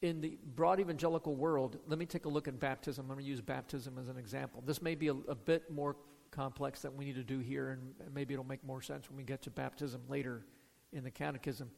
In 0.02 0.20
the 0.20 0.36
broad 0.54 0.80
evangelical 0.80 1.34
world, 1.34 1.78
let 1.86 1.98
me 1.98 2.04
take 2.04 2.26
a 2.26 2.28
look 2.28 2.46
at 2.46 2.60
baptism. 2.60 3.06
I'm 3.06 3.14
going 3.14 3.24
to 3.24 3.30
use 3.30 3.40
baptism 3.40 3.98
as 3.98 4.08
an 4.08 4.18
example. 4.18 4.62
This 4.66 4.82
may 4.82 4.94
be 4.94 5.08
a, 5.08 5.14
a 5.28 5.34
bit 5.34 5.70
more 5.70 5.96
complex 6.30 6.82
than 6.82 6.96
we 6.96 7.06
need 7.06 7.14
to 7.14 7.22
do 7.22 7.38
here, 7.38 7.70
and 7.70 7.94
maybe 8.14 8.34
it'll 8.34 8.44
make 8.44 8.64
more 8.64 8.82
sense 8.82 9.08
when 9.08 9.16
we 9.16 9.22
get 9.22 9.40
to 9.42 9.50
baptism 9.50 10.02
later 10.08 10.44
in 10.92 11.04
the 11.04 11.10
catechism. 11.10 11.70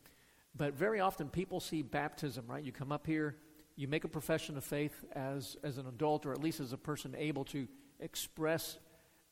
But 0.57 0.75
very 0.75 1.01
often 1.01 1.29
people 1.29 1.61
see 1.61 1.83
baptism, 1.83 2.47
right? 2.49 2.65
You 2.65 2.73
come 2.73 2.91
up 2.91 3.07
here, 3.07 3.37
you 3.77 3.87
make 3.87 4.05
a 4.05 4.09
profession 4.09 4.57
of 4.57 4.65
faith 4.65 5.05
as, 5.13 5.57
as 5.63 5.79
an 5.79 5.87
adult 5.87 6.25
or 6.25 6.33
at 6.33 6.43
least 6.43 6.61
as 6.61 6.73
a 6.73 6.79
person 6.79 7.15
able 7.17 7.45
to 7.45 7.69
express 8.01 8.79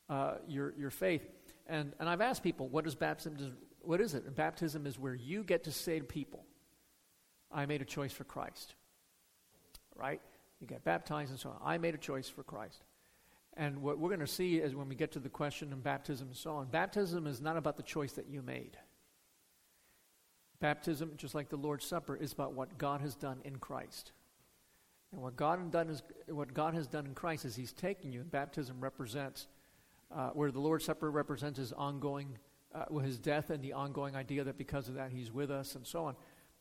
uh, 0.09 0.35
your, 0.47 0.73
your 0.77 0.91
faith. 0.91 1.27
And, 1.67 1.93
and 1.99 2.07
I've 2.07 2.21
asked 2.21 2.43
people, 2.43 2.67
what 2.67 2.85
is 2.85 2.93
baptism? 2.93 3.57
What 3.81 4.01
is 4.01 4.13
it? 4.13 4.25
And 4.25 4.35
baptism 4.35 4.85
is 4.85 4.99
where 4.99 5.15
you 5.15 5.43
get 5.43 5.63
to 5.63 5.71
say 5.71 5.99
to 5.99 6.05
people, 6.05 6.43
I 7.51 7.65
made 7.65 7.81
a 7.81 7.85
choice 7.85 8.13
for 8.13 8.23
Christ. 8.23 8.75
Right? 9.95 10.21
You 10.61 10.67
get 10.67 10.83
baptized 10.83 11.31
and 11.31 11.39
so 11.39 11.49
on. 11.49 11.57
I 11.63 11.77
made 11.77 11.95
a 11.95 11.99
choice 11.99 12.29
for 12.29 12.43
Christ. 12.43 12.83
And 13.57 13.81
what 13.81 13.97
we're 13.97 14.09
going 14.09 14.19
to 14.19 14.27
see 14.27 14.57
is 14.57 14.75
when 14.75 14.89
we 14.89 14.95
get 14.95 15.11
to 15.13 15.19
the 15.19 15.29
question 15.29 15.71
of 15.71 15.83
baptism 15.83 16.27
and 16.27 16.35
so 16.35 16.51
on, 16.51 16.67
baptism 16.67 17.25
is 17.25 17.41
not 17.41 17.57
about 17.57 17.77
the 17.77 17.83
choice 17.83 18.11
that 18.13 18.27
you 18.27 18.41
made. 18.41 18.77
Baptism, 20.59 21.13
just 21.17 21.35
like 21.35 21.49
the 21.49 21.55
Lord's 21.55 21.85
Supper, 21.85 22.15
is 22.15 22.33
about 22.33 22.53
what 22.53 22.77
God 22.77 23.01
has 23.01 23.15
done 23.15 23.39
in 23.43 23.57
Christ. 23.57 24.11
And 25.15 25.23
what 25.23 25.37
God, 25.37 25.71
done 25.71 25.89
is, 25.89 26.03
what 26.27 26.53
God 26.53 26.73
has 26.73 26.87
done 26.87 27.05
in 27.05 27.13
Christ 27.13 27.45
is 27.45 27.55
He's 27.55 27.71
taken 27.71 28.11
you, 28.11 28.19
and 28.19 28.29
baptism 28.29 28.81
represents, 28.81 29.47
uh, 30.13 30.31
where 30.31 30.51
the 30.51 30.59
Lord's 30.59 30.83
Supper 30.83 31.09
represents 31.09 31.57
His 31.57 31.71
ongoing, 31.71 32.37
uh, 32.73 32.93
His 32.97 33.17
death 33.17 33.49
and 33.49 33.63
the 33.63 33.71
ongoing 33.71 34.17
idea 34.17 34.43
that 34.43 34.57
because 34.57 34.89
of 34.89 34.95
that 34.95 35.13
He's 35.13 35.31
with 35.31 35.51
us 35.51 35.75
and 35.75 35.87
so 35.87 36.03
on. 36.03 36.17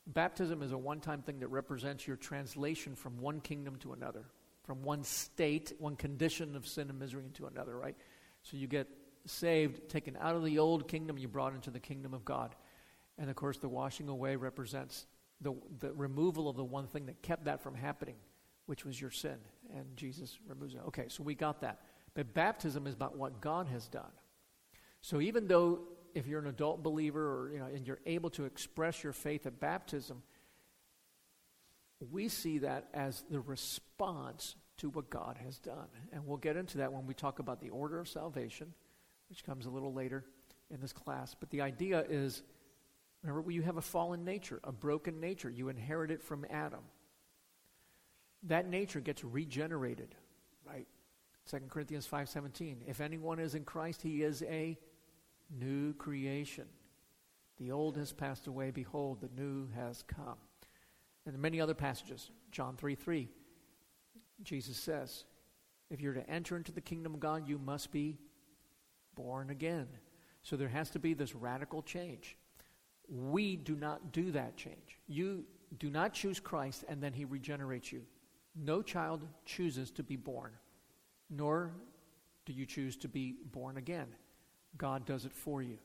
Baptism 0.07 0.63
is 0.63 0.71
a 0.71 0.79
one 0.79 1.01
time 1.01 1.21
thing 1.21 1.41
that 1.41 1.49
represents 1.49 2.07
your 2.07 2.17
translation 2.17 2.95
from 2.95 3.19
one 3.19 3.41
kingdom 3.41 3.75
to 3.81 3.93
another, 3.93 4.25
from 4.63 4.83
one 4.83 5.03
state, 5.03 5.73
one 5.81 5.97
condition 5.97 6.55
of 6.55 6.65
sin 6.69 6.89
and 6.91 6.99
misery 7.01 7.25
into 7.25 7.47
another, 7.47 7.77
right? 7.77 7.97
So 8.43 8.57
you 8.57 8.69
get 8.69 8.87
saved, 9.27 9.89
taken 9.89 10.17
out 10.21 10.37
of 10.37 10.45
the 10.45 10.61
old 10.61 10.87
kingdom, 10.87 11.19
you 11.19 11.27
brought 11.27 11.57
into 11.57 11.73
the 11.73 11.81
kingdom 11.81 12.15
of 12.15 12.25
God. 12.25 12.55
And 13.19 13.29
of 13.29 13.35
course, 13.35 13.59
the 13.59 13.69
washing 13.69 14.09
away 14.09 14.37
represents 14.37 15.07
the, 15.41 15.55
the 15.81 15.93
removal 15.93 16.49
of 16.49 16.55
the 16.55 16.65
one 16.65 16.87
thing 16.87 17.07
that 17.07 17.21
kept 17.21 17.47
that 17.47 17.61
from 17.61 17.75
happening 17.75 18.15
which 18.67 18.85
was 18.85 19.01
your 19.01 19.11
sin. 19.11 19.37
And 19.75 19.85
Jesus 19.97 20.39
removes 20.49 20.75
it. 20.75 20.81
Okay, 20.89 21.07
so 21.09 21.23
we 21.23 21.35
got 21.35 21.61
that. 21.61 21.81
But 22.15 22.33
baptism 22.33 22.87
is 22.87 22.95
about 22.95 23.17
what 23.17 23.41
God 23.41 23.69
has 23.69 23.89
done. 23.89 24.13
So 25.01 25.21
even 25.21 25.47
though 25.47 25.81
if 26.15 26.27
you're 26.27 26.41
an 26.41 26.47
adult 26.47 26.83
believer 26.83 27.21
or 27.21 27.53
you 27.53 27.59
know 27.59 27.67
and 27.67 27.87
you're 27.87 28.01
able 28.07 28.31
to 28.31 28.45
express 28.45 29.03
your 29.03 29.13
faith 29.13 29.47
at 29.47 29.61
baptism, 29.61 30.23
we 32.11 32.29
see 32.29 32.59
that 32.59 32.89
as 32.95 33.25
the 33.31 33.41
response 33.41 34.55
to 34.79 34.91
what 34.91 35.11
God 35.11 35.39
has 35.45 35.59
done. 35.59 35.89
And 36.13 36.27
we'll 36.27 36.39
get 36.39 36.57
into 36.57 36.79
that 36.79 36.93
when 36.93 37.07
we 37.07 37.15
talk 37.15 37.39
about 37.39 37.61
the 37.61 37.71
order 37.71 37.99
of 38.01 38.09
salvation, 38.09 38.73
which 39.29 39.45
comes 39.45 39.67
a 39.67 39.71
little 39.71 39.93
later 39.93 40.25
in 40.71 40.81
this 40.81 40.93
class. 40.93 41.35
But 41.39 41.51
the 41.51 41.61
idea 41.61 42.05
is 42.09 42.43
remember, 43.23 43.51
you 43.51 43.63
have 43.63 43.77
a 43.77 43.83
fallen 43.83 44.25
nature, 44.25 44.61
a 44.65 44.73
broken 44.73 45.21
nature. 45.21 45.51
You 45.51 45.69
inherit 45.69 46.11
it 46.11 46.23
from 46.23 46.45
Adam 46.51 46.81
that 48.45 48.69
nature 48.69 49.01
gets 49.01 49.25
regenerated, 49.25 50.15
right? 50.67 50.87
2 51.47 51.69
Corinthians 51.69 52.07
5:17. 52.07 52.83
If 52.87 53.01
anyone 53.01 53.39
is 53.39 53.55
in 53.55 53.65
Christ, 53.65 54.03
he 54.03 54.23
is 54.23 54.43
a 54.43 54.79
new 55.51 55.93
creation. 55.95 56.67
The 57.59 57.71
old 57.71 57.97
has 57.97 58.13
passed 58.13 58.47
away, 58.47 58.71
behold, 58.71 59.21
the 59.21 59.41
new 59.41 59.69
has 59.75 60.03
come. 60.03 60.39
And 61.27 61.39
many 61.39 61.61
other 61.61 61.75
passages. 61.75 62.31
John 62.51 62.77
3 62.77 62.95
3. 62.95 63.29
Jesus 64.43 64.77
says, 64.77 65.25
if 65.91 66.01
you're 66.01 66.15
to 66.15 66.29
enter 66.29 66.57
into 66.57 66.73
the 66.73 66.81
kingdom 66.81 67.15
of 67.15 67.21
God, 67.21 67.49
you 67.49 67.59
must 67.59 67.93
be 67.93 68.19
born 69.15 69.51
again. 69.51 69.87
So 70.43 70.57
there 70.57 70.69
has 70.69 70.91
to 70.91 70.99
be 70.99 71.15
this 71.15 71.35
radical 71.35 71.83
change. 71.83 72.37
We 73.09 73.57
do 73.57 73.77
not 73.77 74.13
do 74.13 74.33
that 74.33 74.57
change. 74.57 74.99
You 75.07 75.45
do 75.79 75.91
not 75.91 76.13
choose 76.13 76.41
Christ 76.41 76.85
and 76.89 77.03
then 77.03 77.13
he 77.13 77.25
regenerates 77.25 77.93
you. 77.93 78.03
No 78.55 78.83
child 78.83 79.27
chooses 79.45 79.91
to 79.93 80.03
be 80.03 80.17
born, 80.17 80.53
nor 81.29 81.73
do 82.47 82.53
you 82.53 82.67
choose 82.67 82.97
to 82.99 83.09
be 83.09 83.37
born 83.53 83.77
again. 83.77 84.07
God 84.77 85.07
does 85.07 85.25
it 85.25 85.33
for 85.33 85.63
you. 85.63 85.79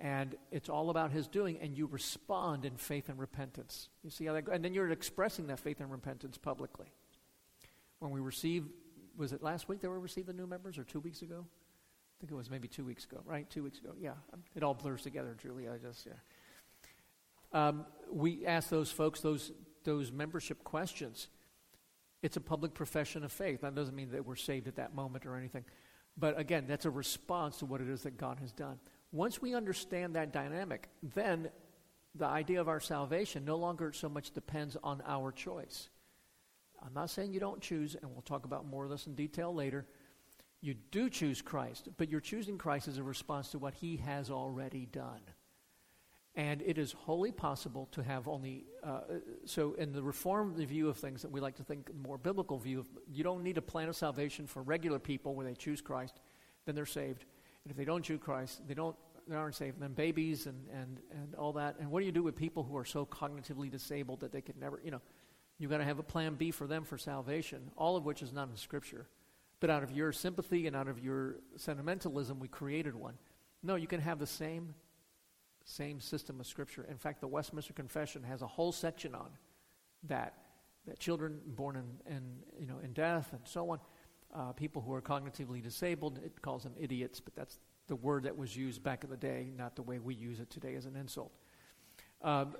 And 0.00 0.36
it's 0.52 0.68
all 0.68 0.90
about 0.90 1.10
His 1.10 1.26
doing, 1.26 1.58
and 1.60 1.76
you 1.76 1.86
respond 1.86 2.64
in 2.64 2.76
faith 2.76 3.08
and 3.08 3.18
repentance. 3.18 3.88
You 4.04 4.10
see 4.10 4.26
how 4.26 4.32
that 4.34 4.42
goes? 4.42 4.54
And 4.54 4.64
then 4.64 4.74
you're 4.74 4.90
expressing 4.90 5.48
that 5.48 5.58
faith 5.58 5.80
and 5.80 5.90
repentance 5.90 6.38
publicly. 6.38 6.86
When 7.98 8.12
we 8.12 8.20
receive, 8.20 8.66
was 9.16 9.32
it 9.32 9.42
last 9.42 9.68
week 9.68 9.80
that 9.80 9.90
we 9.90 9.98
received 9.98 10.28
the 10.28 10.32
new 10.32 10.46
members, 10.46 10.78
or 10.78 10.84
two 10.84 11.00
weeks 11.00 11.22
ago? 11.22 11.44
I 11.44 12.14
think 12.20 12.30
it 12.30 12.36
was 12.36 12.48
maybe 12.48 12.68
two 12.68 12.84
weeks 12.84 13.04
ago, 13.04 13.22
right? 13.24 13.48
Two 13.50 13.64
weeks 13.64 13.78
ago. 13.78 13.90
Yeah. 14.00 14.12
It 14.54 14.62
all 14.62 14.74
blurs 14.74 15.02
together, 15.02 15.36
Julie. 15.40 15.68
I 15.68 15.78
just, 15.78 16.06
yeah. 16.06 16.12
Um, 17.52 17.86
we 18.12 18.44
ask 18.46 18.68
those 18.68 18.90
folks 18.90 19.20
those, 19.20 19.52
those 19.84 20.12
membership 20.12 20.62
questions. 20.62 21.28
It's 22.22 22.36
a 22.36 22.40
public 22.40 22.74
profession 22.74 23.24
of 23.24 23.32
faith. 23.32 23.60
That 23.60 23.74
doesn't 23.74 23.94
mean 23.94 24.10
that 24.10 24.26
we're 24.26 24.36
saved 24.36 24.66
at 24.66 24.76
that 24.76 24.94
moment 24.94 25.24
or 25.26 25.36
anything. 25.36 25.64
But 26.16 26.38
again, 26.38 26.64
that's 26.66 26.84
a 26.84 26.90
response 26.90 27.58
to 27.58 27.66
what 27.66 27.80
it 27.80 27.88
is 27.88 28.02
that 28.02 28.16
God 28.16 28.40
has 28.40 28.52
done. 28.52 28.78
Once 29.12 29.40
we 29.40 29.54
understand 29.54 30.16
that 30.16 30.32
dynamic, 30.32 30.88
then 31.14 31.48
the 32.14 32.26
idea 32.26 32.60
of 32.60 32.68
our 32.68 32.80
salvation 32.80 33.44
no 33.44 33.56
longer 33.56 33.92
so 33.92 34.08
much 34.08 34.32
depends 34.32 34.76
on 34.82 35.02
our 35.06 35.30
choice. 35.30 35.88
I'm 36.84 36.94
not 36.94 37.10
saying 37.10 37.32
you 37.32 37.40
don't 37.40 37.60
choose, 37.60 37.94
and 37.94 38.10
we'll 38.10 38.22
talk 38.22 38.44
about 38.44 38.66
more 38.66 38.84
of 38.84 38.90
this 38.90 39.06
in 39.06 39.14
detail 39.14 39.54
later. 39.54 39.86
You 40.60 40.74
do 40.74 41.08
choose 41.08 41.40
Christ, 41.40 41.88
but 41.96 42.08
you're 42.10 42.20
choosing 42.20 42.58
Christ 42.58 42.88
as 42.88 42.98
a 42.98 43.02
response 43.02 43.50
to 43.50 43.58
what 43.58 43.74
he 43.74 43.96
has 43.98 44.30
already 44.30 44.86
done. 44.86 45.20
And 46.38 46.62
it 46.62 46.78
is 46.78 46.92
wholly 46.92 47.32
possible 47.32 47.88
to 47.90 48.00
have 48.00 48.28
only, 48.28 48.64
uh, 48.84 49.00
so 49.44 49.72
in 49.72 49.92
the 49.92 50.00
Reformed 50.00 50.56
view 50.56 50.88
of 50.88 50.96
things 50.96 51.20
that 51.22 51.32
we 51.32 51.40
like 51.40 51.56
to 51.56 51.64
think 51.64 51.90
more 51.92 52.16
biblical 52.16 52.58
view, 52.58 52.78
of, 52.78 52.86
you 53.12 53.24
don't 53.24 53.42
need 53.42 53.58
a 53.58 53.62
plan 53.62 53.88
of 53.88 53.96
salvation 53.96 54.46
for 54.46 54.62
regular 54.62 55.00
people 55.00 55.34
where 55.34 55.44
they 55.44 55.56
choose 55.56 55.80
Christ, 55.80 56.20
then 56.64 56.76
they're 56.76 56.86
saved. 56.86 57.24
And 57.64 57.72
if 57.72 57.76
they 57.76 57.84
don't 57.84 58.04
choose 58.04 58.20
Christ, 58.22 58.62
they 58.68 58.74
don't 58.74 58.94
they 59.26 59.34
aren't 59.34 59.56
saved. 59.56 59.74
And 59.74 59.82
then 59.82 59.94
babies 59.94 60.46
and, 60.46 60.64
and, 60.72 61.00
and 61.10 61.34
all 61.34 61.52
that. 61.54 61.74
And 61.80 61.90
what 61.90 62.00
do 62.00 62.06
you 62.06 62.12
do 62.12 62.22
with 62.22 62.36
people 62.36 62.62
who 62.62 62.76
are 62.76 62.84
so 62.84 63.04
cognitively 63.04 63.68
disabled 63.68 64.20
that 64.20 64.30
they 64.30 64.40
could 64.40 64.56
never, 64.56 64.80
you 64.84 64.92
know, 64.92 65.02
you've 65.58 65.72
got 65.72 65.78
to 65.78 65.84
have 65.84 65.98
a 65.98 66.04
plan 66.04 66.36
B 66.36 66.52
for 66.52 66.68
them 66.68 66.84
for 66.84 66.96
salvation, 66.96 67.72
all 67.76 67.96
of 67.96 68.04
which 68.04 68.22
is 68.22 68.32
not 68.32 68.48
in 68.48 68.56
Scripture. 68.56 69.08
But 69.58 69.70
out 69.70 69.82
of 69.82 69.90
your 69.90 70.12
sympathy 70.12 70.68
and 70.68 70.76
out 70.76 70.86
of 70.86 71.02
your 71.02 71.40
sentimentalism, 71.56 72.38
we 72.38 72.46
created 72.46 72.94
one. 72.94 73.14
No, 73.64 73.74
you 73.74 73.88
can 73.88 74.00
have 74.00 74.20
the 74.20 74.26
same 74.26 74.72
same 75.68 76.00
system 76.00 76.40
of 76.40 76.46
Scripture. 76.46 76.86
In 76.88 76.96
fact, 76.96 77.20
the 77.20 77.28
Westminster 77.28 77.74
Confession 77.74 78.22
has 78.22 78.40
a 78.40 78.46
whole 78.46 78.72
section 78.72 79.14
on 79.14 79.28
that. 80.04 80.34
That 80.86 80.98
children 80.98 81.40
born 81.46 81.76
in, 81.76 82.14
in 82.14 82.22
you 82.58 82.66
know, 82.66 82.78
in 82.82 82.94
death 82.94 83.32
and 83.32 83.42
so 83.44 83.70
on, 83.70 83.80
uh, 84.34 84.52
people 84.52 84.80
who 84.80 84.94
are 84.94 85.02
cognitively 85.02 85.62
disabled, 85.62 86.20
it 86.24 86.40
calls 86.40 86.62
them 86.62 86.72
idiots, 86.80 87.20
but 87.20 87.34
that's 87.34 87.58
the 87.86 87.96
word 87.96 88.22
that 88.22 88.36
was 88.36 88.56
used 88.56 88.82
back 88.82 89.04
in 89.04 89.10
the 89.10 89.16
day, 89.16 89.50
not 89.56 89.76
the 89.76 89.82
way 89.82 89.98
we 89.98 90.14
use 90.14 90.40
it 90.40 90.48
today 90.48 90.74
as 90.74 90.86
an 90.86 90.96
insult. 90.96 91.32
Um, 92.22 92.56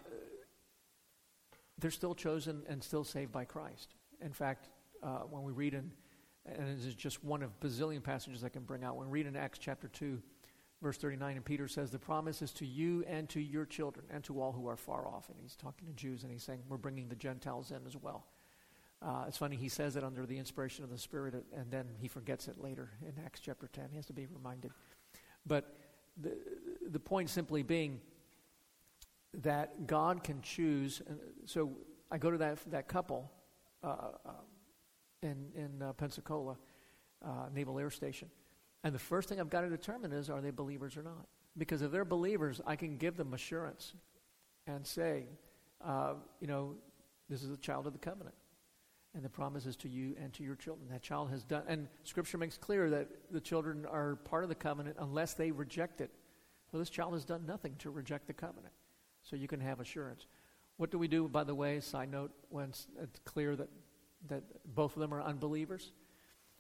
they're 1.78 1.90
still 1.90 2.14
chosen 2.14 2.62
and 2.68 2.82
still 2.82 3.04
saved 3.04 3.32
by 3.32 3.46
Christ. 3.46 3.94
In 4.20 4.32
fact, 4.32 4.68
uh, 5.02 5.20
when 5.30 5.42
we 5.44 5.52
read 5.52 5.72
in, 5.72 5.90
and 6.44 6.76
this 6.76 6.84
is 6.84 6.94
just 6.94 7.24
one 7.24 7.42
of 7.42 7.58
bazillion 7.60 8.02
passages 8.02 8.44
I 8.44 8.50
can 8.50 8.64
bring 8.64 8.84
out, 8.84 8.96
when 8.96 9.08
we 9.08 9.20
read 9.20 9.26
in 9.26 9.36
Acts 9.36 9.58
chapter 9.58 9.88
2, 9.88 10.20
verse 10.82 10.96
39, 10.98 11.36
and 11.36 11.44
Peter 11.44 11.68
says, 11.68 11.90
The 11.90 11.98
promise 11.98 12.42
is 12.42 12.52
to 12.54 12.66
you 12.66 13.04
and 13.06 13.28
to 13.30 13.40
your 13.40 13.66
children 13.66 14.06
and 14.10 14.22
to 14.24 14.40
all 14.40 14.52
who 14.52 14.68
are 14.68 14.76
far 14.76 15.06
off. 15.06 15.28
And 15.28 15.38
he's 15.40 15.56
talking 15.56 15.86
to 15.88 15.94
Jews 15.94 16.22
and 16.22 16.32
he's 16.32 16.42
saying, 16.42 16.62
We're 16.68 16.76
bringing 16.76 17.08
the 17.08 17.16
Gentiles 17.16 17.70
in 17.70 17.86
as 17.86 17.96
well. 17.96 18.26
Uh, 19.00 19.24
it's 19.28 19.38
funny, 19.38 19.56
he 19.56 19.68
says 19.68 19.94
it 19.94 20.02
under 20.02 20.26
the 20.26 20.36
inspiration 20.36 20.82
of 20.82 20.90
the 20.90 20.98
Spirit, 20.98 21.34
and 21.56 21.70
then 21.70 21.86
he 22.00 22.08
forgets 22.08 22.48
it 22.48 22.60
later 22.60 22.90
in 23.02 23.12
Acts 23.24 23.38
chapter 23.38 23.68
10. 23.72 23.90
He 23.90 23.96
has 23.96 24.06
to 24.06 24.12
be 24.12 24.26
reminded. 24.26 24.72
But 25.46 25.76
the, 26.20 26.36
the 26.90 26.98
point 26.98 27.30
simply 27.30 27.62
being 27.62 28.00
that 29.34 29.86
God 29.86 30.24
can 30.24 30.42
choose. 30.42 31.00
So 31.46 31.76
I 32.10 32.18
go 32.18 32.30
to 32.30 32.38
that, 32.38 32.58
that 32.70 32.88
couple 32.88 33.30
uh, 33.84 33.86
uh, 34.26 34.30
in, 35.22 35.50
in 35.54 35.82
uh, 35.82 35.92
Pensacola 35.92 36.56
uh, 37.24 37.46
Naval 37.54 37.78
Air 37.78 37.90
Station. 37.90 38.28
And 38.84 38.94
the 38.94 38.98
first 38.98 39.28
thing 39.28 39.40
I've 39.40 39.50
got 39.50 39.62
to 39.62 39.68
determine 39.68 40.12
is 40.12 40.30
are 40.30 40.40
they 40.40 40.50
believers 40.50 40.96
or 40.96 41.02
not? 41.02 41.26
Because 41.56 41.82
if 41.82 41.90
they're 41.90 42.04
believers, 42.04 42.60
I 42.66 42.76
can 42.76 42.96
give 42.96 43.16
them 43.16 43.34
assurance 43.34 43.94
and 44.66 44.86
say, 44.86 45.24
uh, 45.84 46.14
you 46.40 46.46
know, 46.46 46.74
this 47.28 47.42
is 47.42 47.50
a 47.50 47.56
child 47.56 47.86
of 47.86 47.92
the 47.92 47.98
covenant. 47.98 48.34
And 49.14 49.24
the 49.24 49.28
promise 49.28 49.66
is 49.66 49.74
to 49.76 49.88
you 49.88 50.14
and 50.22 50.32
to 50.34 50.44
your 50.44 50.54
children. 50.54 50.88
That 50.90 51.02
child 51.02 51.30
has 51.30 51.42
done, 51.42 51.62
and 51.66 51.88
Scripture 52.04 52.38
makes 52.38 52.56
clear 52.56 52.90
that 52.90 53.08
the 53.32 53.40
children 53.40 53.86
are 53.86 54.16
part 54.16 54.44
of 54.44 54.48
the 54.48 54.54
covenant 54.54 54.96
unless 55.00 55.34
they 55.34 55.50
reject 55.50 56.00
it. 56.00 56.10
Well, 56.70 56.78
this 56.78 56.90
child 56.90 57.14
has 57.14 57.24
done 57.24 57.46
nothing 57.46 57.74
to 57.78 57.90
reject 57.90 58.26
the 58.26 58.34
covenant. 58.34 58.74
So 59.22 59.34
you 59.34 59.48
can 59.48 59.60
have 59.60 59.80
assurance. 59.80 60.26
What 60.76 60.90
do 60.90 60.98
we 60.98 61.08
do, 61.08 61.26
by 61.26 61.42
the 61.42 61.54
way, 61.54 61.80
side 61.80 62.10
note, 62.10 62.30
when 62.50 62.72
it's 63.02 63.18
clear 63.24 63.56
that, 63.56 63.68
that 64.28 64.42
both 64.74 64.94
of 64.94 65.00
them 65.00 65.12
are 65.12 65.22
unbelievers? 65.22 65.92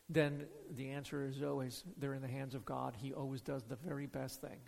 Then 0.08 0.46
the 0.74 0.90
answer 0.90 1.26
is 1.26 1.42
always 1.42 1.84
they're 1.98 2.14
in 2.14 2.22
the 2.22 2.28
hands 2.28 2.54
of 2.54 2.64
God. 2.64 2.94
He 2.96 3.12
always 3.12 3.42
does 3.42 3.62
the 3.64 3.76
very 3.76 4.06
best 4.06 4.40
thing. 4.40 4.58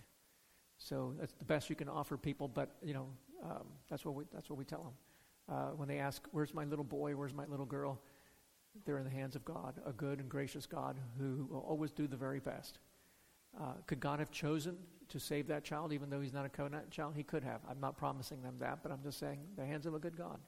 So 0.76 1.14
that's 1.18 1.32
the 1.34 1.45
best 1.45 1.68
you 1.70 1.76
can 1.76 1.88
offer 1.88 2.16
people, 2.16 2.49
but, 2.49 2.76
you 2.82 2.95
know, 2.95 3.07
um, 3.45 3.66
that's, 3.88 4.05
what 4.05 4.14
we, 4.14 4.24
that's 4.32 4.49
what 4.49 4.59
we 4.59 4.64
tell 4.64 4.82
them. 4.82 5.57
Uh, 5.57 5.70
when 5.70 5.88
they 5.88 5.99
ask, 5.99 6.26
Where's 6.32 6.55
my 6.55 6.64
little 6.64 6.84
boy? 6.84 7.14
Where's 7.14 7.34
my 7.34 7.45
little 7.47 7.66
girl? 7.66 8.01
They're 8.84 8.99
in 8.99 9.05
the 9.05 9.11
hands 9.11 9.36
of 9.36 9.45
God, 9.45 9.74
a 9.84 9.93
good 9.93 10.20
and 10.20 10.28
gracious 10.28 10.64
God 10.64 10.97
who 11.18 11.49
will 11.51 11.61
always 11.61 11.91
do 11.91 12.07
the 12.07 12.16
very 12.16 12.38
best. 12.38 12.78
Uh, 13.61 13.72
could 13.86 14.01
God 14.01 14.20
have 14.20 14.30
chosen 14.30 14.76
to 15.09 15.18
save 15.18 15.49
that 15.49 15.64
child 15.64 15.93
even 15.93 16.09
though 16.09 16.20
he's 16.20 16.32
not 16.32 16.47
a 16.47 16.49
covenant 16.49 16.91
child? 16.91 17.14
He 17.16 17.24
could 17.24 17.43
have. 17.43 17.61
I'm 17.68 17.80
not 17.80 17.97
promising 17.97 18.43
them 18.43 18.55
that, 18.61 18.82
but 18.82 18.93
I'm 18.93 19.03
just 19.03 19.18
saying 19.18 19.41
the 19.57 19.66
hands 19.66 19.86
of 19.86 19.95
a 19.95 19.99
good 19.99 20.16
God. 20.16 20.38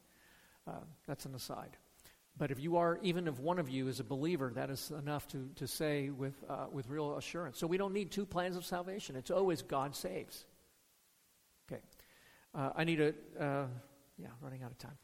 Uh, 0.66 0.84
that's 1.06 1.24
an 1.24 1.34
aside. 1.34 1.76
But 2.36 2.50
if 2.50 2.58
you 2.58 2.76
are, 2.76 2.98
even 3.02 3.28
if 3.28 3.38
one 3.38 3.58
of 3.58 3.68
you 3.68 3.88
is 3.88 4.00
a 4.00 4.04
believer, 4.04 4.52
that 4.54 4.70
is 4.70 4.90
enough 4.90 5.28
to, 5.28 5.50
to 5.56 5.66
say 5.66 6.10
with, 6.10 6.34
uh, 6.48 6.66
with 6.72 6.88
real 6.88 7.16
assurance. 7.16 7.58
So 7.58 7.66
we 7.66 7.76
don't 7.76 7.92
need 7.92 8.10
two 8.10 8.24
plans 8.24 8.56
of 8.56 8.64
salvation. 8.64 9.16
It's 9.16 9.30
always 9.30 9.62
God 9.62 9.94
saves. 9.94 10.46
Okay. 11.70 11.82
Uh, 12.54 12.70
I 12.74 12.84
need 12.84 13.00
a, 13.00 13.08
uh, 13.38 13.66
yeah, 14.18 14.28
running 14.40 14.62
out 14.62 14.70
of 14.70 14.78
time. 14.78 14.96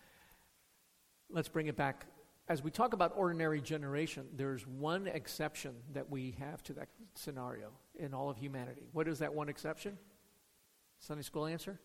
Let's 1.31 1.49
bring 1.49 1.67
it 1.67 1.77
back. 1.77 2.07
As 2.49 2.63
we 2.63 2.71
talk 2.71 2.95
about 2.95 3.13
ordinary 3.15 3.61
generation, 3.61 4.27
there's 4.35 4.67
one 4.67 5.07
exception 5.07 5.75
that 5.93 6.11
we 6.11 6.35
have 6.39 6.63
to 6.65 6.73
that 6.75 6.89
scenario 7.15 7.73
in 7.95 8.15
all 8.15 8.31
of 8.31 8.39
humanity. 8.39 8.89
What 8.93 9.07
is 9.07 9.19
that 9.19 9.35
one 9.35 9.51
exception? 9.51 9.99
Sunday 11.01 11.23
school 11.23 11.45
answer? 11.45 11.79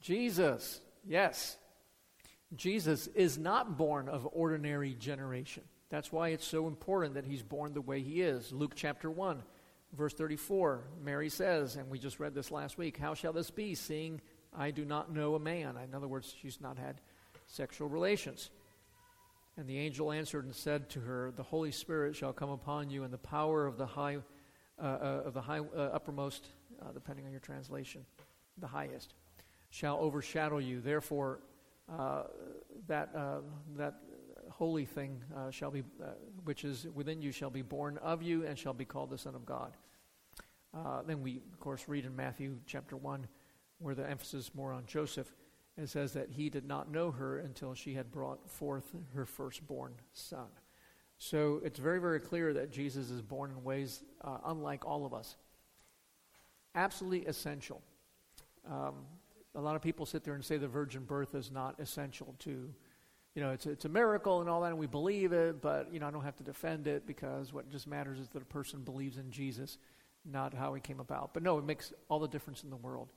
Jesus. 0.00 0.80
Yes. 1.06 1.56
Jesus 2.56 3.06
is 3.08 3.38
not 3.38 3.76
born 3.78 4.08
of 4.08 4.28
ordinary 4.32 4.94
generation. 4.94 5.62
That's 5.88 6.12
why 6.12 6.28
it's 6.28 6.46
so 6.46 6.66
important 6.66 7.14
that 7.14 7.26
he's 7.26 7.42
born 7.42 7.74
the 7.74 7.80
way 7.80 8.00
he 8.00 8.22
is. 8.22 8.52
Luke 8.52 8.72
chapter 8.74 9.10
1, 9.10 9.42
verse 9.96 10.14
34, 10.14 10.84
Mary 11.02 11.28
says, 11.28 11.76
and 11.76 11.90
we 11.90 11.98
just 11.98 12.18
read 12.20 12.34
this 12.34 12.50
last 12.50 12.78
week, 12.78 12.96
How 12.96 13.14
shall 13.14 13.32
this 13.32 13.50
be, 13.50 13.74
seeing 13.74 14.20
I 14.56 14.70
do 14.70 14.84
not 14.84 15.12
know 15.12 15.34
a 15.34 15.40
man. 15.40 15.76
In 15.82 15.94
other 15.94 16.08
words, 16.08 16.34
she's 16.40 16.60
not 16.60 16.78
had 16.78 17.00
sexual 17.46 17.88
relations. 17.88 18.50
And 19.56 19.66
the 19.66 19.78
angel 19.78 20.12
answered 20.12 20.44
and 20.44 20.54
said 20.54 20.90
to 20.90 21.00
her, 21.00 21.32
The 21.34 21.42
Holy 21.42 21.72
Spirit 21.72 22.16
shall 22.16 22.32
come 22.32 22.50
upon 22.50 22.90
you, 22.90 23.04
and 23.04 23.12
the 23.12 23.18
power 23.18 23.66
of 23.66 23.76
the 23.76 23.86
high, 23.86 24.18
uh, 24.78 24.82
uh, 24.82 25.22
of 25.26 25.34
the 25.34 25.40
high 25.40 25.60
uh, 25.60 25.90
uppermost, 25.92 26.48
uh, 26.80 26.92
depending 26.92 27.26
on 27.26 27.32
your 27.32 27.40
translation, 27.40 28.04
the 28.58 28.66
highest, 28.66 29.14
shall 29.70 29.98
overshadow 29.98 30.58
you. 30.58 30.80
Therefore, 30.80 31.40
uh, 31.90 32.24
that 32.86 33.10
uh, 33.14 33.40
that 33.76 33.94
holy 34.50 34.84
thing 34.84 35.22
shall 35.50 35.70
be, 35.70 35.82
which 36.44 36.64
is 36.64 36.86
within 36.94 37.22
you, 37.22 37.32
shall 37.32 37.50
be 37.50 37.62
born 37.62 37.98
of 37.98 38.22
you, 38.22 38.46
and 38.46 38.58
shall 38.58 38.74
be 38.74 38.84
called 38.84 39.10
the 39.10 39.18
Son 39.18 39.34
of 39.34 39.46
God. 39.46 39.76
then 41.06 41.22
we, 41.22 41.42
of 41.52 41.58
course, 41.60 41.84
read 41.88 42.04
in 42.04 42.14
Matthew 42.14 42.58
chapter 42.66 42.96
one 42.96 43.26
where 43.78 43.94
the 43.94 44.08
emphasis 44.08 44.46
is 44.46 44.54
more 44.54 44.72
on 44.72 44.86
Joseph. 44.86 45.34
and 45.76 45.88
says 45.88 46.12
that 46.12 46.30
he 46.30 46.50
did 46.50 46.66
not 46.66 46.90
know 46.90 47.10
her 47.10 47.38
until 47.38 47.74
she 47.74 47.94
had 47.94 48.12
brought 48.12 48.48
forth 48.50 48.92
her 49.14 49.24
firstborn 49.24 49.94
son. 50.12 50.48
So 51.18 51.60
it's 51.64 51.78
very, 51.78 51.98
very 52.00 52.20
clear 52.20 52.52
that 52.54 52.70
Jesus 52.70 53.10
is 53.10 53.22
born 53.22 53.52
in 53.52 53.64
ways 53.64 54.02
uh, 54.22 54.38
unlike 54.46 54.84
all 54.84 55.06
of 55.06 55.14
us. 55.14 55.36
Absolutely 56.74 57.26
essential. 57.26 57.80
Um, 58.70 59.06
a 59.54 59.60
lot 59.60 59.76
of 59.76 59.82
people 59.82 60.06
sit 60.06 60.24
there 60.24 60.34
and 60.34 60.44
say 60.44 60.56
the 60.56 60.68
virgin 60.68 61.04
birth 61.04 61.34
is 61.34 61.50
not 61.50 61.78
essential 61.78 62.34
to, 62.40 62.72
you 63.34 63.42
know, 63.42 63.50
it's, 63.50 63.66
it's 63.66 63.84
a 63.84 63.88
miracle 63.88 64.40
and 64.40 64.48
all 64.48 64.62
that, 64.62 64.68
and 64.68 64.78
we 64.78 64.86
believe 64.86 65.32
it, 65.32 65.60
but, 65.60 65.92
you 65.92 66.00
know, 66.00 66.06
I 66.06 66.10
don't 66.10 66.24
have 66.24 66.36
to 66.36 66.42
defend 66.42 66.86
it 66.86 67.06
because 67.06 67.52
what 67.52 67.70
just 67.70 67.86
matters 67.86 68.18
is 68.18 68.28
that 68.30 68.42
a 68.42 68.46
person 68.46 68.80
believes 68.80 69.18
in 69.18 69.30
Jesus, 69.30 69.78
not 70.24 70.54
how 70.54 70.72
he 70.74 70.80
came 70.80 71.00
about. 71.00 71.34
But 71.34 71.42
no, 71.42 71.58
it 71.58 71.64
makes 71.64 71.92
all 72.08 72.18
the 72.18 72.28
difference 72.28 72.62
in 72.62 72.70
the 72.70 72.76
world. 72.76 73.08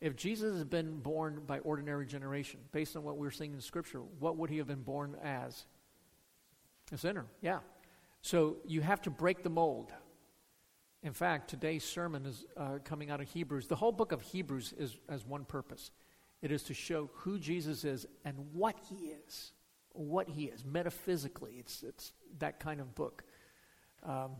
If 0.00 0.16
Jesus 0.16 0.58
had 0.58 0.70
been 0.70 0.98
born 0.98 1.42
by 1.46 1.60
ordinary 1.60 2.06
generation, 2.06 2.60
based 2.72 2.96
on 2.96 3.02
what 3.02 3.16
we're 3.16 3.30
seeing 3.30 3.54
in 3.54 3.60
Scripture, 3.60 4.00
what 4.18 4.36
would 4.36 4.50
he 4.50 4.58
have 4.58 4.66
been 4.66 4.82
born 4.82 5.16
as? 5.22 5.66
A 6.92 6.98
sinner, 6.98 7.26
yeah. 7.40 7.60
So 8.22 8.56
you 8.66 8.80
have 8.80 9.02
to 9.02 9.10
break 9.10 9.42
the 9.42 9.50
mold. 9.50 9.92
In 11.02 11.12
fact, 11.12 11.48
today's 11.48 11.84
sermon 11.84 12.26
is 12.26 12.44
uh, 12.56 12.78
coming 12.84 13.10
out 13.10 13.20
of 13.20 13.28
Hebrews. 13.28 13.66
The 13.66 13.76
whole 13.76 13.92
book 13.92 14.12
of 14.12 14.22
Hebrews 14.22 14.74
is 14.78 14.96
has 15.08 15.24
one 15.24 15.44
purpose. 15.44 15.90
It 16.42 16.50
is 16.50 16.62
to 16.64 16.74
show 16.74 17.10
who 17.14 17.38
Jesus 17.38 17.84
is 17.84 18.06
and 18.24 18.36
what 18.52 18.76
he 18.88 19.12
is. 19.26 19.52
What 19.92 20.28
he 20.28 20.44
is, 20.44 20.64
metaphysically. 20.64 21.54
It's, 21.58 21.82
it's 21.82 22.12
that 22.38 22.60
kind 22.60 22.80
of 22.80 22.94
book. 22.94 23.24
Um, 24.02 24.32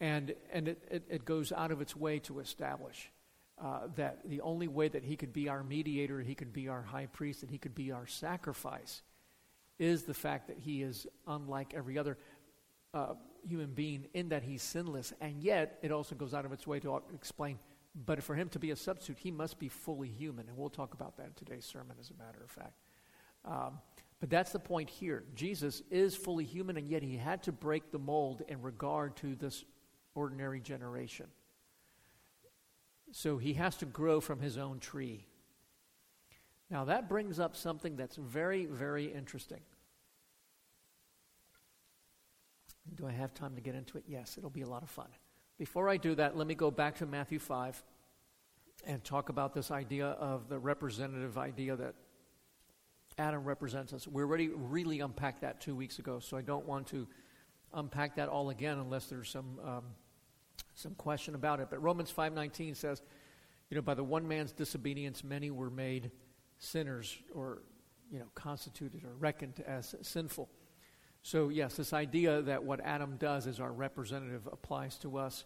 and 0.00 0.34
and 0.52 0.68
it, 0.68 0.84
it, 0.90 1.02
it 1.08 1.24
goes 1.24 1.52
out 1.52 1.70
of 1.70 1.80
its 1.80 1.94
way 1.94 2.18
to 2.20 2.40
establish 2.40 3.10
uh, 3.62 3.88
that 3.96 4.20
the 4.24 4.40
only 4.40 4.68
way 4.68 4.88
that 4.88 5.04
he 5.04 5.16
could 5.16 5.32
be 5.32 5.48
our 5.48 5.62
mediator, 5.62 6.20
he 6.20 6.34
could 6.34 6.52
be 6.52 6.68
our 6.68 6.82
high 6.82 7.06
priest, 7.06 7.42
and 7.42 7.50
he 7.50 7.58
could 7.58 7.74
be 7.74 7.92
our 7.92 8.06
sacrifice 8.06 9.02
is 9.78 10.04
the 10.04 10.14
fact 10.14 10.48
that 10.48 10.58
he 10.58 10.82
is 10.82 11.06
unlike 11.26 11.74
every 11.74 11.98
other 11.98 12.16
uh, 12.94 13.14
human 13.46 13.72
being 13.72 14.06
in 14.14 14.28
that 14.30 14.42
he's 14.42 14.62
sinless. 14.62 15.12
And 15.20 15.42
yet, 15.42 15.78
it 15.82 15.92
also 15.92 16.14
goes 16.14 16.34
out 16.34 16.44
of 16.44 16.52
its 16.52 16.66
way 16.66 16.80
to 16.80 17.02
explain, 17.14 17.58
but 17.94 18.22
for 18.22 18.34
him 18.34 18.48
to 18.50 18.58
be 18.58 18.70
a 18.70 18.76
substitute, 18.76 19.18
he 19.18 19.30
must 19.30 19.58
be 19.58 19.68
fully 19.68 20.08
human. 20.08 20.48
And 20.48 20.56
we'll 20.56 20.70
talk 20.70 20.94
about 20.94 21.16
that 21.16 21.26
in 21.26 21.32
today's 21.34 21.64
sermon, 21.64 21.96
as 22.00 22.10
a 22.10 22.14
matter 22.22 22.42
of 22.42 22.50
fact. 22.50 22.74
Um, 23.44 23.78
but 24.20 24.30
that's 24.30 24.52
the 24.52 24.60
point 24.60 24.88
here. 24.88 25.24
Jesus 25.34 25.82
is 25.90 26.14
fully 26.14 26.44
human, 26.44 26.76
and 26.76 26.88
yet 26.88 27.02
he 27.02 27.16
had 27.16 27.42
to 27.42 27.52
break 27.52 27.90
the 27.90 27.98
mold 27.98 28.42
in 28.48 28.62
regard 28.62 29.16
to 29.16 29.34
this 29.34 29.64
ordinary 30.14 30.60
generation. 30.60 31.26
So 33.10 33.36
he 33.36 33.54
has 33.54 33.76
to 33.78 33.84
grow 33.84 34.20
from 34.20 34.40
his 34.40 34.56
own 34.56 34.78
tree. 34.78 35.26
Now, 36.70 36.84
that 36.84 37.08
brings 37.08 37.38
up 37.38 37.56
something 37.56 37.96
that's 37.96 38.16
very, 38.16 38.64
very 38.64 39.12
interesting. 39.12 39.60
Do 42.96 43.06
I 43.06 43.12
have 43.12 43.32
time 43.34 43.54
to 43.54 43.60
get 43.60 43.74
into 43.74 43.98
it? 43.98 44.04
Yes, 44.06 44.36
it'll 44.36 44.50
be 44.50 44.62
a 44.62 44.68
lot 44.68 44.82
of 44.82 44.90
fun. 44.90 45.08
Before 45.58 45.88
I 45.88 45.96
do 45.96 46.14
that, 46.16 46.36
let 46.36 46.46
me 46.46 46.54
go 46.54 46.70
back 46.70 46.96
to 46.96 47.06
Matthew 47.06 47.38
5 47.38 47.82
and 48.84 49.02
talk 49.04 49.28
about 49.28 49.54
this 49.54 49.70
idea 49.70 50.06
of 50.06 50.48
the 50.48 50.58
representative 50.58 51.38
idea 51.38 51.76
that 51.76 51.94
Adam 53.18 53.44
represents 53.44 53.92
us. 53.92 54.08
We 54.08 54.22
already 54.22 54.48
really 54.48 55.00
unpacked 55.00 55.42
that 55.42 55.60
two 55.60 55.76
weeks 55.76 55.98
ago, 55.98 56.18
so 56.18 56.36
I 56.36 56.42
don't 56.42 56.66
want 56.66 56.86
to 56.88 57.06
unpack 57.74 58.16
that 58.16 58.28
all 58.28 58.50
again 58.50 58.78
unless 58.78 59.06
there's 59.06 59.30
some 59.30 59.58
um, 59.64 59.84
some 60.74 60.94
question 60.94 61.34
about 61.34 61.60
it. 61.60 61.68
But 61.70 61.82
Romans 61.82 62.12
5:19 62.12 62.76
says, 62.76 63.02
you 63.70 63.76
know, 63.76 63.82
by 63.82 63.94
the 63.94 64.04
one 64.04 64.26
man's 64.26 64.52
disobedience 64.52 65.22
many 65.22 65.50
were 65.50 65.70
made 65.70 66.10
sinners 66.58 67.16
or 67.34 67.62
you 68.10 68.18
know, 68.18 68.26
constituted 68.34 69.04
or 69.04 69.14
reckoned 69.18 69.62
as 69.66 69.94
sinful. 70.02 70.48
So, 71.22 71.48
yes, 71.48 71.76
this 71.76 71.92
idea 71.92 72.42
that 72.42 72.64
what 72.64 72.80
Adam 72.80 73.16
does 73.16 73.46
as 73.46 73.60
our 73.60 73.72
representative 73.72 74.48
applies 74.50 74.96
to 74.98 75.18
us. 75.18 75.44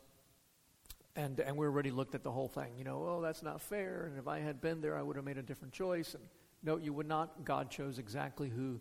And, 1.15 1.41
and 1.41 1.57
we 1.57 1.67
already 1.67 1.91
looked 1.91 2.15
at 2.15 2.23
the 2.23 2.31
whole 2.31 2.49
thing. 2.49 2.73
You 2.77 2.85
know, 2.85 3.05
oh, 3.07 3.21
that's 3.23 3.43
not 3.43 3.61
fair. 3.61 4.07
And 4.11 4.19
if 4.19 4.27
I 4.27 4.41
had 4.41 4.61
been 4.61 4.81
there, 4.81 4.97
I 4.97 5.03
would 5.03 5.17
have 5.17 5.25
made 5.25 5.39
a 5.39 5.43
different 5.43 5.73
choice. 5.73 6.15
And 6.15 6.25
no, 6.63 6.77
you 6.77 6.93
would 6.93 7.07
not. 7.07 7.45
God 7.45 7.71
chose 7.71 7.99
exactly 7.99 8.49
who, 8.49 8.81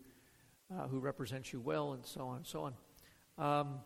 uh, 0.74 0.88
who 0.88 0.98
represents 0.98 1.52
you 1.52 1.60
well, 1.60 1.92
and 1.92 2.04
so 2.04 2.28
on 2.28 2.36
and 2.38 2.46
so 2.46 2.72
on. 3.38 3.62
Um, 3.62 3.80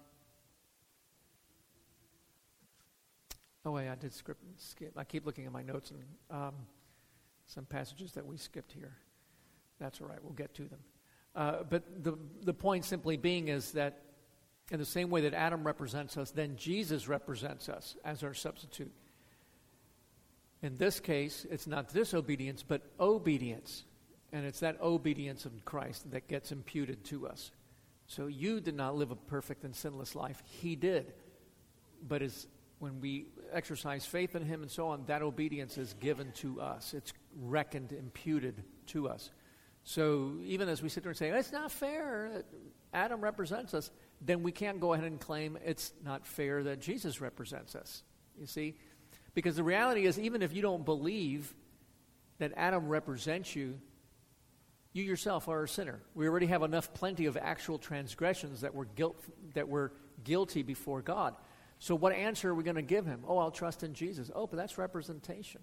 Oh, 3.64 3.72
wait, 3.72 3.88
I 3.88 3.94
did 3.94 4.12
script, 4.14 4.42
skip. 4.56 4.92
I 4.96 5.04
keep 5.04 5.26
looking 5.26 5.44
at 5.44 5.52
my 5.52 5.62
notes 5.62 5.90
and 5.90 6.02
um, 6.30 6.54
some 7.46 7.66
passages 7.66 8.12
that 8.12 8.24
we 8.24 8.38
skipped 8.38 8.72
here. 8.72 8.96
That's 9.78 10.00
all 10.00 10.06
right. 10.06 10.18
We'll 10.22 10.32
get 10.32 10.54
to 10.54 10.62
them. 10.62 10.78
Uh, 11.34 11.62
but 11.68 11.84
the, 12.02 12.18
the 12.42 12.54
point 12.54 12.84
simply 12.84 13.16
being 13.16 13.48
is 13.48 13.72
that 13.72 14.02
in 14.70 14.78
the 14.78 14.84
same 14.86 15.10
way 15.10 15.22
that 15.22 15.34
Adam 15.34 15.64
represents 15.64 16.16
us, 16.16 16.30
then 16.30 16.56
Jesus 16.56 17.08
represents 17.08 17.68
us 17.68 17.96
as 18.04 18.22
our 18.22 18.34
substitute. 18.34 18.92
In 20.62 20.76
this 20.76 21.00
case, 21.00 21.46
it's 21.50 21.66
not 21.66 21.92
disobedience, 21.92 22.62
but 22.62 22.82
obedience. 22.98 23.84
And 24.32 24.44
it's 24.46 24.60
that 24.60 24.80
obedience 24.80 25.44
of 25.44 25.64
Christ 25.64 26.10
that 26.12 26.28
gets 26.28 26.52
imputed 26.52 27.04
to 27.06 27.26
us. 27.26 27.50
So 28.06 28.26
you 28.26 28.60
did 28.60 28.74
not 28.74 28.96
live 28.96 29.10
a 29.10 29.16
perfect 29.16 29.64
and 29.64 29.74
sinless 29.74 30.14
life. 30.14 30.42
He 30.44 30.76
did. 30.76 31.12
But 32.06 32.22
as, 32.22 32.46
when 32.78 33.00
we 33.00 33.26
exercise 33.52 34.04
faith 34.04 34.36
in 34.36 34.44
Him 34.44 34.62
and 34.62 34.70
so 34.70 34.88
on, 34.88 35.04
that 35.06 35.22
obedience 35.22 35.78
is 35.78 35.94
given 35.94 36.30
to 36.32 36.60
us. 36.60 36.94
It's 36.94 37.12
reckoned, 37.40 37.92
imputed 37.92 38.62
to 38.88 39.08
us. 39.08 39.30
So 39.90 40.34
even 40.44 40.68
as 40.68 40.84
we 40.84 40.88
sit 40.88 41.02
there 41.02 41.10
and 41.10 41.18
say, 41.18 41.30
it's 41.30 41.50
not 41.50 41.72
fair 41.72 42.30
that 42.32 42.44
Adam 42.94 43.20
represents 43.20 43.74
us, 43.74 43.90
then 44.20 44.44
we 44.44 44.52
can't 44.52 44.78
go 44.78 44.92
ahead 44.92 45.04
and 45.04 45.18
claim 45.18 45.58
it's 45.64 45.92
not 46.04 46.24
fair 46.24 46.62
that 46.62 46.80
Jesus 46.80 47.20
represents 47.20 47.74
us. 47.74 48.04
You 48.38 48.46
see? 48.46 48.76
Because 49.34 49.56
the 49.56 49.64
reality 49.64 50.06
is, 50.06 50.16
even 50.16 50.42
if 50.42 50.54
you 50.54 50.62
don't 50.62 50.84
believe 50.84 51.52
that 52.38 52.52
Adam 52.56 52.86
represents 52.86 53.56
you, 53.56 53.80
you 54.92 55.02
yourself 55.02 55.48
are 55.48 55.64
a 55.64 55.68
sinner. 55.68 55.98
We 56.14 56.28
already 56.28 56.46
have 56.46 56.62
enough 56.62 56.94
plenty 56.94 57.26
of 57.26 57.36
actual 57.36 57.76
transgressions 57.76 58.60
that 58.60 58.72
we're, 58.72 58.84
guilt, 58.84 59.20
that 59.54 59.68
we're 59.68 59.90
guilty 60.22 60.62
before 60.62 61.02
God. 61.02 61.34
So, 61.80 61.96
what 61.96 62.12
answer 62.12 62.50
are 62.50 62.54
we 62.54 62.62
going 62.62 62.76
to 62.76 62.82
give 62.82 63.06
him? 63.06 63.24
Oh, 63.26 63.38
I'll 63.38 63.50
trust 63.50 63.82
in 63.82 63.94
Jesus. 63.94 64.30
Oh, 64.32 64.46
but 64.46 64.56
that's 64.56 64.78
representation. 64.78 65.62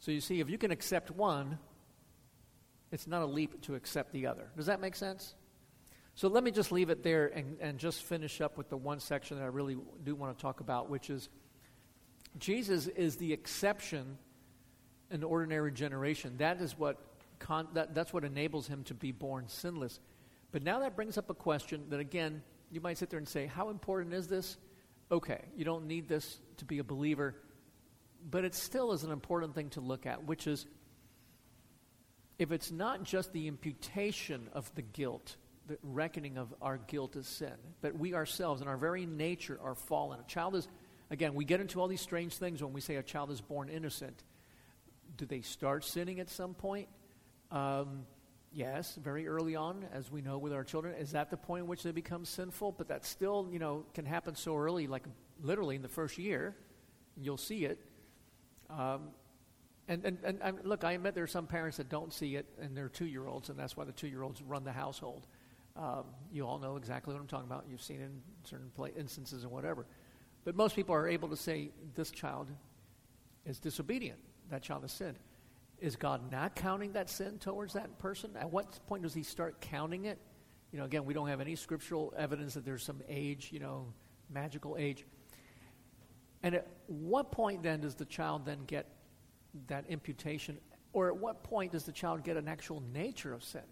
So, 0.00 0.10
you 0.10 0.20
see, 0.20 0.40
if 0.40 0.50
you 0.50 0.58
can 0.58 0.72
accept 0.72 1.12
one, 1.12 1.60
it's 2.94 3.06
not 3.06 3.22
a 3.22 3.26
leap 3.26 3.60
to 3.62 3.74
accept 3.74 4.12
the 4.12 4.26
other. 4.26 4.48
Does 4.56 4.66
that 4.66 4.80
make 4.80 4.94
sense? 4.94 5.34
So, 6.14 6.28
let 6.28 6.44
me 6.44 6.52
just 6.52 6.70
leave 6.70 6.90
it 6.90 7.02
there 7.02 7.26
and, 7.26 7.56
and 7.60 7.78
just 7.78 8.04
finish 8.04 8.40
up 8.40 8.56
with 8.56 8.70
the 8.70 8.76
one 8.76 9.00
section 9.00 9.36
that 9.38 9.42
I 9.42 9.48
really 9.48 9.76
do 10.04 10.14
want 10.14 10.36
to 10.36 10.40
talk 10.40 10.60
about, 10.60 10.88
which 10.88 11.10
is 11.10 11.28
Jesus 12.38 12.86
is 12.86 13.16
the 13.16 13.32
exception 13.32 14.16
in 15.10 15.24
ordinary 15.24 15.72
generation. 15.72 16.36
That 16.38 16.60
is 16.60 16.78
what 16.78 16.98
con- 17.40 17.68
that, 17.74 17.94
that's 17.94 18.12
what 18.12 18.24
enables 18.24 18.68
him 18.68 18.84
to 18.84 18.94
be 18.94 19.10
born 19.10 19.48
sinless. 19.48 19.98
But 20.52 20.62
now 20.62 20.78
that 20.80 20.94
brings 20.94 21.18
up 21.18 21.30
a 21.30 21.34
question 21.34 21.86
that 21.90 21.98
again 21.98 22.42
you 22.70 22.80
might 22.80 22.98
sit 22.98 23.10
there 23.10 23.18
and 23.18 23.28
say, 23.28 23.46
how 23.46 23.70
important 23.70 24.14
is 24.14 24.26
this? 24.26 24.56
Okay, 25.10 25.42
you 25.56 25.64
don't 25.64 25.86
need 25.86 26.08
this 26.08 26.40
to 26.56 26.64
be 26.64 26.78
a 26.78 26.84
believer, 26.84 27.36
but 28.30 28.44
it 28.44 28.54
still 28.54 28.92
is 28.92 29.04
an 29.04 29.12
important 29.12 29.54
thing 29.54 29.68
to 29.70 29.80
look 29.80 30.06
at, 30.06 30.24
which 30.24 30.46
is 30.46 30.66
if 32.38 32.52
it's 32.52 32.70
not 32.70 33.04
just 33.04 33.32
the 33.32 33.46
imputation 33.46 34.48
of 34.52 34.74
the 34.74 34.82
guilt, 34.82 35.36
the 35.66 35.78
reckoning 35.82 36.36
of 36.36 36.52
our 36.60 36.78
guilt 36.78 37.16
as 37.16 37.26
sin, 37.26 37.54
but 37.80 37.96
we 37.98 38.14
ourselves 38.14 38.60
in 38.60 38.68
our 38.68 38.76
very 38.76 39.06
nature 39.06 39.58
are 39.62 39.74
fallen. 39.74 40.20
A 40.20 40.24
child 40.24 40.56
is 40.56 40.68
Again, 41.10 41.34
we 41.34 41.44
get 41.44 41.60
into 41.60 41.80
all 41.80 41.88
these 41.88 42.00
strange 42.00 42.34
things 42.34 42.62
when 42.62 42.72
we 42.72 42.80
say 42.80 42.96
a 42.96 43.02
child 43.02 43.30
is 43.30 43.40
born 43.40 43.68
innocent. 43.68 44.24
Do 45.16 45.26
they 45.26 45.42
start 45.42 45.84
sinning 45.84 46.18
at 46.18 46.28
some 46.28 46.54
point? 46.54 46.88
Um, 47.50 48.06
yes, 48.52 48.96
very 49.00 49.28
early 49.28 49.54
on, 49.54 49.84
as 49.92 50.10
we 50.10 50.22
know 50.22 50.38
with 50.38 50.52
our 50.52 50.64
children. 50.64 50.94
Is 50.96 51.12
that 51.12 51.30
the 51.30 51.36
point 51.36 51.62
in 51.62 51.66
which 51.68 51.82
they 51.82 51.92
become 51.92 52.24
sinful? 52.24 52.72
But 52.72 52.88
that 52.88 53.04
still, 53.04 53.48
you 53.52 53.58
know, 53.58 53.84
can 53.94 54.06
happen 54.06 54.34
so 54.34 54.56
early, 54.56 54.86
like 54.86 55.04
literally 55.40 55.76
in 55.76 55.82
the 55.82 55.88
first 55.88 56.18
year. 56.18 56.56
You'll 57.16 57.36
see 57.36 57.64
it. 57.64 57.78
Um, 58.70 59.10
and, 59.88 60.04
and, 60.04 60.18
and, 60.24 60.38
and, 60.42 60.58
look, 60.64 60.84
I 60.84 60.92
admit 60.92 61.14
there 61.14 61.24
are 61.24 61.26
some 61.26 61.46
parents 61.46 61.76
that 61.76 61.88
don't 61.88 62.12
see 62.12 62.36
it 62.36 62.46
in 62.60 62.74
their 62.74 62.88
two 62.88 63.06
year 63.06 63.26
olds, 63.26 63.50
and 63.50 63.58
that's 63.58 63.76
why 63.76 63.84
the 63.84 63.92
two 63.92 64.08
year 64.08 64.22
olds 64.22 64.40
run 64.42 64.64
the 64.64 64.72
household. 64.72 65.26
Um, 65.76 66.04
you 66.32 66.46
all 66.46 66.58
know 66.58 66.76
exactly 66.76 67.12
what 67.12 67.20
I'm 67.20 67.26
talking 67.26 67.46
about. 67.46 67.64
You've 67.68 67.82
seen 67.82 68.00
it 68.00 68.04
in 68.04 68.22
certain 68.44 68.70
instances 68.96 69.42
and 69.42 69.52
whatever. 69.52 69.86
But 70.44 70.54
most 70.54 70.76
people 70.76 70.94
are 70.94 71.08
able 71.08 71.28
to 71.30 71.36
say, 71.36 71.70
this 71.94 72.10
child 72.10 72.48
is 73.44 73.58
disobedient. 73.58 74.18
That 74.50 74.62
child 74.62 74.82
has 74.82 74.92
sinned. 74.92 75.18
Is 75.80 75.96
God 75.96 76.30
not 76.30 76.54
counting 76.54 76.92
that 76.92 77.10
sin 77.10 77.38
towards 77.38 77.74
that 77.74 77.98
person? 77.98 78.30
At 78.38 78.50
what 78.50 78.86
point 78.86 79.02
does 79.02 79.14
he 79.14 79.22
start 79.22 79.60
counting 79.60 80.04
it? 80.04 80.18
You 80.72 80.78
know, 80.78 80.84
again, 80.84 81.04
we 81.04 81.14
don't 81.14 81.28
have 81.28 81.40
any 81.40 81.56
scriptural 81.56 82.14
evidence 82.16 82.54
that 82.54 82.64
there's 82.64 82.82
some 82.82 83.02
age, 83.08 83.50
you 83.52 83.58
know, 83.58 83.92
magical 84.30 84.76
age. 84.78 85.04
And 86.42 86.54
at 86.54 86.68
what 86.86 87.32
point 87.32 87.62
then 87.62 87.80
does 87.80 87.94
the 87.94 88.04
child 88.04 88.46
then 88.46 88.64
get 88.66 88.86
that 89.68 89.84
imputation? 89.88 90.58
Or 90.92 91.08
at 91.08 91.16
what 91.16 91.42
point 91.42 91.72
does 91.72 91.84
the 91.84 91.92
child 91.92 92.22
get 92.24 92.36
an 92.36 92.48
actual 92.48 92.82
nature 92.92 93.32
of 93.32 93.42
sin? 93.42 93.62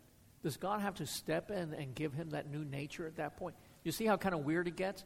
Does 0.43 0.57
God 0.57 0.81
have 0.81 0.95
to 0.97 1.07
step 1.07 1.51
in 1.51 1.73
and 1.73 1.95
give 1.95 2.13
him 2.13 2.31
that 2.31 2.51
new 2.51 2.65
nature 2.65 3.07
at 3.07 3.17
that 3.17 3.37
point? 3.37 3.55
You 3.85 3.93
see 3.93 4.07
how 4.07 4.17
kind 4.17 4.35
of 4.35 4.45
weird 4.45 4.67
it 4.67 4.77
gets? 4.77 5.05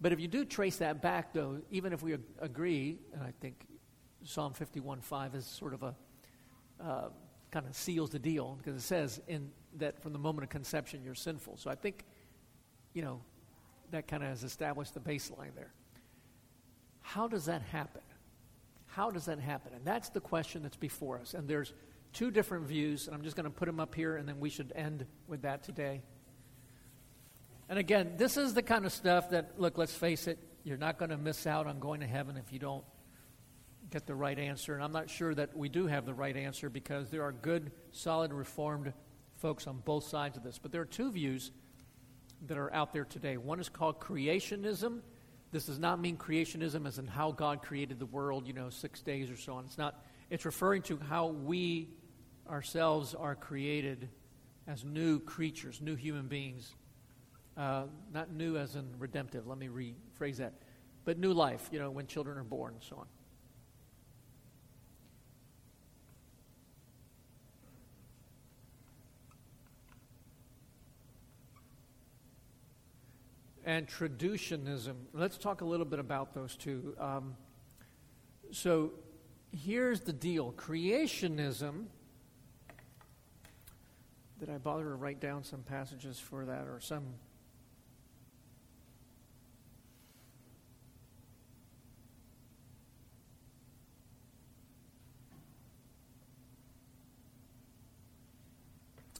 But 0.00 0.12
if 0.12 0.20
you 0.20 0.28
do 0.28 0.44
trace 0.44 0.76
that 0.76 1.02
back, 1.02 1.32
though, 1.32 1.60
even 1.70 1.92
if 1.92 2.02
we 2.02 2.14
ag- 2.14 2.22
agree, 2.40 2.98
and 3.12 3.22
I 3.22 3.32
think 3.40 3.66
Psalm 4.24 4.54
51.5 4.54 5.34
is 5.34 5.46
sort 5.46 5.74
of 5.74 5.82
a 5.82 5.94
uh, 6.80 7.08
kind 7.50 7.66
of 7.66 7.74
seals 7.74 8.10
the 8.10 8.18
deal 8.18 8.56
because 8.58 8.76
it 8.76 8.86
says 8.86 9.20
in 9.26 9.50
that 9.76 10.00
from 10.02 10.12
the 10.12 10.18
moment 10.18 10.44
of 10.44 10.50
conception 10.50 11.02
you're 11.02 11.14
sinful. 11.14 11.56
So 11.56 11.70
I 11.70 11.74
think, 11.74 12.04
you 12.94 13.02
know, 13.02 13.20
that 13.90 14.06
kind 14.06 14.22
of 14.22 14.28
has 14.28 14.44
established 14.44 14.94
the 14.94 15.00
baseline 15.00 15.54
there. 15.54 15.72
How 17.00 17.26
does 17.26 17.46
that 17.46 17.62
happen? 17.62 18.02
How 18.88 19.10
does 19.10 19.26
that 19.26 19.38
happen? 19.38 19.72
And 19.74 19.84
that's 19.84 20.08
the 20.10 20.20
question 20.20 20.62
that's 20.62 20.76
before 20.76 21.18
us. 21.18 21.34
And 21.34 21.46
there's 21.46 21.72
two 22.12 22.30
different 22.30 22.66
views, 22.66 23.06
and 23.06 23.14
I'm 23.14 23.22
just 23.22 23.36
going 23.36 23.44
to 23.44 23.50
put 23.50 23.66
them 23.66 23.80
up 23.80 23.94
here, 23.94 24.16
and 24.16 24.28
then 24.28 24.40
we 24.40 24.50
should 24.50 24.72
end 24.74 25.06
with 25.26 25.42
that 25.42 25.62
today. 25.62 26.02
And 27.68 27.78
again, 27.78 28.14
this 28.16 28.36
is 28.36 28.54
the 28.54 28.62
kind 28.62 28.86
of 28.86 28.92
stuff 28.92 29.30
that, 29.30 29.60
look, 29.60 29.76
let's 29.76 29.94
face 29.94 30.26
it, 30.26 30.38
you're 30.64 30.78
not 30.78 30.98
going 30.98 31.10
to 31.10 31.18
miss 31.18 31.46
out 31.46 31.66
on 31.66 31.78
going 31.78 32.00
to 32.00 32.06
heaven 32.06 32.36
if 32.36 32.52
you 32.52 32.58
don't 32.58 32.84
get 33.90 34.06
the 34.06 34.14
right 34.14 34.38
answer. 34.38 34.74
And 34.74 34.82
I'm 34.82 34.92
not 34.92 35.10
sure 35.10 35.34
that 35.34 35.56
we 35.56 35.68
do 35.68 35.86
have 35.86 36.06
the 36.06 36.14
right 36.14 36.36
answer 36.36 36.70
because 36.70 37.10
there 37.10 37.22
are 37.22 37.32
good, 37.32 37.70
solid, 37.92 38.32
reformed 38.32 38.92
folks 39.36 39.66
on 39.66 39.78
both 39.84 40.04
sides 40.04 40.36
of 40.36 40.42
this. 40.42 40.58
But 40.58 40.72
there 40.72 40.80
are 40.80 40.86
two 40.86 41.12
views 41.12 41.52
that 42.46 42.58
are 42.58 42.72
out 42.72 42.92
there 42.92 43.04
today. 43.04 43.36
One 43.36 43.60
is 43.60 43.68
called 43.68 44.00
creationism. 44.00 45.00
This 45.50 45.66
does 45.66 45.78
not 45.78 46.00
mean 46.00 46.16
creationism 46.16 46.86
as 46.86 46.98
in 46.98 47.06
how 47.06 47.32
God 47.32 47.62
created 47.62 47.98
the 47.98 48.06
world, 48.06 48.46
you 48.46 48.52
know, 48.52 48.70
six 48.70 49.00
days 49.00 49.30
or 49.30 49.36
so 49.36 49.54
on. 49.54 49.64
It's 49.64 49.78
not. 49.78 50.04
It's 50.30 50.44
referring 50.44 50.82
to 50.82 50.98
how 51.08 51.28
we 51.28 51.88
ourselves 52.48 53.14
are 53.14 53.34
created 53.34 54.08
as 54.66 54.84
new 54.84 55.20
creatures, 55.20 55.80
new 55.80 55.94
human 55.94 56.26
beings 56.26 56.74
uh, 57.58 57.82
not 58.14 58.32
new 58.32 58.56
as 58.56 58.76
in 58.76 58.86
redemptive, 58.98 59.46
let 59.46 59.58
me 59.58 59.68
rephrase 59.68 60.36
that, 60.36 60.54
but 61.04 61.18
new 61.18 61.32
life, 61.32 61.68
you 61.72 61.78
know, 61.78 61.90
when 61.90 62.06
children 62.06 62.38
are 62.38 62.44
born 62.44 62.74
and 62.74 62.82
so 62.82 62.96
on. 62.96 63.06
And 73.68 73.86
traducianism. 73.86 74.94
Let's 75.12 75.36
talk 75.36 75.60
a 75.60 75.64
little 75.66 75.84
bit 75.84 75.98
about 75.98 76.32
those 76.32 76.56
two. 76.56 76.96
Um, 76.98 77.36
so 78.50 78.92
here's 79.52 80.00
the 80.00 80.12
deal 80.14 80.54
creationism. 80.56 81.84
Did 84.40 84.48
I 84.48 84.56
bother 84.56 84.84
to 84.84 84.94
write 84.94 85.20
down 85.20 85.44
some 85.44 85.60
passages 85.64 86.18
for 86.18 86.46
that 86.46 86.66
or 86.66 86.80
some 86.80 87.04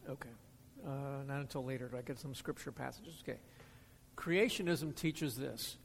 Okay. 0.09 0.31
Uh, 0.87 0.91
not 1.27 1.41
until 1.41 1.63
later 1.63 1.87
do 1.89 1.99
I 1.99 2.01
get 2.01 2.19
some 2.19 2.35
scripture 2.35 2.73
passages. 2.73 3.23
Okay. 3.23 3.37
Creationism 4.19 4.95
teaches 4.97 5.37
this. 5.37 5.77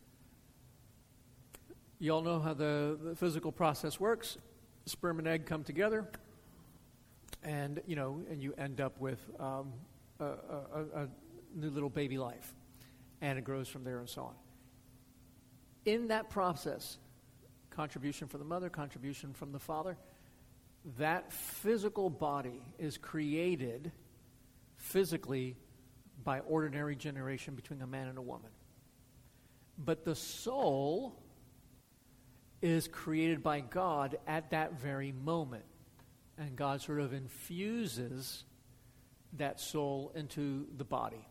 You 2.00 2.12
all 2.16 2.22
know 2.22 2.40
how 2.40 2.56
the, 2.56 2.98
the 3.02 3.16
physical 3.16 3.52
process 3.52 4.00
works. 4.00 4.38
Sperm 4.88 5.20
and 5.20 5.28
egg 5.28 5.46
come 5.46 5.64
together, 5.64 6.10
and 7.44 7.80
you 7.86 7.96
know, 7.96 8.22
and 8.30 8.42
you 8.42 8.54
end 8.58 8.82
up 8.82 9.00
with 9.00 9.20
um, 9.40 9.72
a, 10.20 10.26
a, 10.26 11.04
a 11.04 11.08
new 11.56 11.70
little 11.70 11.90
baby 11.90 12.18
life, 12.18 12.54
and 13.22 13.38
it 13.38 13.46
grows 13.46 13.70
from 13.70 13.84
there 13.84 14.00
and 14.00 14.10
so 14.10 14.24
on. 14.24 14.34
In 15.86 16.08
that 16.08 16.30
process, 16.30 16.98
contribution 17.70 18.28
from 18.28 18.40
the 18.40 18.46
mother, 18.46 18.70
contribution 18.70 19.32
from 19.34 19.52
the 19.52 19.60
father, 19.60 19.96
that 20.98 21.32
physical 21.32 22.10
body 22.10 22.62
is 22.80 22.98
created 22.98 23.92
physically 24.76 25.56
by 26.24 26.40
ordinary 26.42 26.96
generation 26.96 27.56
between 27.56 27.82
a 27.82 27.88
man 27.88 28.08
and 28.08 28.18
a 28.18 28.22
woman. 28.22 28.52
But 29.78 30.06
the 30.06 30.16
soul 30.16 31.20
is 32.62 32.88
created 32.88 33.44
by 33.44 33.60
God 33.60 34.18
at 34.26 34.52
that 34.52 34.80
very 34.80 35.12
moment. 35.12 35.66
And 36.38 36.56
God 36.56 36.82
sort 36.82 37.00
of 37.00 37.14
infuses 37.14 38.46
that 39.34 39.60
soul 39.60 40.12
into 40.16 40.68
the 40.78 40.84
body. 40.84 41.28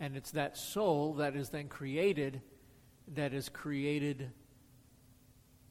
And 0.00 0.16
it's 0.16 0.32
that 0.32 0.56
soul 0.56 1.14
that 1.14 1.36
is 1.36 1.50
then 1.50 1.68
created, 1.68 2.42
that 3.14 3.32
is 3.32 3.48
created 3.48 4.30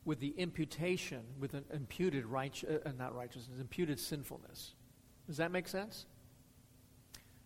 with 0.04 0.20
the 0.20 0.34
imputation, 0.38 1.22
with 1.40 1.54
an 1.54 1.66
imputed 1.74 2.26
right, 2.26 2.64
uh, 2.68 2.92
not 2.98 3.16
righteousness, 3.16 3.60
imputed 3.60 4.00
sinfulness. 4.00 4.74
Does 5.28 5.38
that 5.38 5.52
make 5.52 5.68
sense? 5.68 6.06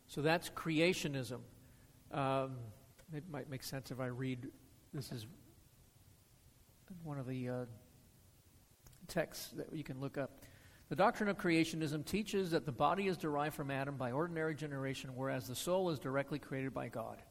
So 0.10 0.22
that's 0.22 0.50
creationism. 0.50 1.40
Um, 2.12 2.58
it 3.14 3.24
might 3.32 3.48
make 3.48 3.64
sense 3.64 3.92
if 3.92 4.00
I 4.00 4.08
read. 4.08 4.48
This 4.92 5.12
is 5.12 5.28
one 7.04 7.20
of 7.20 7.28
the 7.28 7.48
uh, 7.48 7.66
texts 9.08 9.52
that 9.56 9.72
you 9.72 9.84
can 9.84 10.02
look 10.02 10.18
up. 10.18 10.44
The 10.90 10.96
doctrine 10.96 11.30
of 11.30 11.38
creationism 11.38 12.04
teaches 12.04 12.50
that 12.52 12.66
the 12.66 12.72
body 12.72 13.08
is 13.08 13.18
derived 13.18 13.54
from 13.54 13.70
Adam 13.70 13.98
by 13.98 14.12
ordinary 14.12 14.56
generation, 14.56 15.12
whereas 15.14 15.48
the 15.48 15.56
soul 15.56 15.92
is 15.92 16.00
directly 16.00 16.40
created 16.40 16.74
by 16.74 16.88
God. 16.88 17.22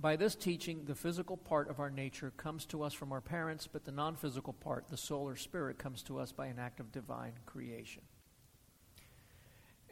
By 0.00 0.16
this 0.16 0.34
teaching, 0.34 0.84
the 0.84 0.96
physical 0.96 1.36
part 1.36 1.70
of 1.70 1.78
our 1.78 1.90
nature 1.90 2.32
comes 2.36 2.66
to 2.66 2.82
us 2.82 2.92
from 2.92 3.12
our 3.12 3.20
parents, 3.20 3.68
but 3.68 3.84
the 3.84 3.92
non 3.92 4.16
physical 4.16 4.52
part, 4.52 4.88
the 4.88 4.96
soul 4.96 5.28
or 5.28 5.36
spirit, 5.36 5.78
comes 5.78 6.02
to 6.04 6.18
us 6.18 6.32
by 6.32 6.48
an 6.48 6.58
act 6.58 6.80
of 6.80 6.90
divine 6.90 7.34
creation. 7.46 8.02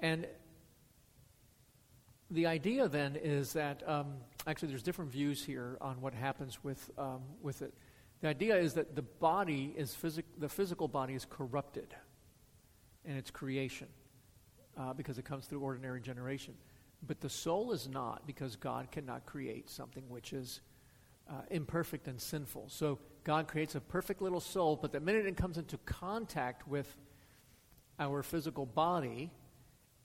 And 0.00 0.26
the 2.30 2.46
idea 2.46 2.88
then 2.88 3.16
is 3.16 3.52
that 3.52 3.88
um, 3.88 4.14
actually 4.46 4.68
there's 4.68 4.82
different 4.82 5.10
views 5.10 5.44
here 5.44 5.78
on 5.80 6.00
what 6.00 6.14
happens 6.14 6.62
with, 6.64 6.90
um, 6.98 7.22
with 7.40 7.62
it. 7.62 7.72
The 8.20 8.28
idea 8.28 8.56
is 8.56 8.74
that 8.74 8.96
the 8.96 9.02
body 9.02 9.74
is 9.76 9.94
physic- 9.94 10.38
the 10.38 10.48
physical 10.48 10.88
body 10.88 11.14
is 11.14 11.26
corrupted 11.28 11.94
in 13.04 13.16
its 13.16 13.30
creation 13.30 13.88
uh, 14.76 14.92
because 14.94 15.18
it 15.18 15.24
comes 15.24 15.46
through 15.46 15.60
ordinary 15.60 16.00
generation. 16.00 16.54
But 17.06 17.20
the 17.20 17.28
soul 17.28 17.72
is 17.72 17.88
not 17.88 18.26
because 18.26 18.56
God 18.56 18.90
cannot 18.90 19.26
create 19.26 19.70
something 19.70 20.04
which 20.08 20.32
is 20.32 20.60
uh, 21.28 21.42
imperfect 21.50 22.08
and 22.08 22.20
sinful. 22.20 22.66
So 22.68 22.98
God 23.24 23.48
creates 23.48 23.74
a 23.74 23.80
perfect 23.80 24.22
little 24.22 24.40
soul, 24.40 24.76
but 24.80 24.92
the 24.92 25.00
minute 25.00 25.26
it 25.26 25.36
comes 25.36 25.58
into 25.58 25.76
contact 25.78 26.66
with 26.66 26.96
our 27.98 28.22
physical 28.22 28.66
body, 28.66 29.30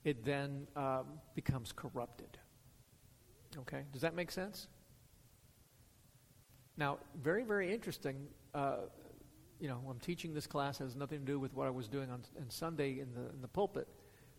it 0.04 0.24
then 0.24 0.66
um, 0.76 1.06
becomes 1.34 1.72
corrupted. 1.72 2.38
Okay? 3.58 3.82
Does 3.92 4.02
that 4.02 4.14
make 4.14 4.30
sense? 4.30 4.68
Now, 6.76 6.98
very, 7.22 7.44
very 7.44 7.72
interesting. 7.72 8.26
Uh, 8.54 8.76
you 9.60 9.68
know, 9.68 9.80
I'm 9.88 10.00
teaching 10.00 10.34
this 10.34 10.46
class 10.46 10.78
has 10.78 10.96
nothing 10.96 11.20
to 11.20 11.24
do 11.24 11.38
with 11.38 11.54
what 11.54 11.66
I 11.66 11.70
was 11.70 11.86
doing 11.86 12.10
on, 12.10 12.22
on 12.40 12.50
Sunday 12.50 12.98
in 12.98 13.12
the, 13.14 13.30
in 13.32 13.40
the 13.40 13.48
pulpit. 13.48 13.86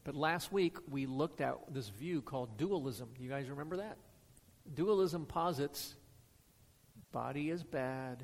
But 0.03 0.15
last 0.15 0.51
week 0.51 0.77
we 0.89 1.05
looked 1.05 1.39
at 1.39 1.55
this 1.73 1.89
view 1.89 2.21
called 2.21 2.57
dualism. 2.57 3.09
You 3.17 3.29
guys 3.29 3.49
remember 3.49 3.77
that? 3.77 3.97
Dualism 4.73 5.25
posits 5.25 5.95
body 7.11 7.51
is 7.51 7.63
bad, 7.63 8.23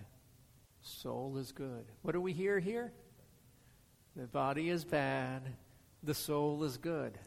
soul 0.81 1.37
is 1.37 1.51
good. 1.51 1.85
What 2.01 2.13
do 2.13 2.21
we 2.21 2.33
hear 2.33 2.59
here? 2.59 2.91
The 4.15 4.27
body 4.27 4.69
is 4.69 4.83
bad, 4.83 5.43
the 6.03 6.15
soul 6.15 6.63
is 6.63 6.77
good. 6.77 7.17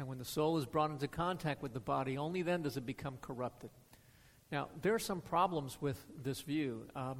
And 0.00 0.08
when 0.08 0.16
the 0.16 0.24
soul 0.24 0.56
is 0.56 0.64
brought 0.64 0.90
into 0.90 1.06
contact 1.08 1.62
with 1.62 1.74
the 1.74 1.80
body, 1.80 2.16
only 2.16 2.40
then 2.40 2.62
does 2.62 2.78
it 2.78 2.86
become 2.86 3.18
corrupted. 3.20 3.68
Now, 4.50 4.70
there 4.80 4.94
are 4.94 4.98
some 4.98 5.20
problems 5.20 5.76
with 5.78 6.02
this 6.22 6.40
view. 6.40 6.86
Um, 6.96 7.18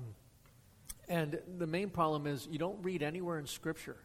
and 1.06 1.38
the 1.58 1.66
main 1.66 1.90
problem 1.90 2.26
is 2.26 2.48
you 2.50 2.58
don't 2.58 2.82
read 2.82 3.02
anywhere 3.02 3.38
in 3.38 3.44
Scripture 3.44 3.98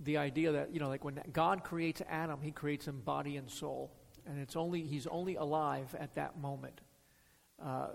the 0.00 0.16
idea 0.16 0.52
that, 0.52 0.72
you 0.72 0.80
know, 0.80 0.88
like 0.88 1.04
when 1.04 1.20
God 1.30 1.62
creates 1.62 2.00
Adam, 2.08 2.40
he 2.40 2.52
creates 2.52 2.88
him 2.88 3.02
body 3.02 3.36
and 3.36 3.50
soul. 3.50 3.92
And 4.24 4.40
it's 4.40 4.56
only, 4.56 4.80
he's 4.84 5.06
only 5.06 5.34
alive 5.34 5.94
at 6.00 6.14
that 6.14 6.40
moment. 6.40 6.80
Uh, 7.62 7.88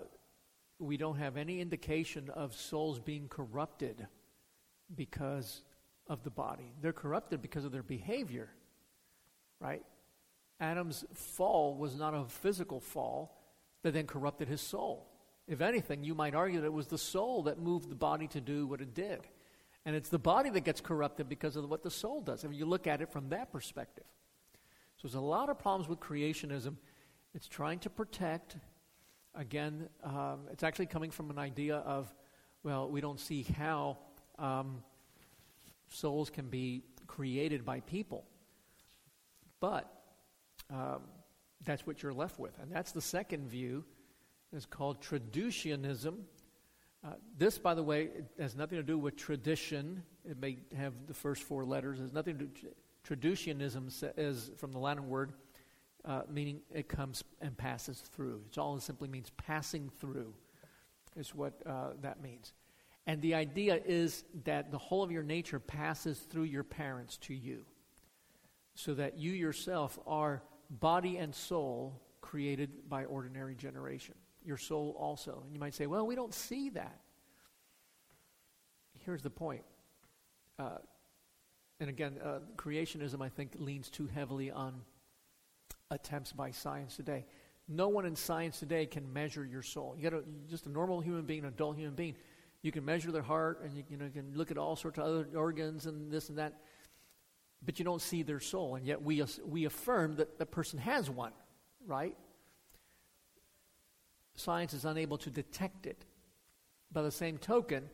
we 0.78 0.96
don't 0.96 1.16
have 1.16 1.36
any 1.36 1.60
indication 1.60 2.30
of 2.30 2.54
souls 2.54 3.00
being 3.00 3.26
corrupted 3.26 4.06
because 4.94 5.62
of 6.06 6.22
the 6.22 6.30
body. 6.30 6.74
They're 6.80 6.92
corrupted 6.92 7.42
because 7.42 7.64
of 7.64 7.72
their 7.72 7.82
behavior, 7.82 8.50
right? 9.60 9.82
Adam's 10.60 11.04
fall 11.12 11.76
was 11.76 11.96
not 11.96 12.14
a 12.14 12.24
physical 12.24 12.80
fall 12.80 13.40
that 13.82 13.92
then 13.92 14.06
corrupted 14.06 14.48
his 14.48 14.60
soul. 14.60 15.06
If 15.46 15.60
anything, 15.60 16.04
you 16.04 16.14
might 16.14 16.34
argue 16.34 16.60
that 16.60 16.66
it 16.66 16.72
was 16.72 16.86
the 16.86 16.98
soul 16.98 17.42
that 17.44 17.58
moved 17.58 17.90
the 17.90 17.94
body 17.94 18.26
to 18.28 18.40
do 18.40 18.66
what 18.66 18.80
it 18.80 18.94
did. 18.94 19.20
And 19.84 19.94
it's 19.94 20.08
the 20.08 20.18
body 20.18 20.48
that 20.50 20.62
gets 20.62 20.80
corrupted 20.80 21.28
because 21.28 21.56
of 21.56 21.68
what 21.68 21.82
the 21.82 21.90
soul 21.90 22.22
does. 22.22 22.44
If 22.44 22.54
you 22.54 22.64
look 22.64 22.86
at 22.86 23.02
it 23.02 23.12
from 23.12 23.28
that 23.28 23.52
perspective. 23.52 24.04
So 24.96 25.08
there's 25.08 25.14
a 25.14 25.20
lot 25.20 25.50
of 25.50 25.58
problems 25.58 25.88
with 25.88 26.00
creationism. 26.00 26.76
It's 27.34 27.48
trying 27.48 27.80
to 27.80 27.90
protect, 27.90 28.56
again, 29.34 29.88
um, 30.02 30.46
it's 30.50 30.62
actually 30.62 30.86
coming 30.86 31.10
from 31.10 31.30
an 31.30 31.38
idea 31.38 31.76
of, 31.76 32.14
well, 32.62 32.88
we 32.88 33.02
don't 33.02 33.20
see 33.20 33.42
how 33.58 33.98
um, 34.38 34.82
souls 35.90 36.30
can 36.30 36.48
be 36.48 36.84
created 37.06 37.66
by 37.66 37.80
people. 37.80 38.24
But 39.64 39.90
um, 40.68 41.00
that's 41.64 41.86
what 41.86 42.02
you're 42.02 42.12
left 42.12 42.38
with. 42.38 42.52
And 42.60 42.70
that's 42.70 42.92
the 42.92 43.00
second 43.00 43.48
view. 43.48 43.82
It's 44.52 44.66
called 44.66 45.00
traducianism. 45.00 46.16
Uh, 47.02 47.12
this, 47.38 47.56
by 47.56 47.72
the 47.72 47.82
way, 47.82 48.10
has 48.38 48.54
nothing 48.54 48.76
to 48.76 48.82
do 48.82 48.98
with 48.98 49.16
tradition. 49.16 50.02
It 50.28 50.38
may 50.38 50.58
have 50.76 50.92
the 51.06 51.14
first 51.14 51.44
four 51.44 51.64
letters. 51.64 51.98
Has 51.98 52.12
nothing 52.12 52.36
to 52.40 52.44
do. 52.44 52.68
Traducianism 53.08 53.90
is 54.18 54.50
from 54.58 54.70
the 54.70 54.78
Latin 54.78 55.08
word, 55.08 55.32
uh, 56.04 56.22
meaning 56.30 56.60
it 56.70 56.86
comes 56.86 57.24
and 57.40 57.56
passes 57.56 58.00
through. 58.00 58.42
It's 58.48 58.58
all 58.58 58.76
it 58.76 58.82
simply 58.82 59.08
means 59.08 59.30
passing 59.38 59.90
through, 59.98 60.34
is 61.16 61.34
what 61.34 61.54
uh, 61.64 61.92
that 62.02 62.20
means. 62.20 62.52
And 63.06 63.22
the 63.22 63.34
idea 63.34 63.80
is 63.86 64.24
that 64.44 64.70
the 64.70 64.78
whole 64.78 65.02
of 65.02 65.10
your 65.10 65.22
nature 65.22 65.58
passes 65.58 66.18
through 66.18 66.44
your 66.44 66.64
parents 66.64 67.16
to 67.22 67.34
you, 67.34 67.64
so 68.74 68.94
that 68.94 69.18
you 69.18 69.32
yourself 69.32 69.98
are 70.06 70.42
body 70.70 71.16
and 71.16 71.34
soul 71.34 72.00
created 72.20 72.88
by 72.88 73.04
ordinary 73.04 73.54
generation. 73.54 74.14
Your 74.44 74.56
soul 74.56 74.96
also. 74.98 75.42
And 75.44 75.54
you 75.54 75.60
might 75.60 75.74
say, 75.74 75.86
well, 75.86 76.06
we 76.06 76.14
don't 76.14 76.34
see 76.34 76.70
that. 76.70 77.00
Here's 79.04 79.22
the 79.22 79.30
point. 79.30 79.62
Uh, 80.58 80.78
and 81.80 81.88
again, 81.88 82.16
uh, 82.22 82.38
creationism, 82.56 83.22
I 83.22 83.28
think, 83.28 83.52
leans 83.58 83.90
too 83.90 84.06
heavily 84.06 84.50
on 84.50 84.80
attempts 85.90 86.32
by 86.32 86.50
science 86.50 86.96
today. 86.96 87.26
No 87.68 87.88
one 87.88 88.04
in 88.04 88.16
science 88.16 88.58
today 88.58 88.86
can 88.86 89.10
measure 89.12 89.44
your 89.44 89.62
soul. 89.62 89.94
You 89.98 90.10
got 90.10 90.22
just 90.48 90.66
a 90.66 90.70
normal 90.70 91.00
human 91.00 91.24
being, 91.24 91.40
an 91.40 91.48
adult 91.48 91.76
human 91.76 91.94
being. 91.94 92.14
You 92.62 92.72
can 92.72 92.84
measure 92.84 93.12
their 93.12 93.22
heart, 93.22 93.62
and 93.62 93.76
you, 93.76 93.84
you 93.88 93.96
know 93.96 94.06
you 94.06 94.10
can 94.10 94.32
look 94.34 94.50
at 94.50 94.58
all 94.58 94.76
sorts 94.76 94.98
of 94.98 95.04
other 95.04 95.26
organs 95.34 95.86
and 95.86 96.10
this 96.10 96.28
and 96.28 96.38
that 96.38 96.60
but 97.64 97.78
you 97.78 97.84
don't 97.84 98.02
see 98.02 98.22
their 98.22 98.40
soul. 98.40 98.74
And 98.74 98.86
yet 98.86 99.02
we, 99.02 99.22
we 99.46 99.64
affirm 99.64 100.16
that 100.16 100.38
the 100.38 100.46
person 100.46 100.78
has 100.78 101.08
one, 101.08 101.32
right? 101.86 102.16
Science 104.34 104.74
is 104.74 104.84
unable 104.84 105.18
to 105.18 105.30
detect 105.30 105.86
it. 105.86 106.04
By 106.92 107.02
the 107.02 107.10
same 107.10 107.38
token, 107.38 107.88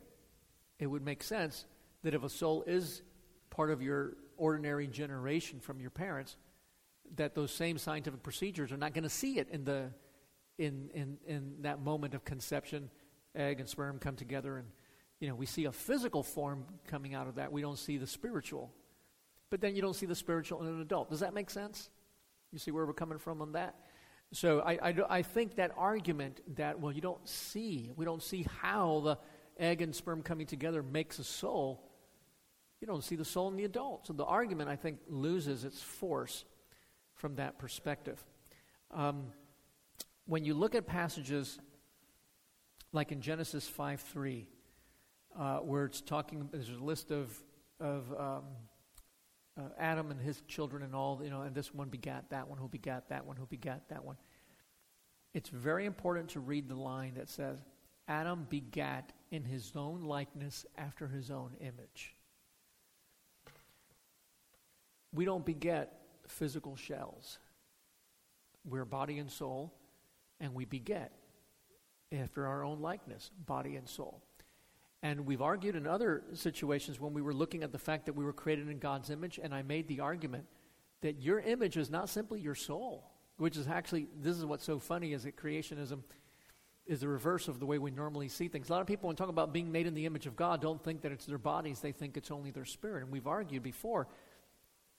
it 0.79 0.87
would 0.87 1.05
make 1.05 1.23
sense 1.23 1.67
that 2.03 2.15
if 2.15 2.23
a 2.25 2.29
soul 2.29 2.65
is 2.67 3.03
part 3.51 3.71
of 3.71 3.83
your 3.83 4.17
ordinary 4.37 4.87
generation 4.87 5.61
from 5.61 5.81
your 5.81 5.91
parents, 5.91 6.37
that 7.17 7.35
those 7.35 7.51
same 7.51 7.79
scientific 7.79 8.23
procedures 8.23 8.73
are 8.73 8.77
not 8.77 8.95
going 8.95 9.05
to 9.05 9.11
see 9.11 9.39
it 9.39 9.49
in 9.51 9.65
the 9.65 9.91
in, 10.59 10.91
in 10.93 11.17
in 11.27 11.55
that 11.63 11.81
moment 11.81 12.15
of 12.15 12.25
conception, 12.25 12.91
egg 13.35 13.61
and 13.61 13.69
sperm 13.69 13.99
come 13.99 14.15
together, 14.15 14.59
and 14.59 14.69
you 15.19 15.29
know 15.29 15.35
we 15.35 15.47
see 15.47 15.65
a 15.65 15.73
physical 15.73 16.23
form 16.23 16.65
coming 16.87 17.15
out 17.15 17.27
of 17.27 17.37
that. 17.37 17.51
We 17.51 17.63
don't 17.63 17.79
see 17.79 17.97
the 17.97 18.07
spiritual 18.07 18.71
but 19.51 19.61
then 19.61 19.75
you 19.75 19.83
don't 19.83 19.95
see 19.95 20.07
the 20.07 20.15
spiritual 20.15 20.63
in 20.63 20.69
an 20.69 20.81
adult. 20.81 21.11
Does 21.11 21.21
that 21.21 21.35
make 21.35 21.51
sense? 21.51 21.91
You 22.53 22.59
see 22.59 22.71
where 22.71 22.87
we're 22.87 22.93
coming 22.93 23.19
from 23.19 23.43
on 23.43 23.53
that? 23.53 23.75
So 24.33 24.61
I, 24.61 24.91
I, 24.91 24.95
I, 25.09 25.23
think 25.23 25.57
that 25.57 25.73
argument 25.77 26.41
that, 26.57 26.79
well, 26.79 26.93
you 26.93 27.01
don't 27.01 27.29
see, 27.29 27.91
we 27.97 28.05
don't 28.05 28.23
see 28.23 28.47
how 28.63 29.01
the 29.01 29.19
egg 29.59 29.83
and 29.83 29.95
sperm 29.95 30.23
coming 30.23 30.47
together 30.47 30.85
makes 30.85 31.19
a 31.19 31.25
soul, 31.25 31.91
you 32.81 32.87
don't 32.87 33.03
see 33.03 33.17
the 33.17 33.25
soul 33.25 33.49
in 33.49 33.57
the 33.57 33.65
adult. 33.65 34.07
So 34.07 34.13
the 34.13 34.25
argument, 34.25 34.71
I 34.71 34.77
think, 34.77 35.01
loses 35.09 35.65
its 35.65 35.83
force 35.83 36.45
from 37.15 37.37
that 37.37 37.59
perspective. 37.59 38.25
Um, 38.93 39.27
when 40.27 40.45
you 40.45 40.55
look 40.55 40.77
at 40.77 40.87
passages 40.87 41.59
like 42.93 43.13
in 43.13 43.21
Genesis 43.21 43.69
5 43.69 44.01
3, 44.01 44.47
uh, 45.39 45.57
where 45.59 45.85
it's 45.85 46.01
talking, 46.01 46.49
there's 46.53 46.71
a 46.71 46.83
list 46.85 47.11
of, 47.11 47.37
of 47.81 48.13
um, 48.19 48.45
uh, 49.59 49.69
Adam 49.79 50.11
and 50.11 50.21
his 50.21 50.41
children 50.43 50.83
and 50.83 50.95
all, 50.95 51.21
you 51.23 51.31
know, 51.31 51.43
and 51.43 51.55
this 51.55 51.75
one 51.75 51.89
begat 51.89 52.31
that 52.31 52.49
one, 52.49 52.59
who 52.59 52.69
begat 52.69 53.09
that 53.09 53.27
one, 53.27 53.37
who 53.37 53.47
begat 53.47 53.89
that 53.89 54.05
one. 54.05 54.17
It's 55.35 55.49
very 55.49 55.87
important 55.87 56.31
to 56.31 56.41
read 56.41 56.69
the 56.69 56.75
line 56.75 57.15
that 57.15 57.29
says, 57.29 57.59
Adam 58.09 58.47
begat 58.51 59.13
in 59.31 59.45
his 59.45 59.73
own 59.77 60.03
likeness 60.03 60.67
after 60.77 61.07
his 61.07 61.31
own 61.31 61.51
image. 61.61 62.15
we 65.13 65.25
don't 65.25 65.45
beget 65.45 65.93
physical 66.29 66.77
shells. 66.77 67.39
We're 68.65 68.85
body 68.85 69.19
and 69.19 69.31
soul, 69.31 69.73
and 70.39 70.55
we 70.55 70.65
beget 70.65 71.13
after 72.13 72.47
our 72.47 72.65
own 72.65 72.81
likeness, 72.81 73.31
body 73.47 73.77
and 73.77 73.89
soul. 73.89 74.23
And 75.03 75.25
we've 75.25 75.41
argued 75.41 75.77
in 75.77 75.87
other 75.87 76.23
situations 76.35 77.01
when 77.01 77.15
we 77.15 77.23
were 77.23 77.33
looking 77.33 77.63
at 77.63 77.73
the 77.73 77.79
fact 77.79 78.07
that 78.07 78.13
we 78.13 78.25
were 78.25 78.35
created 78.35 78.69
in 78.69 78.79
God's 78.79 79.09
image, 79.09 79.41
and 79.43 79.55
I 79.55 79.63
made 79.63 79.89
the 79.89 80.01
argument 80.01 80.45
that 81.01 81.23
your 81.23 81.41
image 81.41 81.77
is 81.79 81.91
not 81.91 82.11
simply 82.11 82.41
your 82.41 82.55
soul, 82.55 83.11
which 83.39 83.57
is 83.57 83.67
actually, 83.67 84.09
this 84.21 84.37
is 84.37 84.45
what's 84.45 84.65
so 84.65 84.79
funny 84.79 85.15
is 85.15 85.23
that 85.23 85.37
creationism 85.37 86.03
is 86.87 87.01
the 87.01 87.09
reverse 87.09 87.49
of 87.49 87.61
the 87.61 87.67
way 87.67 87.79
we 87.79 87.91
normally 87.91 88.29
see 88.29 88.49
things. 88.49 88.69
A 88.69 88.73
lot 88.73 88.81
of 88.83 88.87
people, 88.87 89.07
when 89.07 89.17
talk 89.17 89.29
about 89.29 89.53
being 89.53 89.73
made 89.73 89.87
in 89.87 89.95
the 89.95 90.05
image 90.05 90.27
of 90.27 90.37
God, 90.37 90.61
don't 90.61 90.83
think 90.83 91.01
that 91.03 91.13
it's 91.13 91.25
their 91.25 91.39
bodies, 91.39 91.81
they 91.81 91.93
think 91.93 92.17
it's 92.17 92.31
only 92.31 92.51
their 92.51 92.65
spirit. 92.67 93.03
And 93.03 93.11
we've 93.11 93.27
argued 93.27 93.63
before, 93.63 94.09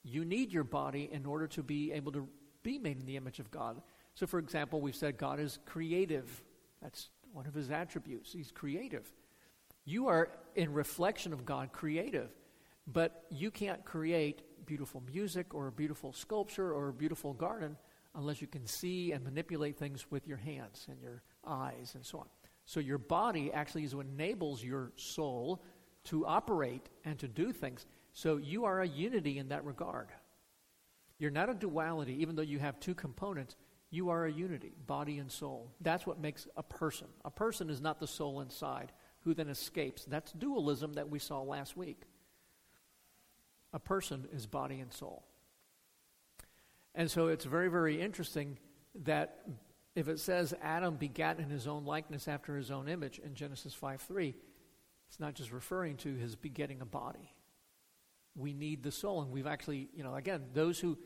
you 0.02 0.24
need 0.24 0.52
your 0.52 0.64
body 0.64 1.08
in 1.12 1.24
order 1.26 1.46
to 1.48 1.62
be 1.62 1.92
able 1.92 2.10
to 2.12 2.28
be 2.64 2.78
made 2.78 2.98
in 2.98 3.06
the 3.06 3.16
image 3.16 3.38
of 3.38 3.50
God. 3.50 3.80
So, 4.14 4.26
for 4.26 4.38
example, 4.38 4.80
we've 4.80 4.96
said 4.96 5.16
God 5.16 5.38
is 5.38 5.58
creative. 5.64 6.42
That's 6.80 7.10
one 7.32 7.46
of 7.46 7.54
his 7.54 7.70
attributes. 7.70 8.32
He's 8.32 8.50
creative. 8.50 9.12
You 9.84 10.08
are, 10.08 10.30
in 10.54 10.72
reflection 10.72 11.32
of 11.32 11.44
God, 11.44 11.72
creative. 11.72 12.30
But 12.86 13.24
you 13.30 13.50
can't 13.50 13.84
create 13.84 14.42
beautiful 14.66 15.02
music 15.12 15.54
or 15.54 15.68
a 15.68 15.72
beautiful 15.72 16.12
sculpture 16.12 16.72
or 16.72 16.88
a 16.88 16.92
beautiful 16.92 17.32
garden 17.32 17.76
unless 18.14 18.40
you 18.40 18.46
can 18.46 18.66
see 18.66 19.12
and 19.12 19.24
manipulate 19.24 19.78
things 19.78 20.10
with 20.10 20.26
your 20.26 20.36
hands 20.36 20.86
and 20.90 21.00
your 21.00 21.22
eyes 21.46 21.92
and 21.94 22.04
so 22.04 22.18
on. 22.18 22.26
So 22.64 22.80
your 22.80 22.98
body 22.98 23.52
actually 23.52 23.84
is 23.84 23.94
what 23.94 24.06
enables 24.06 24.62
your 24.62 24.92
soul 24.96 25.62
to 26.04 26.26
operate 26.26 26.88
and 27.04 27.18
to 27.18 27.28
do 27.28 27.52
things. 27.52 27.86
So 28.12 28.36
you 28.36 28.64
are 28.64 28.80
a 28.80 28.88
unity 28.88 29.38
in 29.38 29.48
that 29.48 29.64
regard. 29.64 30.08
You're 31.18 31.30
not 31.30 31.48
a 31.48 31.54
duality, 31.54 32.20
even 32.20 32.36
though 32.36 32.42
you 32.42 32.58
have 32.58 32.80
two 32.80 32.94
components. 32.94 33.56
You 33.90 34.10
are 34.10 34.26
a 34.26 34.32
unity, 34.32 34.72
body 34.86 35.18
and 35.18 35.30
soul. 35.30 35.70
That's 35.80 36.06
what 36.06 36.20
makes 36.20 36.48
a 36.56 36.62
person. 36.62 37.06
A 37.24 37.30
person 37.30 37.70
is 37.70 37.80
not 37.80 38.00
the 38.00 38.06
soul 38.06 38.40
inside, 38.40 38.92
who 39.24 39.34
then 39.34 39.48
escapes. 39.48 40.04
That's 40.04 40.32
dualism 40.32 40.94
that 40.94 41.08
we 41.08 41.18
saw 41.18 41.42
last 41.42 41.76
week. 41.76 42.02
A 43.72 43.78
person 43.78 44.26
is 44.32 44.46
body 44.46 44.80
and 44.80 44.92
soul. 44.92 45.24
And 46.94 47.10
so 47.10 47.28
it's 47.28 47.44
very, 47.44 47.68
very 47.68 48.00
interesting 48.00 48.58
that 49.04 49.46
if 49.94 50.08
it 50.08 50.18
says 50.18 50.54
Adam 50.62 50.96
begat 50.96 51.38
in 51.38 51.48
his 51.48 51.66
own 51.66 51.84
likeness 51.84 52.28
after 52.28 52.56
his 52.56 52.70
own 52.70 52.88
image 52.88 53.18
in 53.18 53.34
Genesis 53.34 53.74
5 53.74 54.00
3, 54.00 54.34
it's 55.08 55.20
not 55.20 55.34
just 55.34 55.52
referring 55.52 55.96
to 55.98 56.14
his 56.14 56.36
begetting 56.36 56.80
a 56.80 56.86
body. 56.86 57.34
We 58.34 58.52
need 58.52 58.82
the 58.82 58.92
soul. 58.92 59.22
And 59.22 59.30
we've 59.30 59.46
actually, 59.46 59.88
you 59.94 60.02
know, 60.02 60.14
again, 60.14 60.42
those 60.54 60.78
who 60.78 60.98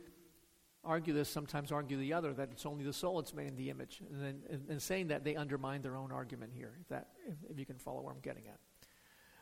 argue 0.87 1.12
this 1.12 1.28
sometimes 1.28 1.72
argue 1.72 1.97
the 1.97 2.12
other, 2.12 2.32
that 2.34 2.51
it's 2.53 2.64
only 2.64 2.84
the 2.84 2.93
soul 2.93 3.20
that's 3.20 3.34
made 3.34 3.49
in 3.49 3.57
the 3.57 3.70
image. 3.70 4.01
And 4.12 4.22
then 4.22 4.43
in, 4.49 4.72
in 4.74 4.80
saying 4.80 5.09
that, 5.09 5.24
they 5.24 5.37
undermine 5.37 5.82
their 5.82 5.97
own 5.97 6.12
argument 6.12 6.53
here, 6.55 6.72
if, 6.80 6.89
that, 6.89 7.09
if, 7.26 7.37
if 7.51 7.59
you 7.59 7.66
can 7.66 7.78
follow 7.78 8.01
where 8.03 8.12
I'm 8.12 8.20
getting 8.20 8.45
at. 8.49 8.59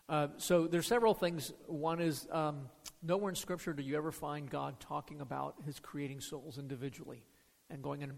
Uh, 0.07 0.28
so 0.36 0.66
there's 0.66 0.86
several 0.86 1.14
things. 1.14 1.53
One 1.66 2.01
is 2.01 2.26
um, 2.30 2.68
nowhere 3.03 3.30
in 3.30 3.36
Scripture 3.36 3.72
do 3.72 3.82
you 3.82 3.97
ever 3.97 4.12
find 4.12 4.51
God 4.51 4.80
talking 4.80 5.20
about 5.20 5.57
his 5.64 5.80
creating 5.80 6.20
souls 6.20 6.59
individually 6.59 7.24
and 7.70 7.82
going 7.82 8.03
in 8.03 8.12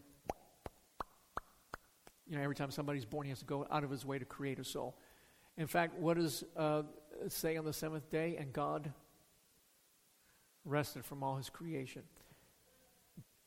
you 2.29 2.37
know, 2.37 2.43
every 2.43 2.57
time 2.57 2.70
somebody's 2.70 3.05
born, 3.05 3.24
he 3.24 3.31
has 3.31 3.39
to 3.39 3.45
go 3.45 3.66
out 3.70 3.85
of 3.85 3.91
his 3.91 4.05
way 4.05 4.18
to 4.18 4.24
create 4.24 4.59
a 4.59 4.64
soul. 4.64 4.99
In 5.57 5.66
fact, 5.66 5.99
what 5.99 6.16
does 6.16 6.45
uh, 6.57 6.83
say 7.29 7.57
on 7.57 7.64
the 7.64 7.72
seventh 7.72 8.11
day? 8.11 8.37
And 8.39 8.53
God 8.53 8.93
rested 10.64 11.05
from 11.05 11.22
all 11.22 11.37
his 11.37 11.49
creation. 11.49 12.03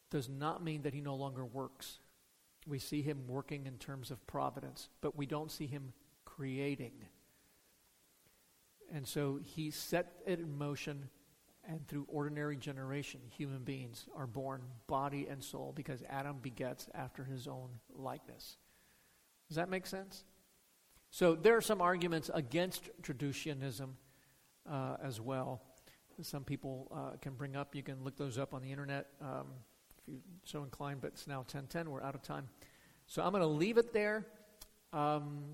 Does 0.10 0.30
not 0.30 0.64
mean 0.64 0.82
that 0.84 0.94
he 0.94 1.02
no 1.02 1.16
longer 1.16 1.46
works. 1.46 2.00
We 2.68 2.80
see 2.80 3.02
him 3.02 3.24
working 3.28 3.66
in 3.66 3.78
terms 3.78 4.12
of 4.12 4.26
providence, 4.28 4.90
but 5.02 5.16
we 5.16 5.26
don't 5.26 5.52
see 5.52 5.68
him 5.68 5.94
creating. 6.26 6.94
And 8.94 9.08
so 9.08 9.40
he 9.44 9.72
set 9.72 10.14
it 10.26 10.40
in 10.40 10.58
motion, 10.58 11.10
and 11.68 11.88
through 11.88 12.06
ordinary 12.08 12.58
generation, 12.58 13.22
human 13.30 13.64
beings 13.64 14.08
are 14.16 14.26
born 14.28 14.62
body 14.88 15.28
and 15.30 15.44
soul 15.44 15.74
because 15.76 16.04
Adam 16.10 16.38
begets 16.42 16.90
after 16.94 17.24
his 17.24 17.48
own 17.48 17.70
likeness. 17.96 18.58
Does 19.48 19.58
that 19.58 19.70
make 19.70 19.86
sense? 19.86 20.24
So 21.12 21.36
there 21.36 21.56
are 21.56 21.62
some 21.62 21.82
arguments 21.82 22.30
against 22.34 22.90
traducianism 23.02 23.90
uh, 24.70 24.98
as 25.04 25.20
well. 25.20 25.62
Some 26.22 26.44
people 26.44 26.92
uh, 26.94 27.18
can 27.18 27.34
bring 27.34 27.56
up. 27.56 27.76
You 27.76 27.84
can 27.84 28.04
look 28.04 28.18
those 28.18 28.38
up 28.38 28.54
on 28.54 28.62
the 28.62 28.72
internet 28.72 29.08
um, 29.22 29.48
you're 30.10 30.20
so 30.44 30.64
inclined. 30.64 31.02
But 31.02 31.14
it's 31.14 31.28
now 31.28 31.46
10:10. 31.48 31.88
We're 31.88 32.02
out 32.02 32.16
of 32.16 32.22
time, 32.22 32.50
so 33.08 33.24
I'm 33.24 33.32
going 33.32 33.42
to 33.42 33.48
leave 33.48 33.78
it 33.78 33.94
there, 33.94 34.26
um, 34.94 35.46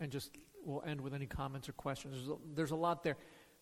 and 0.00 0.10
just 0.10 0.30
we'll 0.64 0.82
end 0.86 1.00
with 1.00 1.14
any 1.14 1.26
comments 1.26 1.68
or 1.68 1.72
questions. 1.72 2.14
There's 2.16 2.28
a, 2.28 2.36
there's 2.54 2.70
a 2.72 2.76
lot 2.76 3.02
there. 3.02 3.16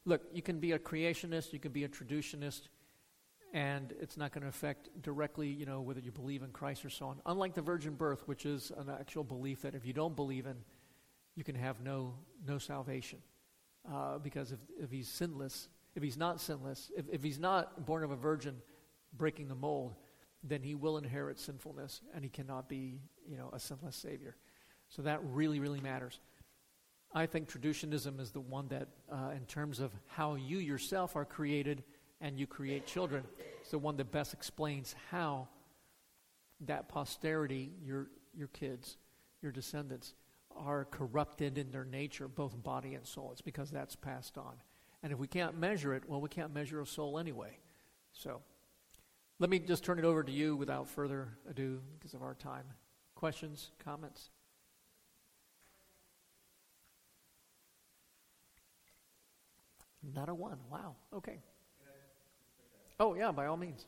Look, 0.05 0.23
you 0.33 0.43
can 0.43 0.59
be 0.59 0.73
a 0.73 0.79
creationist. 0.79 1.53
You 1.53 1.59
can 1.59 1.73
be 1.73 1.85
a 1.85 1.89
traducianist, 1.89 2.63
and 3.53 3.95
it's 4.01 4.17
not 4.17 4.33
going 4.33 4.43
to 4.43 4.49
affect 4.49 4.89
directly, 5.03 5.49
you 5.49 5.67
know, 5.67 5.81
whether 5.81 6.01
you 6.01 6.11
believe 6.11 6.43
in 6.43 6.51
Christ 6.51 6.85
or 6.85 6.91
so 6.91 7.07
on. 7.07 7.21
Unlike 7.27 7.55
the 7.55 7.63
virgin 7.63 7.95
birth, 7.95 8.27
which 8.27 8.47
is 8.47 8.73
an 8.77 8.91
actual 8.91 9.25
belief 9.25 9.63
that 9.63 9.75
if 9.75 9.87
you 9.87 9.93
don't 9.93 10.17
believe 10.17 10.47
in, 10.47 10.57
you 11.37 11.45
can 11.45 11.55
have 11.55 11.81
no 11.81 12.15
no 12.47 12.59
salvation, 12.59 13.19
uh, 13.93 14.19
because 14.19 14.53
if 14.53 14.59
if 14.79 14.91
he's 14.91 15.09
sinless, 15.09 15.69
if 15.95 16.03
he's 16.03 16.17
not 16.17 16.41
sinless, 16.41 16.91
if 16.97 17.07
if 17.11 17.23
he's 17.23 17.39
not 17.39 17.87
born 17.87 18.03
of 18.03 18.11
a 18.11 18.17
virgin, 18.17 18.57
breaking 19.17 19.49
the 19.49 19.55
mold, 19.55 19.95
then 20.43 20.63
he 20.63 20.75
will 20.75 20.99
inherit 20.99 21.39
sinfulness, 21.39 22.03
and 22.15 22.23
he 22.25 22.31
cannot 22.31 22.69
be, 22.69 23.01
you 23.27 23.37
know, 23.37 23.51
a 23.53 23.59
sinless 23.59 23.97
savior. 23.97 24.37
So 24.89 25.03
that 25.03 25.21
really 25.25 25.61
really 25.61 25.81
matters. 25.81 26.21
I 27.17 27.27
think 27.27 27.49
traducianism 27.49 28.21
is 28.21 28.33
the 28.33 28.41
one 28.41 28.67
that, 28.69 28.89
uh, 29.11 29.31
in 29.37 29.47
terms 29.47 29.79
of 29.79 29.93
how 30.09 30.35
you 30.35 30.59
yourself 30.59 31.15
are 31.15 31.25
created 31.25 31.85
and 32.21 32.39
you 32.39 32.47
create 32.47 32.87
children. 32.87 33.23
It's 33.61 33.71
the 33.71 33.79
one 33.79 33.97
that 33.99 34.11
best 34.11 34.33
explains 34.33 34.97
how 35.11 35.47
that 36.63 36.89
posterity, 36.89 37.71
your, 37.85 38.09
your 38.35 38.49
kids, 38.49 38.97
your 39.43 39.53
descendants, 39.53 40.15
are 40.57 40.87
corrupted 40.87 41.57
in 41.57 41.71
their 41.71 41.85
nature, 41.85 42.27
both 42.27 42.61
body 42.63 42.95
and 42.95 43.07
soul. 43.07 43.31
It's 43.33 43.41
because 43.41 43.71
that's 43.71 43.95
passed 43.95 44.37
on. 44.37 44.55
And 45.03 45.13
if 45.13 45.19
we 45.19 45.27
can't 45.29 45.59
measure 45.59 45.95
it, 45.95 46.03
well, 46.09 46.21
we 46.21 46.29
can't 46.29 46.53
measure 46.53 46.81
a 46.81 46.87
soul 46.87 47.19
anyway. 47.19 47.59
So 48.13 48.43
let 49.39 49.51
me 49.51 49.59
just 49.59 49.85
turn 49.85 49.99
it 49.99 50.05
over 50.05 50.23
to 50.23 50.33
you 50.33 50.57
without 50.57 50.89
further 50.89 51.29
ado 51.49 51.81
because 51.99 52.15
of 52.15 52.23
our 52.23 52.35
time. 52.35 52.65
Questions, 53.15 53.71
comments? 53.85 54.31
Not 60.15 60.29
a 60.29 60.35
one. 60.35 60.59
Wow. 60.71 60.97
Okay. 61.13 61.41
Oh, 63.01 63.15
yeah, 63.15 63.33
by 63.33 63.47
all 63.47 63.57
means. 63.57 63.87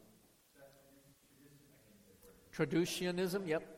Traducianism, 2.56 3.46
yep. 3.46 3.75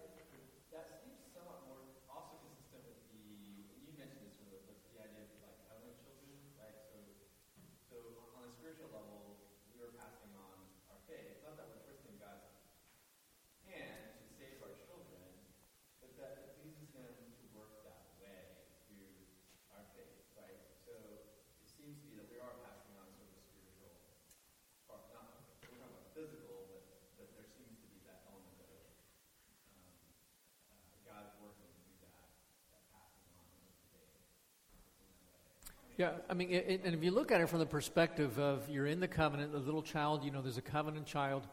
Yeah, 35.98 36.12
I 36.30 36.34
mean, 36.34 36.52
it, 36.52 36.82
and 36.84 36.94
if 36.94 37.02
you 37.02 37.10
look 37.10 37.32
at 37.32 37.40
it 37.40 37.48
from 37.48 37.58
the 37.58 37.66
perspective 37.66 38.38
of 38.38 38.70
you're 38.70 38.86
in 38.86 39.00
the 39.00 39.08
covenant, 39.08 39.50
the 39.50 39.58
little 39.58 39.82
child, 39.82 40.22
you 40.22 40.30
know, 40.30 40.40
there's 40.40 40.56
a 40.56 40.62
covenant 40.62 41.06
child. 41.06 41.48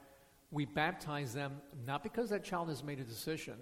We 0.51 0.65
baptize 0.65 1.33
them 1.33 1.53
not 1.87 2.03
because 2.03 2.29
that 2.29 2.43
child 2.43 2.69
has 2.69 2.83
made 2.83 2.99
a 2.99 3.03
decision, 3.03 3.55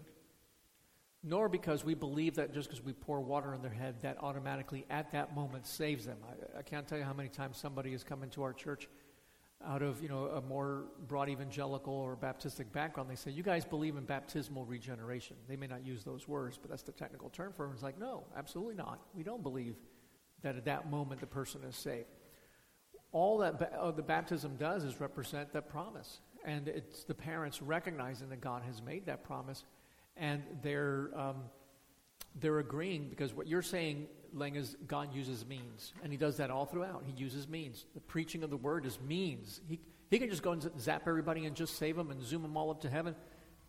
nor 1.23 1.47
because 1.47 1.85
we 1.85 1.93
believe 1.93 2.35
that 2.35 2.53
just 2.53 2.67
because 2.67 2.83
we 2.83 2.91
pour 2.91 3.21
water 3.21 3.53
on 3.53 3.61
their 3.61 3.71
head, 3.71 4.01
that 4.01 4.17
automatically 4.21 4.85
at 4.89 5.09
that 5.13 5.33
moment 5.33 5.65
saves 5.65 6.05
them. 6.05 6.17
I, 6.27 6.59
I 6.59 6.61
can't 6.63 6.85
tell 6.85 6.97
you 6.97 7.05
how 7.05 7.13
many 7.13 7.29
times 7.29 7.57
somebody 7.57 7.93
has 7.93 8.03
come 8.03 8.21
into 8.21 8.43
our 8.43 8.51
church 8.51 8.89
out 9.65 9.81
of 9.81 10.03
you 10.03 10.09
know 10.09 10.25
a 10.25 10.41
more 10.41 10.87
broad 11.07 11.29
evangelical 11.29 11.93
or 11.93 12.17
Baptistic 12.17 12.73
background. 12.73 13.09
They 13.09 13.15
say, 13.15 13.31
"You 13.31 13.41
guys 13.41 13.63
believe 13.63 13.95
in 13.95 14.03
baptismal 14.03 14.65
regeneration." 14.65 15.37
They 15.47 15.55
may 15.55 15.67
not 15.67 15.85
use 15.85 16.03
those 16.03 16.27
words, 16.27 16.59
but 16.61 16.69
that's 16.69 16.83
the 16.83 16.91
technical 16.91 17.29
term 17.29 17.53
for 17.53 17.67
it. 17.67 17.71
It's 17.71 17.83
like, 17.83 17.97
no, 17.97 18.25
absolutely 18.35 18.75
not. 18.75 18.99
We 19.15 19.23
don't 19.23 19.41
believe 19.41 19.77
that 20.43 20.55
at 20.55 20.65
that 20.65 20.89
moment 20.91 21.19
the 21.21 21.27
person 21.27 21.61
is 21.67 21.75
saved. 21.75 22.07
all 23.11 23.37
that 23.39 23.59
ba- 23.59 23.71
uh, 23.79 23.91
the 23.91 24.01
baptism 24.01 24.55
does 24.57 24.83
is 24.83 24.99
represent 24.99 25.53
that 25.53 25.69
promise. 25.69 26.19
And 26.45 26.67
it's 26.67 27.03
the 27.03 27.13
parents 27.13 27.61
recognizing 27.61 28.29
that 28.29 28.41
God 28.41 28.63
has 28.63 28.81
made 28.81 29.05
that 29.05 29.23
promise, 29.23 29.63
and 30.17 30.43
they're, 30.61 31.09
um, 31.15 31.37
they're 32.41 32.59
agreeing 32.59 33.07
because 33.09 33.33
what 33.33 33.47
you're 33.47 33.61
saying, 33.61 34.07
Ling, 34.33 34.55
is 34.55 34.75
God 34.87 35.13
uses 35.15 35.45
means. 35.45 35.93
And 36.03 36.11
He 36.11 36.17
does 36.17 36.37
that 36.37 36.49
all 36.49 36.65
throughout. 36.65 37.03
He 37.05 37.13
uses 37.13 37.47
means. 37.47 37.85
The 37.93 38.01
preaching 38.01 38.43
of 38.43 38.49
the 38.49 38.57
word 38.57 38.85
is 38.85 38.99
means. 39.07 39.61
He, 39.67 39.79
he 40.09 40.19
can 40.19 40.29
just 40.29 40.43
go 40.43 40.51
and 40.51 40.69
zap 40.79 41.03
everybody 41.07 41.45
and 41.45 41.55
just 41.55 41.77
save 41.77 41.95
them 41.95 42.11
and 42.11 42.21
zoom 42.21 42.41
them 42.41 42.57
all 42.57 42.69
up 42.71 42.81
to 42.81 42.89
heaven, 42.89 43.15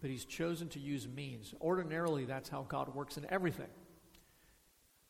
but 0.00 0.10
He's 0.10 0.24
chosen 0.24 0.68
to 0.70 0.80
use 0.80 1.06
means. 1.06 1.54
Ordinarily, 1.60 2.24
that's 2.24 2.48
how 2.48 2.66
God 2.68 2.94
works 2.94 3.18
in 3.18 3.26
everything. 3.30 3.68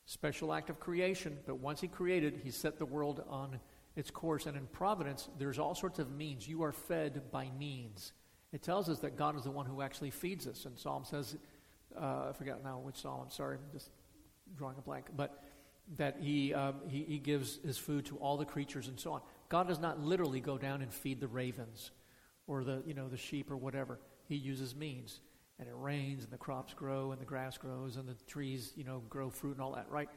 Special 0.07 0.52
act 0.52 0.70
of 0.70 0.78
creation, 0.80 1.38
but 1.46 1.57
once 1.57 1.80
He 1.80 1.88
created, 1.88 2.40
He 2.42 2.50
set 2.50 2.78
the 2.78 2.86
world 2.86 3.24
on 3.28 3.59
its 3.96 4.11
course. 4.11 4.46
And 4.46 4.57
in 4.57 4.66
providence, 4.66 5.28
there's 5.38 5.59
all 5.59 5.74
sorts 5.74 5.98
of 5.98 6.11
means. 6.11 6.46
You 6.48 6.62
are 6.64 6.72
fed 6.72 7.22
by 7.30 7.50
means. 7.59 8.12
It 8.52 8.62
tells 8.62 8.88
us 8.88 9.00
that 9.00 9.16
God 9.16 9.36
is 9.36 9.44
the 9.44 9.50
one 9.50 9.66
who 9.66 9.82
actually 9.82 10.11
feeds 10.11 10.46
us. 10.46 10.64
And 10.64 10.78
Psalm 10.78 11.05
says, 11.05 11.36
uh, 12.00 12.28
I 12.28 12.32
forgot 12.32 12.62
now 12.62 12.78
which 12.78 12.96
Psalm, 12.96 13.20
I'm 13.24 13.30
sorry, 13.30 13.57
I'm 13.57 13.72
just 13.72 13.90
drawing 14.57 14.76
a 14.78 14.82
blank, 14.82 15.07
but 15.16 15.42
that 15.96 16.16
he, 16.20 16.55
um, 16.55 16.76
he, 16.88 17.05
he 17.05 17.18
gives 17.18 17.59
his 17.64 17.76
food 17.76 18.07
to 18.07 18.16
all 18.16 18.36
the 18.36 18.44
creatures 18.44 18.88
and 18.88 18.98
so 18.98 19.12
on. 19.12 19.20
God 19.48 19.68
does 19.68 19.78
not 19.78 20.00
literally 20.00 20.40
go 20.40 20.57
down 20.57 20.82
and 20.82 20.92
feed 20.92 21.20
the 21.20 21.28
ravens 21.28 21.90
or 22.46 22.64
the, 22.64 22.82
you 22.86 22.94
know, 22.94 23.09
the 23.09 23.16
sheep 23.16 23.50
or 23.50 23.57
whatever. 23.57 23.98
He 24.28 24.36
uses 24.36 24.74
means. 24.74 25.20
And 25.59 25.68
it 25.68 25.74
rains 25.76 26.24
and 26.24 26.32
the 26.32 26.38
crops 26.38 26.74
grow 26.74 27.12
and 27.12 27.20
the 27.20 27.26
grass 27.26 27.57
grows 27.59 27.96
and 27.96 28.09
the 28.09 28.16
trees, 28.26 28.72
you 28.76 28.84
know, 28.84 29.02
grow 29.09 29.30
fruit 29.30 29.52
and 29.52 29.61
all 29.61 29.72
that, 29.72 29.88
right? 29.88 30.09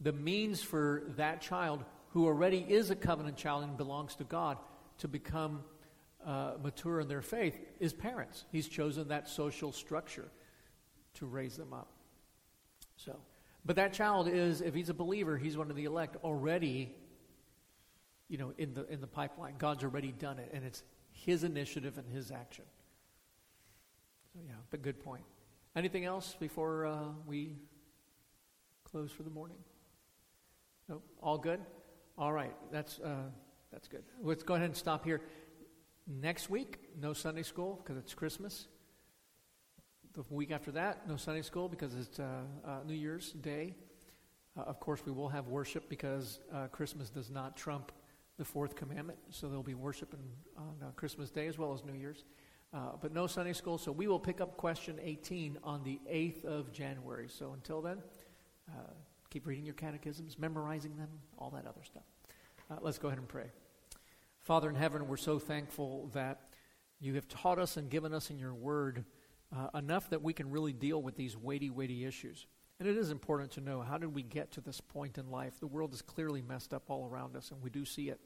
The 0.00 0.12
means 0.12 0.62
for 0.62 1.02
that 1.16 1.40
child 1.40 1.84
who 2.10 2.26
already 2.26 2.64
is 2.68 2.90
a 2.90 2.96
covenant 2.96 3.36
child 3.36 3.64
and 3.64 3.76
belongs 3.76 4.14
to 4.16 4.24
God 4.24 4.58
to 4.98 5.08
become 5.08 5.64
uh, 6.24 6.52
mature 6.62 7.00
in 7.00 7.08
their 7.08 7.22
faith 7.22 7.58
is 7.80 7.92
parents. 7.92 8.44
He's 8.52 8.68
chosen 8.68 9.08
that 9.08 9.28
social 9.28 9.72
structure 9.72 10.28
to 11.14 11.26
raise 11.26 11.56
them 11.56 11.72
up. 11.72 11.88
So, 12.96 13.16
but 13.64 13.76
that 13.76 13.92
child 13.92 14.28
is, 14.28 14.60
if 14.60 14.74
he's 14.74 14.88
a 14.88 14.94
believer, 14.94 15.36
he's 15.36 15.56
one 15.56 15.70
of 15.70 15.76
the 15.76 15.84
elect 15.84 16.16
already, 16.24 16.94
you 18.28 18.38
know, 18.38 18.52
in 18.58 18.74
the 18.74 18.86
in 18.88 19.00
the 19.00 19.06
pipeline. 19.06 19.54
God's 19.58 19.84
already 19.84 20.12
done 20.12 20.38
it, 20.38 20.50
and 20.52 20.64
it's 20.64 20.82
his 21.12 21.44
initiative 21.44 21.98
and 21.98 22.08
his 22.08 22.30
action. 22.30 22.64
Yeah, 24.46 24.54
but 24.70 24.82
good 24.82 25.00
point. 25.00 25.24
Anything 25.76 26.04
else 26.04 26.36
before 26.38 26.86
uh, 26.86 27.08
we 27.26 27.56
close 28.84 29.10
for 29.10 29.22
the 29.22 29.30
morning? 29.30 29.58
Nope. 30.88 31.04
All 31.22 31.38
good. 31.38 31.60
All 32.16 32.32
right, 32.32 32.54
that's, 32.72 32.98
uh, 32.98 33.28
that's 33.72 33.86
good. 33.86 34.02
Let's 34.22 34.42
go 34.42 34.54
ahead 34.54 34.66
and 34.66 34.76
stop 34.76 35.04
here. 35.04 35.20
Next 36.06 36.50
week, 36.50 36.78
no 37.00 37.12
Sunday 37.12 37.42
school 37.42 37.80
because 37.82 37.96
it's 37.96 38.14
Christmas. 38.14 38.66
The 40.14 40.24
week 40.30 40.50
after 40.50 40.72
that, 40.72 41.06
no 41.06 41.16
Sunday 41.16 41.42
school 41.42 41.68
because 41.68 41.94
it's 41.94 42.18
uh, 42.18 42.40
uh, 42.66 42.78
New 42.86 42.94
Year's 42.94 43.32
Day. 43.32 43.74
Uh, 44.56 44.62
of 44.62 44.80
course, 44.80 45.02
we 45.04 45.12
will 45.12 45.28
have 45.28 45.48
worship 45.48 45.88
because 45.88 46.40
uh, 46.52 46.66
Christmas 46.68 47.10
does 47.10 47.30
not 47.30 47.56
trump 47.56 47.92
the 48.38 48.44
fourth 48.44 48.74
commandment. 48.74 49.18
So 49.30 49.48
there'll 49.48 49.62
be 49.62 49.74
worship 49.74 50.14
on 50.56 50.64
uh, 50.82 50.90
Christmas 50.96 51.30
Day 51.30 51.46
as 51.46 51.58
well 51.58 51.72
as 51.72 51.84
New 51.84 51.92
Year's. 51.92 52.24
But 52.72 53.12
no 53.12 53.26
Sunday 53.26 53.52
school. 53.52 53.78
So 53.78 53.92
we 53.92 54.06
will 54.06 54.20
pick 54.20 54.40
up 54.40 54.56
question 54.56 54.98
18 55.02 55.58
on 55.64 55.82
the 55.84 56.00
8th 56.10 56.44
of 56.44 56.72
January. 56.72 57.28
So 57.28 57.52
until 57.52 57.80
then, 57.80 57.98
Keep 59.30 59.46
reading 59.46 59.66
your 59.66 59.74
catechisms, 59.74 60.38
memorizing 60.38 60.96
them, 60.96 61.08
all 61.36 61.50
that 61.50 61.66
other 61.66 61.82
stuff. 61.84 62.04
Uh, 62.70 62.76
let's 62.80 62.98
go 62.98 63.08
ahead 63.08 63.18
and 63.18 63.28
pray. 63.28 63.50
Father 64.42 64.70
in 64.70 64.74
heaven, 64.74 65.06
we're 65.06 65.18
so 65.18 65.38
thankful 65.38 66.10
that 66.14 66.40
you 66.98 67.14
have 67.14 67.28
taught 67.28 67.58
us 67.58 67.76
and 67.76 67.90
given 67.90 68.14
us 68.14 68.30
in 68.30 68.38
your 68.38 68.54
word 68.54 69.04
uh, 69.54 69.68
enough 69.76 70.08
that 70.10 70.22
we 70.22 70.32
can 70.32 70.50
really 70.50 70.72
deal 70.72 71.02
with 71.02 71.14
these 71.16 71.36
weighty, 71.36 71.68
weighty 71.68 72.06
issues. 72.06 72.46
And 72.80 72.88
it 72.88 72.96
is 72.96 73.10
important 73.10 73.50
to 73.52 73.60
know 73.60 73.82
how 73.82 73.98
did 73.98 74.14
we 74.14 74.22
get 74.22 74.50
to 74.52 74.62
this 74.62 74.80
point 74.80 75.18
in 75.18 75.30
life? 75.30 75.60
The 75.60 75.66
world 75.66 75.92
is 75.92 76.00
clearly 76.00 76.40
messed 76.40 76.72
up 76.72 76.84
all 76.88 77.06
around 77.06 77.36
us, 77.36 77.50
and 77.50 77.60
we 77.60 77.68
do 77.68 77.84
see 77.84 78.08
it. 78.08 78.20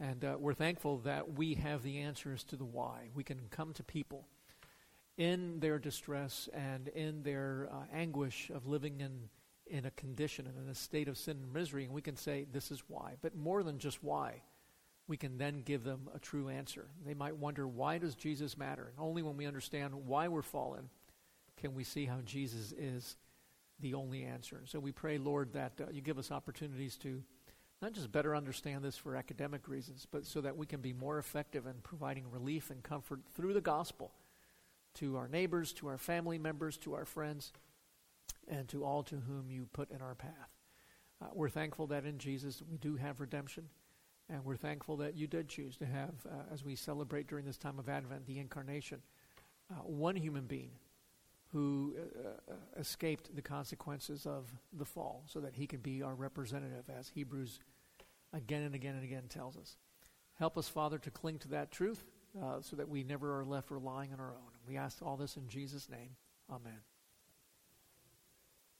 And 0.00 0.24
uh, 0.24 0.36
we're 0.38 0.54
thankful 0.54 0.98
that 0.98 1.34
we 1.34 1.54
have 1.54 1.82
the 1.82 1.98
answers 1.98 2.44
to 2.44 2.56
the 2.56 2.64
why. 2.64 3.10
We 3.14 3.24
can 3.24 3.40
come 3.50 3.72
to 3.74 3.84
people 3.84 4.26
in 5.16 5.60
their 5.60 5.78
distress 5.78 6.48
and 6.52 6.88
in 6.88 7.22
their 7.22 7.68
uh, 7.72 7.84
anguish 7.92 8.50
of 8.50 8.66
living 8.66 9.00
in 9.00 9.28
in 9.66 9.86
a 9.86 9.90
condition 9.92 10.46
and 10.46 10.58
in 10.58 10.68
a 10.68 10.74
state 10.74 11.08
of 11.08 11.16
sin 11.16 11.38
and 11.42 11.52
misery, 11.52 11.84
and 11.84 11.92
we 11.92 12.02
can 12.02 12.16
say, 12.16 12.46
This 12.52 12.70
is 12.70 12.82
why. 12.88 13.14
But 13.22 13.34
more 13.34 13.62
than 13.62 13.78
just 13.78 14.02
why, 14.02 14.42
we 15.06 15.16
can 15.16 15.38
then 15.38 15.62
give 15.62 15.84
them 15.84 16.08
a 16.14 16.18
true 16.18 16.48
answer. 16.48 16.86
They 17.04 17.14
might 17.14 17.36
wonder, 17.36 17.66
Why 17.66 17.98
does 17.98 18.14
Jesus 18.14 18.58
matter? 18.58 18.84
And 18.90 18.98
only 18.98 19.22
when 19.22 19.36
we 19.36 19.46
understand 19.46 19.94
why 19.94 20.28
we're 20.28 20.42
fallen 20.42 20.90
can 21.56 21.74
we 21.74 21.84
see 21.84 22.04
how 22.04 22.20
Jesus 22.24 22.72
is 22.72 23.16
the 23.80 23.94
only 23.94 24.24
answer. 24.24 24.62
So 24.66 24.78
we 24.80 24.92
pray, 24.92 25.18
Lord, 25.18 25.52
that 25.54 25.72
uh, 25.80 25.90
you 25.90 26.00
give 26.00 26.18
us 26.18 26.30
opportunities 26.30 26.96
to 26.98 27.22
not 27.82 27.92
just 27.92 28.12
better 28.12 28.34
understand 28.34 28.82
this 28.82 28.96
for 28.96 29.16
academic 29.16 29.68
reasons, 29.68 30.06
but 30.10 30.24
so 30.24 30.40
that 30.40 30.56
we 30.56 30.66
can 30.66 30.80
be 30.80 30.92
more 30.92 31.18
effective 31.18 31.66
in 31.66 31.74
providing 31.82 32.30
relief 32.30 32.70
and 32.70 32.82
comfort 32.82 33.20
through 33.34 33.52
the 33.52 33.60
gospel 33.60 34.12
to 34.94 35.16
our 35.16 35.28
neighbors, 35.28 35.72
to 35.74 35.88
our 35.88 35.98
family 35.98 36.38
members, 36.38 36.76
to 36.78 36.94
our 36.94 37.04
friends 37.04 37.52
and 38.48 38.68
to 38.68 38.84
all 38.84 39.02
to 39.02 39.16
whom 39.16 39.50
you 39.50 39.66
put 39.72 39.90
in 39.90 40.00
our 40.00 40.14
path. 40.14 40.50
Uh, 41.22 41.26
we're 41.32 41.48
thankful 41.48 41.86
that 41.86 42.04
in 42.04 42.18
Jesus 42.18 42.62
we 42.70 42.78
do 42.78 42.96
have 42.96 43.20
redemption, 43.20 43.64
and 44.28 44.44
we're 44.44 44.56
thankful 44.56 44.96
that 44.98 45.16
you 45.16 45.26
did 45.26 45.48
choose 45.48 45.76
to 45.76 45.86
have, 45.86 46.14
uh, 46.26 46.52
as 46.52 46.64
we 46.64 46.74
celebrate 46.74 47.26
during 47.26 47.44
this 47.44 47.56
time 47.56 47.78
of 47.78 47.88
Advent, 47.88 48.26
the 48.26 48.38
incarnation, 48.38 49.00
uh, 49.70 49.76
one 49.82 50.16
human 50.16 50.44
being 50.44 50.70
who 51.54 51.94
uh, 51.96 52.28
uh, 52.50 52.54
escaped 52.80 53.34
the 53.34 53.40
consequences 53.40 54.26
of 54.26 54.52
the 54.76 54.84
fall 54.84 55.22
so 55.26 55.38
that 55.38 55.54
he 55.54 55.68
can 55.68 55.78
be 55.78 56.02
our 56.02 56.16
representative, 56.16 56.84
as 56.98 57.08
Hebrews 57.08 57.60
again 58.32 58.62
and 58.62 58.74
again 58.74 58.96
and 58.96 59.04
again 59.04 59.22
tells 59.28 59.56
us. 59.56 59.76
Help 60.36 60.58
us, 60.58 60.68
Father, 60.68 60.98
to 60.98 61.10
cling 61.12 61.38
to 61.38 61.48
that 61.48 61.70
truth 61.70 62.02
uh, 62.42 62.60
so 62.60 62.74
that 62.74 62.88
we 62.88 63.04
never 63.04 63.38
are 63.38 63.44
left 63.44 63.70
relying 63.70 64.12
on 64.12 64.18
our 64.18 64.32
own. 64.32 64.50
We 64.66 64.76
ask 64.76 65.00
all 65.00 65.16
this 65.16 65.36
in 65.36 65.48
Jesus' 65.48 65.88
name. 65.88 66.16
Amen. 66.50 66.80